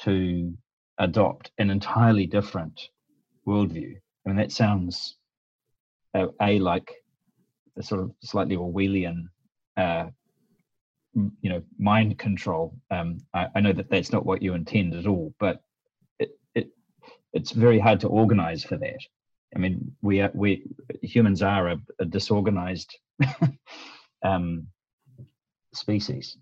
to 0.00 0.56
adopt 0.98 1.50
an 1.58 1.70
entirely 1.70 2.26
different 2.26 2.80
worldview? 3.46 3.96
I 4.24 4.28
mean 4.28 4.36
that 4.36 4.52
sounds 4.52 5.16
a, 6.14 6.28
a 6.40 6.58
like 6.58 6.92
a 7.76 7.82
sort 7.82 8.02
of 8.02 8.12
slightly 8.22 8.56
orwellian 8.56 9.28
uh, 9.76 10.06
you 11.14 11.50
know 11.50 11.62
mind 11.78 12.18
control. 12.18 12.76
Um, 12.90 13.18
I, 13.34 13.48
I, 13.56 13.60
know 13.60 13.72
that 13.72 13.90
that's 13.90 14.12
not 14.12 14.24
what 14.24 14.42
you 14.42 14.54
intend 14.54 14.94
at 14.94 15.06
all 15.06 15.34
but 15.40 15.60
it, 16.20 16.38
it 16.54 16.70
it's 17.32 17.50
very 17.50 17.80
hard 17.80 18.00
to 18.00 18.08
organize 18.08 18.62
for 18.62 18.76
that. 18.76 19.00
I 19.56 19.58
mean 19.58 19.96
we 20.00 20.20
are 20.20 20.30
we 20.32 20.64
humans 21.02 21.42
are 21.42 21.68
a, 21.70 21.76
a 21.98 22.04
disorganized 22.04 22.96
um, 24.22 24.68
species 25.74 26.36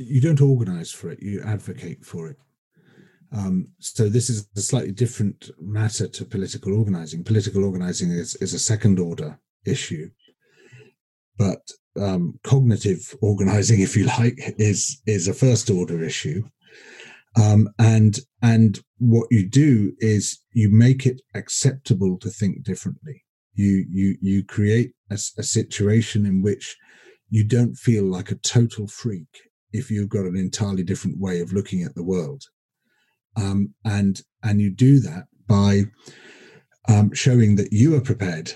you 0.00 0.20
don't 0.20 0.40
organize 0.40 0.90
for 0.90 1.10
it 1.10 1.22
you 1.22 1.42
advocate 1.42 2.04
for 2.04 2.28
it 2.28 2.36
um, 3.32 3.68
so 3.78 4.08
this 4.08 4.28
is 4.28 4.48
a 4.56 4.60
slightly 4.60 4.90
different 4.90 5.50
matter 5.60 6.08
to 6.08 6.24
political 6.24 6.76
organizing 6.76 7.22
political 7.22 7.64
organizing 7.64 8.10
is, 8.10 8.34
is 8.36 8.54
a 8.54 8.58
second 8.58 8.98
order 8.98 9.38
issue 9.64 10.10
but 11.40 11.70
um, 11.98 12.38
cognitive 12.42 13.14
organizing, 13.22 13.80
if 13.80 13.96
you 13.96 14.06
like, 14.06 14.38
is 14.58 15.00
is 15.06 15.28
a 15.28 15.34
first 15.34 15.70
order 15.70 16.02
issue. 16.02 16.42
Um, 17.40 17.68
and 17.78 18.18
and 18.42 18.80
what 18.98 19.28
you 19.30 19.48
do 19.48 19.92
is 19.98 20.40
you 20.52 20.68
make 20.70 21.06
it 21.06 21.20
acceptable 21.34 22.18
to 22.18 22.28
think 22.28 22.62
differently. 22.62 23.24
You 23.54 23.84
you 23.88 24.16
you 24.20 24.44
create 24.44 24.92
a, 25.10 25.14
a 25.14 25.42
situation 25.42 26.26
in 26.26 26.42
which 26.42 26.76
you 27.30 27.44
don't 27.44 27.76
feel 27.76 28.04
like 28.04 28.30
a 28.30 28.36
total 28.36 28.88
freak 28.88 29.49
if 29.72 29.90
you've 29.90 30.08
got 30.08 30.24
an 30.24 30.36
entirely 30.36 30.82
different 30.82 31.18
way 31.18 31.40
of 31.40 31.52
looking 31.52 31.82
at 31.82 31.94
the 31.94 32.04
world. 32.04 32.44
Um, 33.36 33.74
and 33.84 34.20
and 34.42 34.60
you 34.60 34.70
do 34.70 35.00
that 35.00 35.24
by 35.46 35.84
um, 36.88 37.12
showing 37.14 37.56
that 37.56 37.72
you 37.72 37.94
are 37.96 38.00
prepared 38.00 38.52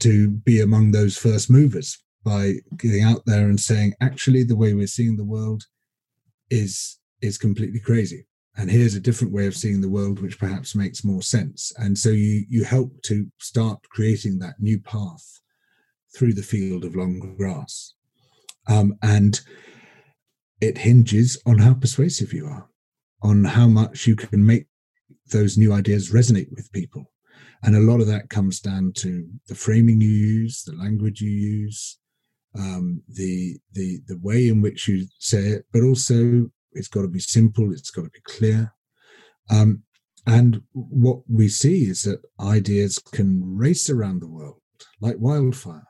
to 0.00 0.30
be 0.30 0.60
among 0.60 0.90
those 0.90 1.16
first 1.16 1.50
movers 1.50 1.98
by 2.24 2.54
getting 2.76 3.02
out 3.02 3.22
there 3.26 3.46
and 3.46 3.58
saying, 3.58 3.94
actually, 4.00 4.42
the 4.42 4.56
way 4.56 4.74
we're 4.74 4.86
seeing 4.86 5.16
the 5.16 5.24
world 5.24 5.64
is 6.50 6.98
is 7.20 7.38
completely 7.38 7.80
crazy. 7.80 8.26
And 8.56 8.70
here's 8.70 8.94
a 8.94 9.00
different 9.00 9.32
way 9.32 9.46
of 9.46 9.56
seeing 9.56 9.80
the 9.80 9.88
world, 9.88 10.20
which 10.20 10.38
perhaps 10.38 10.74
makes 10.74 11.04
more 11.04 11.22
sense. 11.22 11.72
And 11.78 11.96
so 11.96 12.10
you 12.10 12.44
you 12.48 12.64
help 12.64 13.02
to 13.02 13.26
start 13.38 13.78
creating 13.90 14.38
that 14.38 14.60
new 14.60 14.78
path 14.80 15.40
through 16.14 16.32
the 16.34 16.42
field 16.42 16.84
of 16.84 16.96
long 16.96 17.34
grass. 17.36 17.94
Um, 18.66 18.98
and 19.02 19.40
it 20.60 20.78
hinges 20.78 21.40
on 21.46 21.58
how 21.58 21.74
persuasive 21.74 22.32
you 22.32 22.46
are, 22.46 22.68
on 23.22 23.44
how 23.44 23.66
much 23.66 24.06
you 24.06 24.16
can 24.16 24.44
make 24.44 24.66
those 25.30 25.58
new 25.58 25.72
ideas 25.72 26.12
resonate 26.12 26.50
with 26.50 26.72
people. 26.72 27.10
And 27.62 27.74
a 27.76 27.80
lot 27.80 28.00
of 28.00 28.06
that 28.06 28.30
comes 28.30 28.60
down 28.60 28.92
to 28.96 29.26
the 29.48 29.54
framing 29.54 30.00
you 30.00 30.10
use, 30.10 30.62
the 30.62 30.76
language 30.76 31.20
you 31.20 31.30
use, 31.30 31.98
um, 32.56 33.02
the 33.08 33.58
the 33.72 34.00
the 34.06 34.18
way 34.22 34.48
in 34.48 34.60
which 34.60 34.88
you 34.88 35.06
say 35.18 35.40
it, 35.40 35.64
but 35.72 35.82
also 35.82 36.50
it's 36.72 36.88
got 36.88 37.02
to 37.02 37.08
be 37.08 37.20
simple, 37.20 37.72
it's 37.72 37.90
got 37.90 38.02
to 38.02 38.10
be 38.10 38.20
clear. 38.24 38.72
Um, 39.50 39.82
and 40.26 40.62
what 40.72 41.20
we 41.28 41.48
see 41.48 41.84
is 41.84 42.02
that 42.02 42.20
ideas 42.40 42.98
can 42.98 43.56
race 43.56 43.88
around 43.88 44.20
the 44.20 44.28
world 44.28 44.60
like 45.00 45.16
wildfire. 45.18 45.87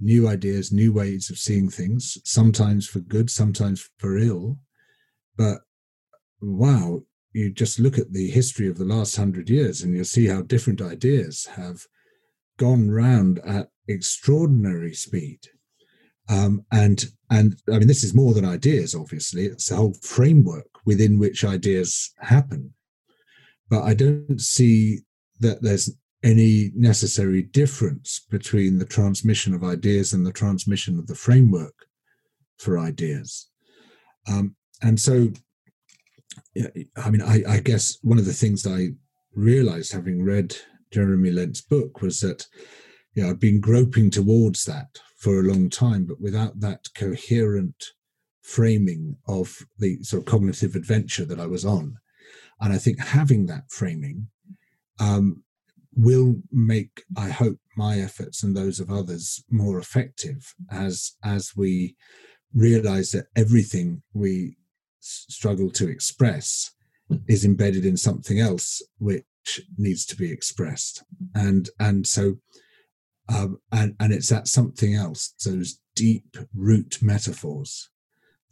New 0.00 0.28
ideas, 0.28 0.72
new 0.72 0.92
ways 0.92 1.30
of 1.30 1.38
seeing 1.38 1.70
things, 1.70 2.18
sometimes 2.24 2.86
for 2.86 3.00
good, 3.00 3.30
sometimes 3.30 3.88
for 3.98 4.18
ill. 4.18 4.58
But 5.36 5.58
wow, 6.40 7.02
you 7.32 7.50
just 7.50 7.78
look 7.78 7.98
at 7.98 8.12
the 8.12 8.30
history 8.30 8.68
of 8.68 8.78
the 8.78 8.84
last 8.84 9.16
hundred 9.16 9.50
years 9.50 9.82
and 9.82 9.94
you'll 9.94 10.04
see 10.04 10.26
how 10.26 10.42
different 10.42 10.80
ideas 10.80 11.46
have 11.56 11.86
gone 12.58 12.90
round 12.90 13.40
at 13.40 13.68
extraordinary 13.88 14.94
speed. 14.94 15.40
Um, 16.28 16.64
and 16.72 17.04
and 17.30 17.56
I 17.68 17.78
mean, 17.78 17.88
this 17.88 18.04
is 18.04 18.14
more 18.14 18.32
than 18.32 18.44
ideas. 18.44 18.94
Obviously, 18.94 19.46
it's 19.46 19.68
the 19.68 19.76
whole 19.76 19.94
framework 20.02 20.66
within 20.86 21.18
which 21.18 21.44
ideas 21.44 22.12
happen. 22.18 22.72
But 23.68 23.82
I 23.82 23.94
don't 23.94 24.40
see 24.40 25.00
that 25.40 25.62
there's 25.62 25.90
any 26.24 26.72
necessary 26.74 27.42
difference 27.42 28.26
between 28.30 28.78
the 28.78 28.86
transmission 28.86 29.54
of 29.54 29.62
ideas 29.62 30.12
and 30.12 30.26
the 30.26 30.32
transmission 30.32 30.98
of 30.98 31.06
the 31.06 31.14
framework 31.14 31.74
for 32.58 32.78
ideas. 32.78 33.48
Um, 34.26 34.56
and 34.82 34.98
so, 34.98 35.28
I 36.96 37.10
mean, 37.10 37.22
I, 37.22 37.42
I 37.46 37.60
guess 37.60 37.98
one 38.02 38.18
of 38.18 38.24
the 38.24 38.32
things 38.32 38.66
I 38.66 38.88
realized 39.34 39.92
having 39.92 40.24
read 40.24 40.56
Jeremy 40.92 41.30
Lent's 41.30 41.60
book 41.60 42.00
was 42.00 42.20
that 42.20 42.46
yeah, 43.14 43.28
I've 43.28 43.40
been 43.40 43.60
groping 43.60 44.10
towards 44.10 44.64
that 44.64 44.98
for 45.18 45.38
a 45.38 45.44
long 45.44 45.70
time, 45.70 46.04
but 46.04 46.20
without 46.20 46.60
that 46.60 46.88
coherent 46.96 47.92
framing 48.42 49.16
of 49.28 49.56
the 49.78 50.02
sort 50.02 50.22
of 50.22 50.26
cognitive 50.26 50.74
adventure 50.74 51.24
that 51.24 51.40
I 51.40 51.46
was 51.46 51.64
on. 51.64 51.96
And 52.60 52.72
I 52.72 52.78
think 52.78 52.98
having 52.98 53.46
that 53.46 53.70
framing 53.70 54.28
um, 55.00 55.42
will 55.96 56.36
make, 56.50 57.02
I 57.16 57.28
hope, 57.28 57.58
my 57.76 57.98
efforts 57.98 58.42
and 58.42 58.56
those 58.56 58.78
of 58.78 58.90
others 58.90 59.42
more 59.50 59.78
effective 59.78 60.54
as 60.70 61.12
as 61.24 61.52
we 61.56 61.96
realize 62.54 63.10
that 63.10 63.26
everything 63.34 64.02
we 64.12 64.56
struggle 65.00 65.70
to 65.70 65.88
express 65.88 66.70
is 67.28 67.44
embedded 67.44 67.84
in 67.84 67.96
something 67.96 68.38
else 68.38 68.80
which 68.98 69.24
needs 69.76 70.06
to 70.06 70.16
be 70.16 70.30
expressed. 70.30 71.02
And 71.34 71.68
and 71.78 72.06
so 72.06 72.36
um, 73.28 73.58
and 73.72 73.94
and 73.98 74.12
it's 74.12 74.28
that 74.28 74.48
something 74.48 74.94
else 74.94 75.34
those 75.44 75.80
deep 75.96 76.36
root 76.54 76.98
metaphors 77.00 77.90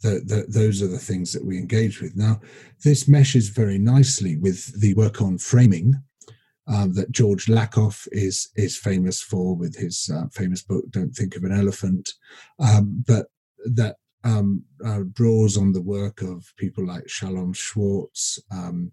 that, 0.01 0.27
that 0.27 0.51
those 0.51 0.81
are 0.81 0.87
the 0.87 0.99
things 0.99 1.31
that 1.33 1.45
we 1.45 1.57
engage 1.57 2.01
with. 2.01 2.15
Now 2.15 2.41
this 2.83 3.07
meshes 3.07 3.49
very 3.49 3.77
nicely 3.77 4.37
with 4.37 4.79
the 4.79 4.93
work 4.95 5.21
on 5.21 5.37
framing 5.37 5.93
um, 6.67 6.93
that 6.93 7.11
George 7.11 7.45
Lakoff 7.47 8.07
is 8.11 8.49
is 8.55 8.77
famous 8.77 9.21
for 9.21 9.55
with 9.55 9.75
his 9.75 10.09
uh, 10.13 10.27
famous 10.31 10.61
book 10.61 10.85
"Don't 10.89 11.11
Think 11.11 11.35
of 11.35 11.43
an 11.43 11.51
Elephant," 11.51 12.11
um, 12.59 13.03
but 13.07 13.27
that 13.65 13.97
um, 14.23 14.63
uh, 14.85 15.01
draws 15.11 15.57
on 15.57 15.73
the 15.73 15.81
work 15.81 16.21
of 16.21 16.53
people 16.57 16.85
like 16.85 17.09
Shalom 17.09 17.53
Schwartz 17.53 18.39
um, 18.51 18.91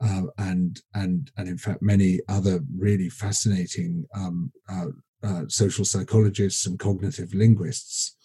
uh, 0.00 0.22
and 0.38 0.80
and 0.94 1.30
and 1.36 1.48
in 1.48 1.58
fact 1.58 1.82
many 1.82 2.20
other 2.28 2.60
really 2.76 3.08
fascinating 3.08 4.06
um, 4.14 4.52
uh, 4.68 4.86
uh, 5.22 5.42
social 5.48 5.84
psychologists 5.84 6.66
and 6.66 6.78
cognitive 6.78 7.34
linguists. 7.34 8.16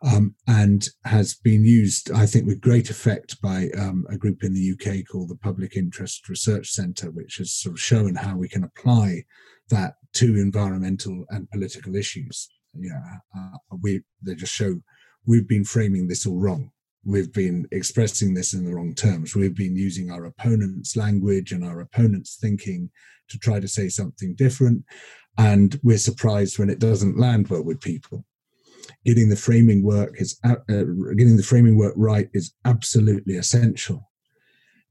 Um, 0.00 0.36
and 0.46 0.88
has 1.04 1.34
been 1.34 1.64
used, 1.64 2.12
I 2.12 2.24
think, 2.24 2.46
with 2.46 2.60
great 2.60 2.88
effect 2.88 3.42
by 3.42 3.68
um, 3.76 4.06
a 4.08 4.16
group 4.16 4.44
in 4.44 4.54
the 4.54 4.72
UK 4.74 5.04
called 5.10 5.28
the 5.28 5.34
Public 5.34 5.76
Interest 5.76 6.28
Research 6.28 6.70
Centre, 6.70 7.10
which 7.10 7.38
has 7.38 7.50
sort 7.50 7.74
of 7.74 7.80
shown 7.80 8.14
how 8.14 8.36
we 8.36 8.48
can 8.48 8.62
apply 8.62 9.24
that 9.70 9.94
to 10.14 10.36
environmental 10.36 11.24
and 11.30 11.50
political 11.50 11.96
issues. 11.96 12.48
Yeah, 12.74 13.00
uh, 13.36 13.76
we 13.82 14.02
they 14.22 14.36
just 14.36 14.54
show 14.54 14.80
we've 15.26 15.48
been 15.48 15.64
framing 15.64 16.08
this 16.08 16.26
all 16.26 16.38
wrong. 16.38 16.70
We've 17.04 17.32
been 17.32 17.66
expressing 17.72 18.34
this 18.34 18.54
in 18.54 18.64
the 18.64 18.74
wrong 18.74 18.94
terms. 18.94 19.34
We've 19.34 19.54
been 19.54 19.76
using 19.76 20.10
our 20.10 20.24
opponent's 20.24 20.96
language 20.96 21.52
and 21.52 21.64
our 21.64 21.80
opponent's 21.80 22.36
thinking 22.36 22.90
to 23.28 23.38
try 23.38 23.60
to 23.60 23.68
say 23.68 23.88
something 23.88 24.34
different. 24.34 24.84
And 25.38 25.78
we're 25.82 25.98
surprised 25.98 26.58
when 26.58 26.70
it 26.70 26.80
doesn't 26.80 27.18
land 27.18 27.48
well 27.48 27.62
with 27.62 27.80
people. 27.80 28.24
Getting 29.04 29.28
the 29.28 29.36
framing 29.36 29.82
work 29.82 30.20
is 30.20 30.38
uh, 30.44 30.56
uh 30.68 30.84
getting 31.16 31.36
the 31.36 31.42
framing 31.42 31.76
work 31.76 31.94
right 31.96 32.28
is 32.32 32.52
absolutely 32.64 33.36
essential 33.36 34.10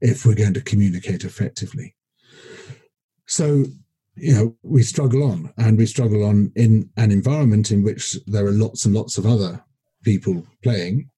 if 0.01 0.25
we're 0.25 0.35
going 0.35 0.53
to 0.53 0.61
communicate 0.61 1.23
effectively. 1.23 1.95
So 3.25 3.65
you 4.15 4.33
know 4.33 4.55
we 4.63 4.83
struggle 4.83 5.23
on 5.23 5.53
and 5.57 5.77
we 5.77 5.85
struggle 5.85 6.23
on 6.23 6.51
in 6.55 6.89
an 6.97 7.11
environment 7.11 7.71
in 7.71 7.83
which 7.83 8.17
there 8.27 8.45
are 8.45 8.51
lots 8.51 8.85
and 8.85 8.93
lots 8.93 9.17
of 9.17 9.25
other 9.25 9.63
people 10.03 10.45
playing, 10.63 11.09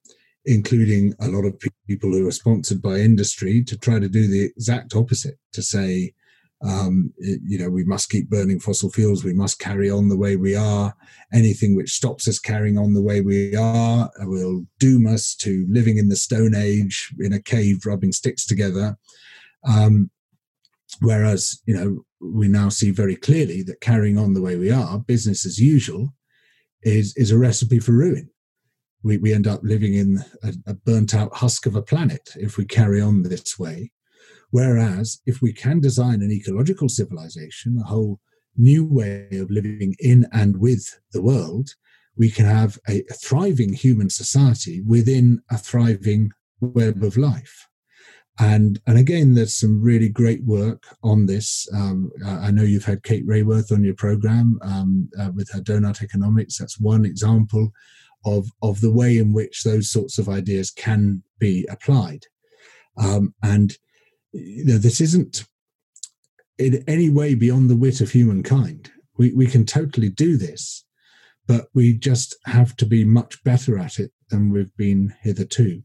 including 0.45 1.13
a 1.19 1.27
lot 1.27 1.45
of 1.45 1.59
people 1.87 2.11
who 2.11 2.27
are 2.27 2.31
sponsored 2.31 2.81
by 2.81 2.95
industry, 2.95 3.63
to 3.63 3.77
try 3.77 3.99
to 3.99 4.09
do 4.09 4.27
the 4.27 4.45
exact 4.45 4.95
opposite 4.95 5.37
to 5.53 5.61
say, 5.61 6.13
um, 6.61 7.13
you 7.19 7.57
know, 7.57 7.69
we 7.69 7.83
must 7.85 8.09
keep 8.09 8.29
burning 8.29 8.59
fossil 8.59 8.91
fuels, 8.91 9.23
we 9.23 9.33
must 9.33 9.59
carry 9.59 9.89
on 9.89 10.09
the 10.09 10.17
way 10.17 10.35
we 10.35 10.55
are. 10.55 10.93
Anything 11.33 11.75
which 11.75 11.93
stops 11.93 12.27
us 12.27 12.39
carrying 12.39 12.77
on 12.77 12.93
the 12.93 13.01
way 13.01 13.21
we 13.21 13.55
are 13.55 14.09
will 14.19 14.65
doom 14.79 15.07
us 15.07 15.35
to 15.35 15.65
living 15.69 15.97
in 15.97 16.09
the 16.09 16.15
Stone 16.15 16.55
Age 16.55 17.13
in 17.19 17.33
a 17.33 17.41
cave 17.41 17.85
rubbing 17.85 18.11
sticks 18.11 18.45
together. 18.45 18.97
Um, 19.63 20.09
whereas, 20.99 21.61
you 21.65 21.75
know, 21.75 22.03
we 22.19 22.47
now 22.47 22.69
see 22.69 22.91
very 22.91 23.15
clearly 23.15 23.63
that 23.63 23.81
carrying 23.81 24.17
on 24.17 24.33
the 24.33 24.41
way 24.41 24.57
we 24.57 24.71
are, 24.71 24.99
business 24.99 25.45
as 25.45 25.59
usual, 25.59 26.13
is, 26.83 27.15
is 27.15 27.31
a 27.31 27.37
recipe 27.37 27.79
for 27.79 27.93
ruin 27.93 28.29
we, 29.03 29.17
we 29.17 29.33
end 29.33 29.47
up 29.47 29.61
living 29.63 29.93
in 29.93 30.23
a, 30.43 30.53
a 30.67 30.73
burnt 30.73 31.15
out 31.15 31.33
husk 31.35 31.65
of 31.65 31.75
a 31.75 31.81
planet 31.81 32.29
if 32.35 32.57
we 32.57 32.65
carry 32.65 33.01
on 33.01 33.23
this 33.23 33.57
way. 33.57 33.91
Whereas 34.51 35.21
if 35.25 35.41
we 35.41 35.53
can 35.53 35.79
design 35.79 36.21
an 36.21 36.31
ecological 36.31 36.89
civilization, 36.89 37.77
a 37.79 37.87
whole 37.87 38.19
new 38.57 38.83
way 38.85 39.27
of 39.33 39.51
living 39.51 39.95
in 39.99 40.27
and 40.31 40.59
with 40.59 40.99
the 41.13 41.21
world, 41.21 41.69
we 42.17 42.29
can 42.29 42.45
have 42.45 42.77
a, 42.87 43.03
a 43.09 43.13
thriving 43.13 43.73
human 43.73 44.09
society 44.09 44.81
within 44.81 45.41
a 45.49 45.57
thriving 45.57 46.31
web 46.59 47.03
of 47.03 47.15
life. 47.15 47.67
And, 48.41 48.79
and 48.87 48.97
again, 48.97 49.33
there's 49.33 49.55
some 49.55 49.81
really 49.81 50.07
great 50.07 50.43
work 50.45 50.83
on 51.03 51.25
this. 51.25 51.67
Um, 51.73 52.09
I 52.25 52.51
know 52.51 52.63
you've 52.63 52.85
had 52.85 53.03
Kate 53.03 53.27
Raworth 53.27 53.71
on 53.71 53.83
your 53.83 53.95
program 53.95 54.59
um, 54.61 55.09
uh, 55.19 55.31
with 55.35 55.49
her 55.51 55.59
donut 55.59 56.01
economics. 56.01 56.57
That's 56.57 56.79
one 56.79 57.05
example 57.05 57.71
of 58.25 58.49
of 58.61 58.81
the 58.81 58.91
way 58.91 59.17
in 59.17 59.33
which 59.33 59.63
those 59.63 59.89
sorts 59.89 60.17
of 60.17 60.29
ideas 60.29 60.71
can 60.71 61.23
be 61.39 61.65
applied. 61.69 62.25
Um, 62.97 63.33
and 63.43 63.77
you 64.31 64.65
know, 64.65 64.77
this 64.77 65.01
isn't 65.01 65.45
in 66.57 66.83
any 66.87 67.09
way 67.09 67.35
beyond 67.35 67.69
the 67.69 67.75
wit 67.75 68.01
of 68.01 68.11
humankind. 68.11 68.91
We 69.17 69.33
we 69.33 69.47
can 69.47 69.65
totally 69.65 70.09
do 70.09 70.37
this, 70.37 70.85
but 71.47 71.67
we 71.73 71.93
just 71.93 72.35
have 72.45 72.75
to 72.77 72.85
be 72.85 73.03
much 73.03 73.43
better 73.43 73.77
at 73.77 73.99
it 73.99 74.11
than 74.29 74.51
we've 74.51 74.75
been 74.77 75.13
hitherto. 75.21 75.81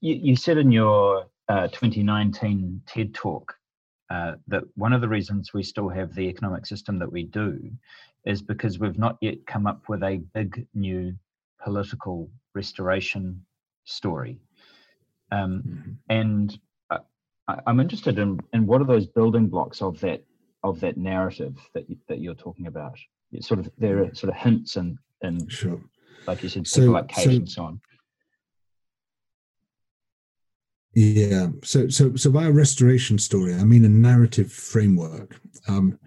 You, 0.00 0.14
you 0.14 0.36
said 0.36 0.58
in 0.58 0.72
your 0.72 1.26
uh, 1.48 1.68
2019 1.68 2.82
TED 2.86 3.14
talk 3.14 3.54
uh, 4.10 4.32
that 4.48 4.64
one 4.74 4.92
of 4.92 5.00
the 5.00 5.08
reasons 5.08 5.52
we 5.52 5.62
still 5.62 5.88
have 5.88 6.14
the 6.14 6.28
economic 6.28 6.66
system 6.66 6.98
that 6.98 7.10
we 7.10 7.24
do 7.24 7.70
is 8.24 8.42
because 8.42 8.78
we've 8.78 8.98
not 8.98 9.16
yet 9.20 9.46
come 9.46 9.66
up 9.66 9.88
with 9.88 10.02
a 10.02 10.22
big 10.34 10.66
new 10.74 11.14
political 11.62 12.30
restoration 12.54 13.44
story. 13.84 14.38
Um, 15.32 15.62
mm-hmm. 15.66 15.90
And 16.10 16.58
I, 17.48 17.60
am 17.66 17.80
interested 17.80 18.18
in, 18.18 18.38
in 18.52 18.66
what 18.66 18.80
are 18.80 18.86
those 18.86 19.06
building 19.06 19.48
blocks 19.48 19.82
of 19.82 19.98
that 20.00 20.24
of 20.64 20.78
that 20.78 20.96
narrative 20.96 21.56
that 21.74 21.90
you, 21.90 21.96
that 22.08 22.20
you're 22.20 22.34
talking 22.34 22.68
about. 22.68 22.96
It's 23.32 23.48
sort 23.48 23.60
of 23.60 23.70
there 23.78 24.04
are 24.04 24.14
sort 24.14 24.32
of 24.32 24.36
hints 24.36 24.76
and 24.76 24.96
and 25.22 25.50
sure. 25.50 25.80
like 26.26 26.42
you 26.42 26.48
said, 26.48 26.64
people 26.64 26.84
so, 26.84 26.90
like 26.90 27.08
Kate 27.08 27.24
so, 27.24 27.30
and 27.30 27.50
so 27.50 27.64
on. 27.64 27.80
Yeah. 30.94 31.48
So 31.64 31.88
so 31.88 32.14
so 32.14 32.30
by 32.30 32.44
a 32.44 32.52
restoration 32.52 33.18
story, 33.18 33.54
I 33.54 33.64
mean 33.64 33.84
a 33.84 33.88
narrative 33.88 34.52
framework. 34.52 35.40
Um, 35.66 35.98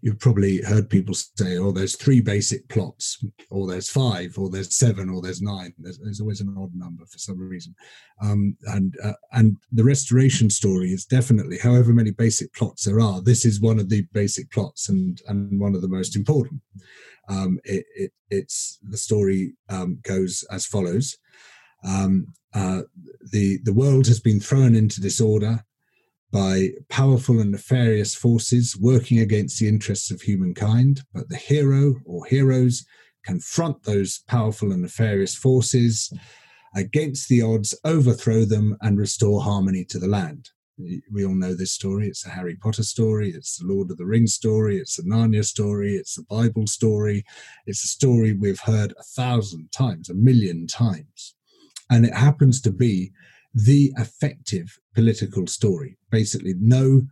you've 0.00 0.18
probably 0.18 0.62
heard 0.62 0.90
people 0.90 1.14
say, 1.14 1.58
"Oh, 1.58 1.72
there's 1.72 1.96
three 1.96 2.20
basic 2.20 2.68
plots, 2.68 3.22
or 3.50 3.66
there's 3.66 3.90
five, 3.90 4.38
or 4.38 4.48
there's 4.48 4.74
seven, 4.74 5.08
or 5.08 5.20
there's 5.20 5.42
nine. 5.42 5.72
There's, 5.78 5.98
there's 5.98 6.20
always 6.20 6.40
an 6.40 6.54
odd 6.58 6.74
number 6.74 7.04
for 7.06 7.18
some 7.18 7.38
reason, 7.38 7.74
um, 8.22 8.56
and 8.64 8.94
uh, 9.02 9.14
and 9.32 9.56
the 9.72 9.84
restoration 9.84 10.50
story 10.50 10.90
is 10.92 11.04
definitely, 11.04 11.58
however 11.58 11.92
many 11.92 12.10
basic 12.10 12.52
plots 12.54 12.84
there 12.84 13.00
are, 13.00 13.20
this 13.20 13.44
is 13.44 13.60
one 13.60 13.78
of 13.78 13.88
the 13.88 14.06
basic 14.12 14.50
plots 14.50 14.88
and 14.88 15.20
and 15.28 15.60
one 15.60 15.74
of 15.74 15.82
the 15.82 15.88
most 15.88 16.16
important. 16.16 16.60
Um, 17.28 17.58
it, 17.64 17.84
it, 17.94 18.12
it's 18.30 18.78
the 18.82 18.96
story 18.96 19.52
um, 19.68 19.98
goes 20.02 20.44
as 20.50 20.66
follows. 20.66 21.16
Um, 21.84 22.32
uh, 22.54 22.82
the 23.32 23.58
the 23.64 23.74
world 23.74 24.06
has 24.06 24.20
been 24.20 24.40
thrown 24.40 24.74
into 24.74 25.00
disorder 25.00 25.64
by 26.30 26.70
powerful 26.88 27.40
and 27.40 27.52
nefarious 27.52 28.14
forces 28.14 28.76
working 28.76 29.18
against 29.18 29.58
the 29.58 29.68
interests 29.68 30.10
of 30.10 30.20
humankind, 30.20 31.02
but 31.14 31.28
the 31.28 31.36
hero 31.36 31.94
or 32.04 32.26
heroes 32.26 32.84
confront 33.24 33.82
those 33.82 34.20
powerful 34.26 34.72
and 34.72 34.82
nefarious 34.82 35.34
forces 35.34 36.12
against 36.74 37.28
the 37.28 37.42
odds, 37.42 37.74
overthrow 37.84 38.44
them, 38.44 38.76
and 38.82 38.98
restore 38.98 39.42
harmony 39.42 39.84
to 39.84 39.98
the 39.98 40.06
land. 40.06 40.50
We 41.12 41.24
all 41.24 41.34
know 41.34 41.54
this 41.54 41.72
story. 41.72 42.06
It's 42.06 42.24
a 42.24 42.30
Harry 42.30 42.54
Potter 42.54 42.84
story. 42.84 43.30
It's 43.30 43.56
the 43.56 43.66
Lord 43.66 43.90
of 43.90 43.96
the 43.96 44.06
Rings 44.06 44.34
story. 44.34 44.78
It's 44.78 44.96
the 44.96 45.02
Narnia 45.02 45.44
story. 45.44 45.96
It's 45.96 46.14
the 46.14 46.22
Bible 46.30 46.68
story. 46.68 47.24
It's 47.66 47.84
a 47.84 47.88
story 47.88 48.32
we've 48.32 48.60
heard 48.60 48.94
a 48.96 49.02
thousand 49.02 49.72
times, 49.72 50.08
a 50.08 50.14
million 50.14 50.68
times. 50.68 51.34
And 51.90 52.04
it 52.04 52.14
happens 52.14 52.60
to 52.60 52.70
be 52.70 53.10
the 53.54 53.92
effective 53.96 54.78
political 54.94 55.46
story. 55.46 55.98
Basically, 56.10 56.54
no 56.58 57.02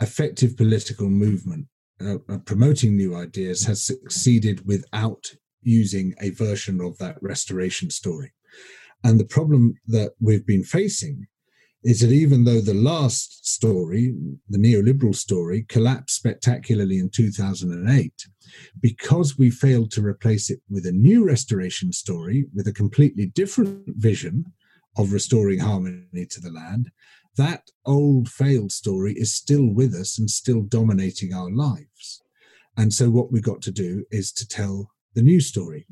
effective 0.00 0.56
political 0.56 1.08
movement 1.08 1.66
uh, 2.00 2.16
uh, 2.28 2.38
promoting 2.38 2.96
new 2.96 3.14
ideas 3.14 3.64
has 3.64 3.84
succeeded 3.84 4.66
without 4.66 5.32
using 5.62 6.14
a 6.20 6.30
version 6.30 6.80
of 6.80 6.98
that 6.98 7.16
restoration 7.22 7.90
story. 7.90 8.32
And 9.04 9.20
the 9.20 9.24
problem 9.24 9.74
that 9.88 10.12
we've 10.20 10.46
been 10.46 10.64
facing 10.64 11.26
is 11.84 12.00
that 12.00 12.12
even 12.12 12.44
though 12.44 12.60
the 12.60 12.74
last 12.74 13.46
story, 13.46 14.14
the 14.48 14.58
neoliberal 14.58 15.14
story, 15.14 15.64
collapsed 15.68 16.16
spectacularly 16.16 16.98
in 16.98 17.10
2008, 17.10 18.12
because 18.80 19.36
we 19.36 19.50
failed 19.50 19.90
to 19.90 20.04
replace 20.04 20.48
it 20.48 20.60
with 20.70 20.86
a 20.86 20.92
new 20.92 21.24
restoration 21.24 21.92
story 21.92 22.46
with 22.54 22.68
a 22.68 22.72
completely 22.72 23.26
different 23.26 23.82
vision 23.96 24.44
of 24.96 25.12
restoring 25.12 25.60
harmony 25.60 26.26
to 26.30 26.40
the 26.40 26.50
land, 26.50 26.90
that 27.36 27.70
old 27.86 28.28
failed 28.28 28.72
story 28.72 29.14
is 29.14 29.34
still 29.34 29.66
with 29.66 29.94
us 29.94 30.18
and 30.18 30.30
still 30.30 30.62
dominating 30.62 31.32
our 31.32 31.50
lives. 31.50 32.22
And 32.76 32.92
so, 32.92 33.10
what 33.10 33.32
we've 33.32 33.42
got 33.42 33.62
to 33.62 33.70
do 33.70 34.04
is 34.10 34.32
to 34.32 34.46
tell 34.46 34.90
the 35.14 35.22
new 35.22 35.40
story. 35.40 35.86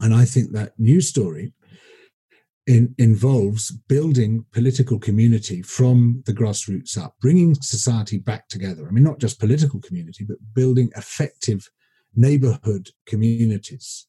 And 0.00 0.14
I 0.14 0.24
think 0.24 0.52
that 0.52 0.78
new 0.78 1.00
story 1.00 1.52
in, 2.66 2.94
involves 2.98 3.70
building 3.88 4.44
political 4.52 4.98
community 4.98 5.62
from 5.62 6.22
the 6.26 6.34
grassroots 6.34 6.96
up, 6.98 7.14
bringing 7.20 7.54
society 7.54 8.18
back 8.18 8.48
together. 8.48 8.86
I 8.86 8.90
mean, 8.90 9.04
not 9.04 9.18
just 9.18 9.40
political 9.40 9.80
community, 9.80 10.24
but 10.24 10.36
building 10.54 10.90
effective 10.96 11.68
neighborhood 12.14 12.90
communities 13.06 14.06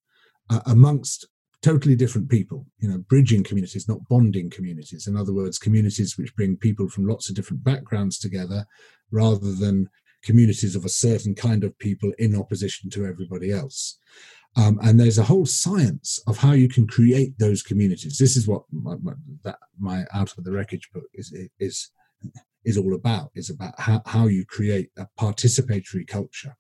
uh, 0.50 0.60
amongst 0.66 1.28
totally 1.62 1.96
different 1.96 2.30
people, 2.30 2.66
you 2.80 2.90
know, 2.90 2.98
bridging 3.10 3.44
communities, 3.44 3.88
not 3.88 4.08
bonding 4.08 4.50
communities. 4.50 5.08
In 5.08 5.18
other 5.18 5.34
words, 5.34 5.58
communities 5.58 6.18
which 6.18 6.36
bring 6.36 6.56
people 6.56 6.88
from 6.88 7.06
lots 7.06 7.30
of 7.30 7.36
different 7.36 7.64
backgrounds 7.64 8.18
together 8.18 8.66
rather 9.12 9.54
than 9.54 9.90
communities 10.24 10.76
of 10.76 10.86
a 10.86 10.90
certain 10.90 11.36
kind 11.36 11.64
of 11.64 11.78
people 11.80 12.12
in 12.18 12.36
opposition 12.36 12.90
to 12.92 13.06
everybody 13.06 13.52
else. 13.52 14.00
Um, 14.56 14.80
and 14.82 15.00
there's 15.00 15.18
a 15.18 15.24
whole 15.24 15.46
science 15.46 16.20
of 16.28 16.38
how 16.38 16.54
you 16.54 16.68
can 16.68 16.88
create 16.88 17.38
those 17.38 17.62
communities. 17.62 18.18
This 18.18 18.36
is 18.36 18.48
what 18.48 18.64
my, 18.72 18.96
my, 19.02 19.14
that, 19.44 19.60
my 19.80 20.06
out 20.14 20.38
of 20.38 20.44
the 20.44 20.52
wreckage 20.52 20.90
book 20.94 21.04
is 21.14 21.34
is 21.60 21.92
is 22.66 22.78
all 22.78 22.96
about. 22.96 23.30
Is 23.36 23.52
about 23.52 23.80
how, 23.80 24.02
how 24.06 24.26
you 24.26 24.46
create 24.46 24.90
a 24.98 25.08
participatory 25.20 26.08
culture 26.08 26.56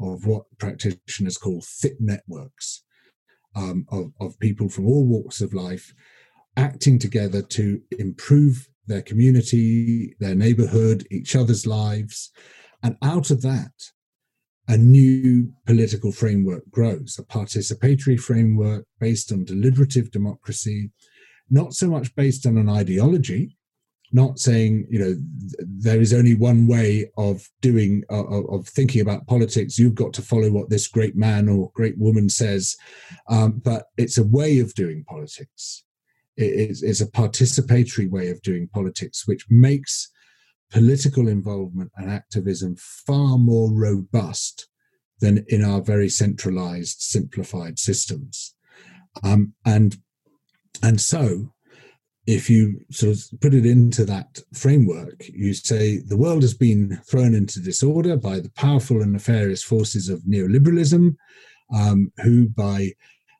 of 0.00 0.26
what 0.26 0.44
practitioners 0.58 1.36
call 1.36 1.60
thick 1.62 1.96
networks 1.98 2.83
um, 3.54 3.86
of, 3.90 4.12
of 4.20 4.38
people 4.38 4.68
from 4.68 4.86
all 4.86 5.06
walks 5.06 5.40
of 5.40 5.54
life 5.54 5.94
acting 6.56 6.98
together 6.98 7.42
to 7.42 7.80
improve 7.98 8.68
their 8.86 9.02
community, 9.02 10.14
their 10.20 10.34
neighborhood, 10.34 11.06
each 11.10 11.34
other's 11.34 11.66
lives. 11.66 12.30
And 12.82 12.96
out 13.02 13.30
of 13.30 13.42
that, 13.42 13.72
a 14.68 14.76
new 14.76 15.52
political 15.66 16.12
framework 16.12 16.62
grows, 16.70 17.18
a 17.18 17.22
participatory 17.22 18.18
framework 18.18 18.86
based 18.98 19.32
on 19.32 19.44
deliberative 19.44 20.10
democracy, 20.10 20.90
not 21.50 21.74
so 21.74 21.88
much 21.88 22.14
based 22.14 22.46
on 22.46 22.56
an 22.56 22.68
ideology, 22.68 23.56
not 24.14 24.38
saying 24.38 24.86
you 24.88 24.98
know 24.98 25.14
there 25.58 26.00
is 26.00 26.14
only 26.14 26.34
one 26.34 26.66
way 26.66 27.10
of 27.18 27.46
doing 27.60 28.04
of, 28.08 28.48
of 28.48 28.68
thinking 28.68 29.02
about 29.02 29.26
politics. 29.26 29.78
You've 29.78 29.94
got 29.94 30.12
to 30.14 30.22
follow 30.22 30.50
what 30.50 30.70
this 30.70 30.88
great 30.88 31.16
man 31.16 31.48
or 31.48 31.72
great 31.74 31.98
woman 31.98 32.28
says. 32.28 32.76
Um, 33.28 33.60
but 33.62 33.86
it's 33.98 34.16
a 34.16 34.24
way 34.24 34.60
of 34.60 34.74
doing 34.74 35.04
politics. 35.04 35.84
It 36.36 36.70
is 36.82 37.00
a 37.00 37.06
participatory 37.06 38.10
way 38.10 38.30
of 38.30 38.42
doing 38.42 38.68
politics 38.68 39.26
which 39.26 39.46
makes 39.50 40.10
political 40.70 41.28
involvement 41.28 41.92
and 41.96 42.10
activism 42.10 42.76
far 42.76 43.38
more 43.38 43.70
robust 43.70 44.68
than 45.20 45.44
in 45.48 45.64
our 45.64 45.80
very 45.80 46.08
centralized, 46.08 47.00
simplified 47.00 47.78
systems. 47.78 48.54
Um, 49.22 49.54
and 49.64 49.96
and 50.82 51.00
so, 51.00 51.53
if 52.26 52.48
you 52.48 52.80
sort 52.90 53.12
of 53.12 53.40
put 53.40 53.52
it 53.52 53.66
into 53.66 54.04
that 54.06 54.40
framework, 54.54 55.24
you 55.28 55.52
say 55.52 55.98
the 55.98 56.16
world 56.16 56.42
has 56.42 56.54
been 56.54 56.98
thrown 57.06 57.34
into 57.34 57.60
disorder 57.60 58.16
by 58.16 58.40
the 58.40 58.50
powerful 58.50 59.02
and 59.02 59.12
nefarious 59.12 59.62
forces 59.62 60.08
of 60.08 60.20
neoliberalism, 60.20 61.16
um, 61.74 62.12
who 62.22 62.48
by 62.48 62.92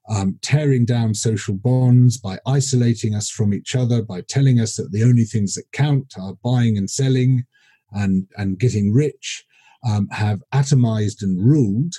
um, 0.08 0.38
tearing 0.42 0.84
down 0.84 1.14
social 1.14 1.54
bonds, 1.54 2.18
by 2.18 2.38
isolating 2.46 3.14
us 3.14 3.30
from 3.30 3.54
each 3.54 3.74
other, 3.74 4.02
by 4.02 4.20
telling 4.22 4.60
us 4.60 4.76
that 4.76 4.92
the 4.92 5.02
only 5.02 5.24
things 5.24 5.54
that 5.54 5.70
count 5.72 6.12
are 6.20 6.34
buying 6.44 6.76
and 6.76 6.90
selling 6.90 7.44
and, 7.92 8.26
and 8.36 8.58
getting 8.58 8.92
rich, 8.92 9.44
um, 9.88 10.08
have 10.10 10.42
atomized 10.52 11.22
and 11.22 11.42
ruled. 11.42 11.94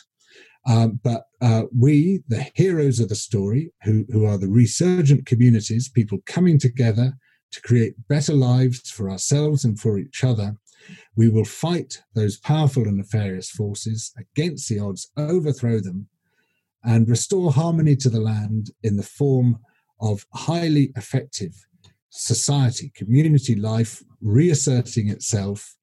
Um, 0.68 1.00
but 1.04 1.26
uh, 1.42 1.64
we, 1.78 2.24
the 2.28 2.48
heroes 2.56 3.00
of 3.00 3.10
the 3.10 3.16
story, 3.16 3.72
who, 3.84 4.06
who 4.10 4.26
are 4.26 4.38
the 4.38 4.48
resurgent 4.48 5.26
communities, 5.26 5.90
people 5.90 6.20
coming 6.26 6.58
together 6.58 7.14
to 7.52 7.62
create 7.62 8.08
better 8.08 8.34
lives 8.34 8.90
for 8.90 9.10
ourselves 9.10 9.64
and 9.64 9.80
for 9.80 10.00
each 10.00 10.24
other, 10.24 10.56
we 11.16 11.30
will 11.30 11.46
fight 11.46 12.02
those 12.14 12.38
powerful 12.38 12.84
and 12.84 12.98
nefarious 12.98 13.50
forces 13.50 14.12
against 14.18 14.68
the 14.70 14.80
odds, 14.80 15.12
overthrow 15.18 15.80
them, 15.80 16.08
and 16.84 17.10
restore 17.10 17.52
harmony 17.52 17.96
to 17.96 18.10
the 18.10 18.20
land 18.20 18.72
in 18.84 18.98
the 18.98 19.04
form 19.04 19.60
of 20.00 20.26
highly 20.34 20.92
effective 20.96 21.54
society, 22.10 22.92
community 22.96 23.56
life 23.56 24.04
reasserting 24.22 25.10
itself, 25.10 25.76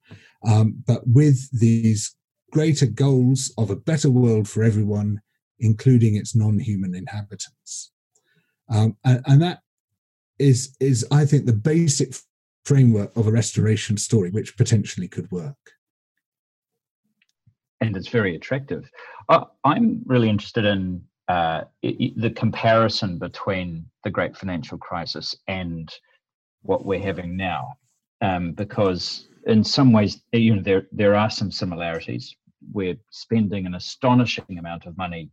um, 0.47 0.83
but 0.87 1.03
with 1.07 1.49
these 1.59 2.17
greater 2.53 2.87
goals 2.87 3.53
of 3.59 3.71
a 3.71 3.77
better 3.77 4.11
world 4.11 4.49
for 4.49 4.63
everyone, 4.63 5.21
including 5.59 6.17
its 6.17 6.35
non 6.37 6.59
human 6.59 6.95
inhabitants. 6.95 7.93
Um, 8.69 8.97
and, 9.05 9.23
and 9.27 9.43
that 9.43 9.61
is, 10.39 10.77
is, 10.81 11.07
I 11.11 11.25
think, 11.25 11.47
the 11.47 11.53
basic 11.53 12.15
framework 12.65 13.17
of 13.17 13.27
a 13.27 13.33
restoration 13.33 13.97
story, 13.97 14.31
which 14.31 14.57
potentially 14.57 15.09
could 15.09 15.31
work 15.31 15.57
and 17.83 17.97
it's 17.97 18.09
very 18.09 18.37
attractive. 18.37 18.89
Uh, 19.29 19.45
I'm 19.65 20.03
really 20.07 20.31
interested 20.31 20.65
in 20.65 21.03
uh, 21.29 21.63
it, 21.83 22.19
the 22.21 22.31
comparison 22.31 23.19
between 23.19 23.85
the 24.05 24.11
great 24.11 24.37
financial 24.37 24.79
crisis 24.79 25.35
and 25.49 25.93
what 26.63 26.87
we're 26.87 27.03
having 27.03 27.37
now, 27.37 27.75
um, 28.21 28.53
because 28.53 29.27
in 29.47 29.65
some 29.65 29.93
ways, 29.93 30.23
you 30.33 30.55
know, 30.55 30.63
there 30.63 30.87
there 30.93 31.17
are 31.17 31.29
some 31.29 31.51
similarities. 31.51 32.37
We're 32.73 32.97
spending 33.11 33.67
an 33.67 33.75
astonishing 33.75 34.59
amount 34.59 34.87
of 34.87 34.97
money 34.97 35.31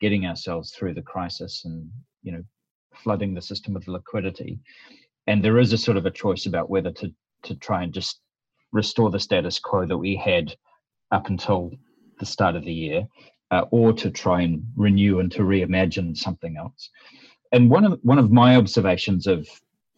getting 0.00 0.26
ourselves 0.26 0.72
through 0.72 0.94
the 0.94 1.02
crisis, 1.02 1.64
and 1.64 1.88
you 2.22 2.32
know, 2.32 2.42
flooding 2.94 3.34
the 3.34 3.42
system 3.42 3.74
with 3.74 3.88
liquidity. 3.88 4.58
And 5.26 5.44
there 5.44 5.58
is 5.58 5.72
a 5.72 5.78
sort 5.78 5.96
of 5.96 6.06
a 6.06 6.10
choice 6.10 6.46
about 6.46 6.70
whether 6.70 6.92
to 6.92 7.12
to 7.42 7.54
try 7.56 7.82
and 7.82 7.92
just 7.92 8.20
restore 8.72 9.10
the 9.10 9.20
status 9.20 9.58
quo 9.58 9.86
that 9.86 9.96
we 9.96 10.16
had 10.16 10.54
up 11.12 11.28
until 11.28 11.70
the 12.18 12.26
start 12.26 12.56
of 12.56 12.64
the 12.64 12.72
year, 12.72 13.06
uh, 13.50 13.64
or 13.70 13.92
to 13.92 14.10
try 14.10 14.42
and 14.42 14.64
renew 14.76 15.20
and 15.20 15.30
to 15.32 15.42
reimagine 15.42 16.16
something 16.16 16.56
else. 16.56 16.90
And 17.52 17.70
one 17.70 17.84
of 17.84 17.98
one 18.02 18.18
of 18.18 18.32
my 18.32 18.56
observations 18.56 19.26
of, 19.26 19.48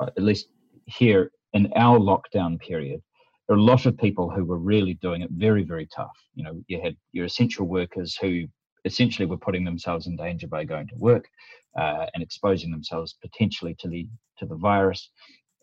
uh, 0.00 0.10
at 0.16 0.22
least 0.22 0.48
here 0.86 1.30
in 1.52 1.72
our 1.76 1.98
lockdown 1.98 2.58
period, 2.60 3.02
there 3.48 3.56
are 3.56 3.60
a 3.60 3.62
lot 3.62 3.86
of 3.86 3.96
people 3.96 4.30
who 4.30 4.44
were 4.44 4.58
really 4.58 4.94
doing 4.94 5.22
it 5.22 5.30
very 5.30 5.64
very 5.64 5.86
tough. 5.86 6.16
You 6.34 6.44
know, 6.44 6.62
you 6.68 6.80
had 6.80 6.96
your 7.12 7.24
essential 7.24 7.66
workers 7.66 8.16
who 8.16 8.44
essentially 8.84 9.26
were 9.26 9.38
putting 9.38 9.64
themselves 9.64 10.06
in 10.06 10.16
danger 10.16 10.46
by 10.46 10.64
going 10.64 10.86
to 10.88 10.94
work 10.96 11.28
uh, 11.76 12.06
and 12.14 12.22
exposing 12.22 12.70
themselves 12.70 13.16
potentially 13.20 13.74
to 13.80 13.88
the 13.88 14.06
to 14.38 14.46
the 14.46 14.56
virus. 14.56 15.10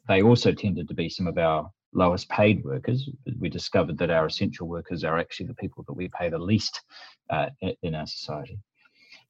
They 0.08 0.22
also 0.22 0.52
tended 0.52 0.88
to 0.88 0.94
be 0.94 1.10
some 1.10 1.28
of 1.28 1.38
our 1.38 1.70
lowest 1.94 2.30
paid 2.30 2.64
workers. 2.64 3.10
We 3.40 3.50
discovered 3.50 3.98
that 4.00 4.12
our 4.12 4.26
essential 4.26 4.68
workers 4.68 5.04
are 5.04 5.18
actually 5.18 5.48
the 5.48 5.56
people 5.56 5.84
that 5.88 5.94
we 5.94 6.10
pay 6.10 6.30
the 6.30 6.38
least 6.38 6.82
uh, 7.30 7.48
in 7.82 7.96
our 7.96 8.06
society. 8.06 8.60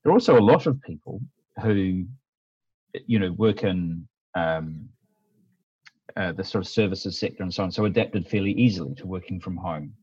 There 0.03 0.11
are 0.11 0.13
also 0.13 0.37
a 0.37 0.49
lot 0.51 0.65
of 0.65 0.81
people 0.81 1.21
who, 1.61 2.05
you 3.05 3.19
know, 3.19 3.31
work 3.31 3.63
in 3.63 4.07
um, 4.35 4.89
uh, 6.17 6.31
the 6.31 6.43
sort 6.43 6.63
of 6.63 6.69
services 6.69 7.19
sector 7.19 7.43
and 7.43 7.53
so 7.53 7.63
on, 7.63 7.71
so 7.71 7.85
adapted 7.85 8.27
fairly 8.27 8.51
easily 8.51 8.95
to 8.95 9.07
working 9.07 9.39
from 9.39 9.57
home. 9.57 9.93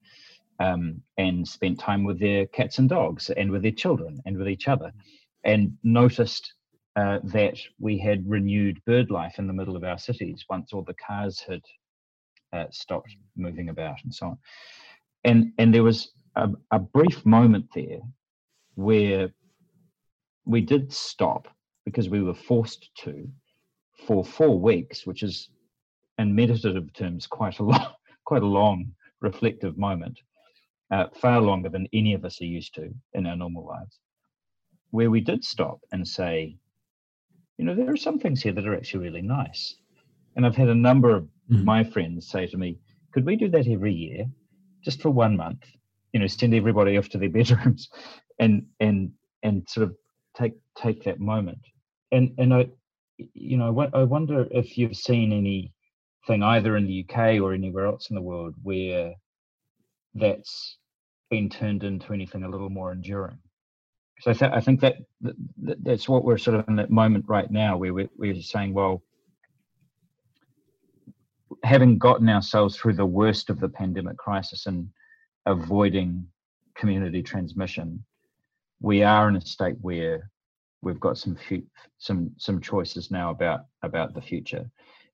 Um, 0.60 1.02
and 1.18 1.48
spent 1.48 1.80
time 1.80 2.04
with 2.04 2.20
their 2.20 2.46
cats 2.46 2.78
and 2.78 2.88
dogs 2.88 3.30
and 3.30 3.50
with 3.50 3.62
their 3.62 3.72
children 3.72 4.20
and 4.26 4.36
with 4.36 4.48
each 4.48 4.68
other 4.68 4.92
and 5.44 5.76
noticed 5.82 6.52
uh, 6.94 7.18
that 7.24 7.58
we 7.80 7.98
had 7.98 8.28
renewed 8.28 8.84
bird 8.84 9.10
life 9.10 9.38
in 9.38 9.46
the 9.46 9.52
middle 9.52 9.76
of 9.76 9.82
our 9.82 9.98
cities 9.98 10.44
once 10.48 10.72
all 10.72 10.82
the 10.82 10.94
cars 10.94 11.40
had 11.40 11.62
uh, 12.52 12.66
stopped 12.70 13.16
moving 13.36 13.70
about 13.70 13.96
and 14.04 14.14
so 14.14 14.26
on. 14.26 14.38
And 15.24 15.52
and 15.58 15.72
there 15.72 15.82
was 15.82 16.12
a, 16.36 16.50
a 16.70 16.78
brief 16.78 17.24
moment 17.24 17.66
there 17.74 18.00
where 18.74 19.32
we 20.44 20.60
did 20.60 20.92
stop 20.92 21.48
because 21.84 22.08
we 22.08 22.22
were 22.22 22.34
forced 22.34 22.90
to 22.98 23.28
for 24.06 24.24
four 24.24 24.58
weeks, 24.58 25.06
which 25.06 25.22
is 25.22 25.50
in 26.18 26.34
meditative 26.34 26.92
terms 26.92 27.26
quite 27.26 27.58
a 27.58 27.64
long, 27.64 27.86
quite 28.24 28.42
a 28.42 28.46
long 28.46 28.92
reflective 29.20 29.78
moment, 29.78 30.18
uh, 30.90 31.06
far 31.14 31.40
longer 31.40 31.68
than 31.68 31.88
any 31.92 32.14
of 32.14 32.24
us 32.24 32.40
are 32.40 32.46
used 32.46 32.74
to 32.74 32.92
in 33.14 33.26
our 33.26 33.36
normal 33.36 33.66
lives, 33.66 33.98
where 34.90 35.10
we 35.10 35.20
did 35.20 35.44
stop 35.44 35.80
and 35.92 36.06
say, 36.06 36.56
you 37.58 37.64
know, 37.64 37.74
there 37.74 37.92
are 37.92 37.96
some 37.96 38.18
things 38.18 38.42
here 38.42 38.52
that 38.52 38.66
are 38.66 38.74
actually 38.74 39.04
really 39.04 39.22
nice. 39.22 39.76
And 40.36 40.44
I've 40.44 40.56
had 40.56 40.68
a 40.68 40.74
number 40.74 41.14
of 41.14 41.28
mm. 41.50 41.64
my 41.64 41.84
friends 41.84 42.28
say 42.28 42.46
to 42.46 42.56
me, 42.56 42.78
could 43.12 43.24
we 43.24 43.36
do 43.36 43.48
that 43.50 43.68
every 43.68 43.92
year, 43.92 44.24
just 44.82 45.00
for 45.02 45.10
one 45.10 45.36
month? 45.36 45.64
You 46.12 46.20
know, 46.20 46.26
send 46.26 46.54
everybody 46.54 46.96
off 46.96 47.08
to 47.10 47.18
their 47.18 47.28
bedrooms, 47.38 47.88
and 48.38 48.66
and 48.80 49.12
and 49.42 49.66
sort 49.68 49.88
of 49.88 49.94
take 50.36 50.54
take 50.76 51.04
that 51.04 51.20
moment. 51.20 51.60
And 52.10 52.34
and 52.38 52.54
I, 52.54 52.68
you 53.34 53.56
know, 53.56 53.88
I 53.94 54.02
wonder 54.04 54.46
if 54.50 54.76
you've 54.78 54.96
seen 54.96 55.32
anything 56.28 56.42
either 56.42 56.76
in 56.76 56.86
the 56.86 57.04
UK 57.08 57.40
or 57.40 57.52
anywhere 57.52 57.86
else 57.86 58.10
in 58.10 58.16
the 58.16 58.22
world 58.22 58.54
where 58.62 59.14
that's 60.14 60.78
been 61.30 61.48
turned 61.48 61.84
into 61.84 62.12
anything 62.12 62.44
a 62.44 62.48
little 62.48 62.70
more 62.70 62.92
enduring. 62.92 63.38
so 64.20 64.30
I, 64.30 64.34
th- 64.34 64.52
I 64.52 64.60
think 64.60 64.80
that, 64.80 64.96
that, 65.22 65.82
that's 65.82 66.08
what 66.08 66.24
we're 66.24 66.38
sort 66.38 66.58
of 66.58 66.68
in 66.68 66.76
that 66.76 66.90
moment 66.90 67.24
right 67.28 67.50
now 67.50 67.76
where 67.76 67.94
we're, 67.94 68.10
we're 68.16 68.40
saying, 68.40 68.74
well, 68.74 69.02
having 71.64 71.98
gotten 71.98 72.28
ourselves 72.28 72.76
through 72.76 72.94
the 72.94 73.06
worst 73.06 73.50
of 73.50 73.60
the 73.60 73.68
pandemic 73.68 74.16
crisis 74.16 74.66
and 74.66 74.88
avoiding 75.46 76.26
community 76.76 77.22
transmission, 77.22 78.04
we 78.80 79.02
are 79.02 79.28
in 79.28 79.36
a 79.36 79.40
state 79.40 79.76
where 79.80 80.30
we've 80.82 81.00
got 81.00 81.16
some 81.16 81.36
some 81.98 82.32
some 82.36 82.60
choices 82.60 83.10
now 83.10 83.30
about 83.30 83.66
about 83.82 84.12
the 84.12 84.20
future, 84.20 84.68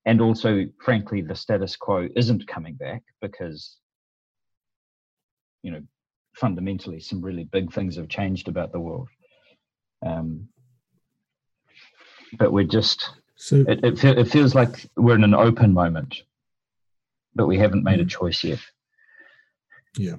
and 0.09 0.22
also, 0.22 0.64
frankly, 0.80 1.20
the 1.20 1.34
status 1.34 1.76
quo 1.76 2.09
isn't 2.16 2.48
coming 2.48 2.74
back 2.76 3.02
because 3.20 3.76
you 5.62 5.70
know 5.70 5.82
fundamentally 6.34 6.98
some 6.98 7.20
really 7.20 7.44
big 7.44 7.70
things 7.70 7.96
have 7.96 8.09
changed 8.09 8.48
about 8.48 8.72
the 8.72 8.80
world. 8.80 9.09
Um, 10.04 10.48
but 12.38 12.54
we're 12.54 12.64
just 12.64 13.11
so 13.36 13.66
it, 13.68 13.84
it, 13.84 14.02
it 14.02 14.30
feels 14.30 14.54
like 14.54 14.88
we're 14.96 15.14
in 15.14 15.24
an 15.24 15.34
open 15.34 15.74
moment, 15.74 16.22
but 17.34 17.46
we 17.46 17.59
haven't 17.59 17.84
made 17.84 18.00
a 18.00 18.04
mm-hmm. 18.04 18.09
choice 18.09 18.42
yet. 18.42 18.61
Yeah. 19.98 20.16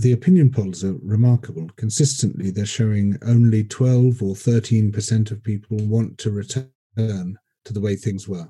The 0.00 0.12
opinion 0.12 0.52
polls 0.52 0.82
are 0.84 0.96
remarkable. 1.02 1.68
Consistently, 1.76 2.50
they're 2.50 2.64
showing 2.64 3.18
only 3.26 3.64
12 3.64 4.22
or 4.22 4.34
13% 4.34 5.30
of 5.30 5.42
people 5.42 5.76
want 5.78 6.16
to 6.18 6.30
return 6.30 7.38
to 7.68 7.74
the 7.74 7.80
way 7.80 7.94
things 7.94 8.26
were. 8.26 8.48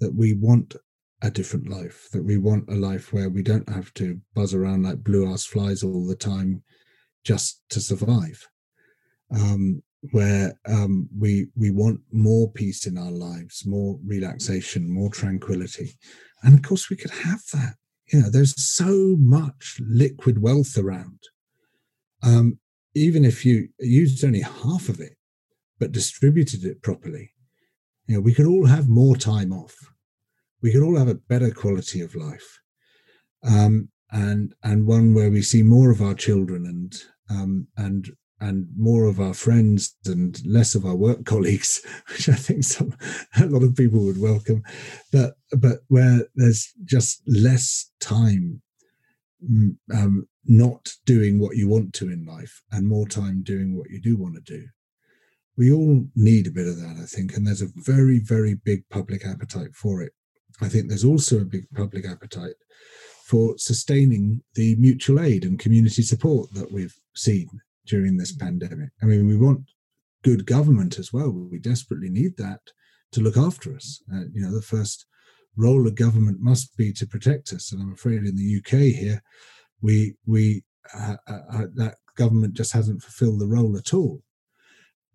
That 0.00 0.14
we 0.14 0.32
want 0.32 0.74
a 1.22 1.30
different 1.30 1.68
life, 1.68 2.08
that 2.12 2.24
we 2.24 2.38
want 2.38 2.68
a 2.68 2.74
life 2.74 3.12
where 3.12 3.28
we 3.28 3.42
don't 3.42 3.68
have 3.68 3.92
to 3.94 4.20
buzz 4.34 4.54
around 4.54 4.82
like 4.84 5.04
blue 5.04 5.30
ass 5.30 5.44
flies 5.44 5.82
all 5.82 6.06
the 6.06 6.16
time 6.16 6.62
just 7.24 7.62
to 7.70 7.80
survive. 7.80 8.48
Um, 9.30 9.82
where 10.12 10.54
um, 10.66 11.08
we 11.18 11.48
we 11.56 11.70
want 11.70 12.00
more 12.12 12.50
peace 12.52 12.86
in 12.86 12.96
our 12.96 13.10
lives, 13.10 13.64
more 13.66 13.98
relaxation, 14.04 14.88
more 14.88 15.10
tranquility, 15.10 15.98
and 16.42 16.54
of 16.54 16.62
course 16.62 16.88
we 16.88 16.96
could 16.96 17.10
have 17.10 17.42
that. 17.52 17.74
You 18.12 18.22
know, 18.22 18.30
there's 18.30 18.54
so 18.62 19.16
much 19.18 19.80
liquid 19.80 20.40
wealth 20.40 20.78
around. 20.78 21.18
Um, 22.22 22.60
even 22.94 23.24
if 23.24 23.44
you 23.44 23.68
used 23.80 24.24
only 24.24 24.42
half 24.42 24.88
of 24.88 25.00
it, 25.00 25.16
but 25.80 25.92
distributed 25.92 26.64
it 26.64 26.82
properly, 26.82 27.32
you 28.06 28.14
know, 28.14 28.20
we 28.20 28.34
could 28.34 28.46
all 28.46 28.66
have 28.66 28.88
more 28.88 29.16
time 29.16 29.52
off. 29.52 29.74
We 30.62 30.72
could 30.72 30.82
all 30.82 30.96
have 30.96 31.08
a 31.08 31.14
better 31.14 31.50
quality 31.50 32.00
of 32.00 32.14
life, 32.14 32.60
um, 33.42 33.88
and 34.10 34.54
and 34.62 34.86
one 34.86 35.14
where 35.14 35.30
we 35.30 35.42
see 35.42 35.62
more 35.62 35.90
of 35.90 36.00
our 36.00 36.14
children 36.14 36.66
and 36.66 36.94
um, 37.30 37.68
and 37.76 38.10
and 38.40 38.68
more 38.76 39.06
of 39.06 39.20
our 39.20 39.34
friends 39.34 39.96
and 40.04 40.40
less 40.46 40.74
of 40.74 40.84
our 40.84 40.94
work 40.94 41.24
colleagues, 41.24 41.84
which 42.08 42.28
I 42.28 42.34
think 42.34 42.64
some 42.64 42.94
a 43.40 43.46
lot 43.46 43.62
of 43.62 43.76
people 43.76 44.04
would 44.04 44.20
welcome, 44.20 44.62
but 45.12 45.34
but 45.52 45.80
where 45.88 46.20
there's 46.34 46.72
just 46.84 47.22
less 47.26 47.90
time 48.00 48.62
mm, 49.48 49.76
um, 49.94 50.28
not 50.44 50.92
doing 51.04 51.38
what 51.38 51.56
you 51.56 51.68
want 51.68 51.92
to 51.94 52.10
in 52.10 52.24
life 52.24 52.62
and 52.72 52.86
more 52.86 53.06
time 53.06 53.42
doing 53.42 53.76
what 53.76 53.90
you 53.90 54.00
do 54.00 54.16
want 54.16 54.34
to 54.34 54.40
do. 54.40 54.66
We 55.56 55.72
all 55.72 56.06
need 56.14 56.46
a 56.46 56.52
bit 56.52 56.68
of 56.68 56.76
that, 56.76 56.96
I 57.00 57.06
think, 57.06 57.34
and 57.34 57.46
there's 57.46 57.62
a 57.62 57.72
very 57.76 58.18
very 58.18 58.54
big 58.54 58.88
public 58.90 59.24
appetite 59.24 59.74
for 59.74 60.02
it. 60.02 60.12
I 60.60 60.68
think 60.68 60.88
there's 60.88 61.04
also 61.04 61.40
a 61.40 61.44
big 61.44 61.66
public 61.74 62.06
appetite 62.06 62.56
for 63.26 63.54
sustaining 63.58 64.42
the 64.54 64.76
mutual 64.76 65.20
aid 65.20 65.44
and 65.44 65.58
community 65.58 66.02
support 66.02 66.52
that 66.54 66.72
we've 66.72 66.96
seen 67.14 67.48
during 67.86 68.16
this 68.16 68.34
pandemic. 68.34 68.90
I 69.02 69.06
mean, 69.06 69.26
we 69.26 69.36
want 69.36 69.62
good 70.22 70.46
government 70.46 70.98
as 70.98 71.12
well. 71.12 71.30
We 71.30 71.58
desperately 71.58 72.08
need 72.08 72.36
that 72.36 72.60
to 73.12 73.20
look 73.20 73.36
after 73.36 73.74
us. 73.74 74.02
Uh, 74.12 74.24
you 74.32 74.42
know, 74.42 74.52
the 74.52 74.62
first 74.62 75.06
role 75.56 75.86
of 75.86 75.94
government 75.94 76.38
must 76.40 76.76
be 76.76 76.92
to 76.92 77.06
protect 77.06 77.52
us, 77.52 77.72
and 77.72 77.80
I'm 77.80 77.92
afraid 77.92 78.24
in 78.24 78.36
the 78.36 78.58
UK 78.58 78.94
here, 78.94 79.22
we 79.80 80.14
we 80.26 80.64
uh, 80.94 81.16
uh, 81.28 81.40
uh, 81.52 81.66
that 81.74 81.96
government 82.16 82.54
just 82.54 82.72
hasn't 82.72 83.02
fulfilled 83.02 83.40
the 83.40 83.46
role 83.46 83.76
at 83.76 83.94
all. 83.94 84.22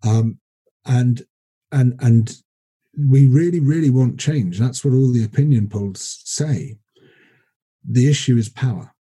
Um, 0.04 0.38
and 0.84 1.22
and 1.70 1.94
and 2.00 2.36
we 2.96 3.26
really, 3.26 3.60
really 3.60 3.90
want 3.90 4.20
change. 4.20 4.58
That's 4.58 4.84
what 4.84 4.94
all 4.94 5.12
the 5.12 5.24
opinion 5.24 5.68
polls 5.68 6.20
say. 6.24 6.76
The 7.88 8.08
issue 8.08 8.36
is 8.36 8.48
power. 8.48 8.94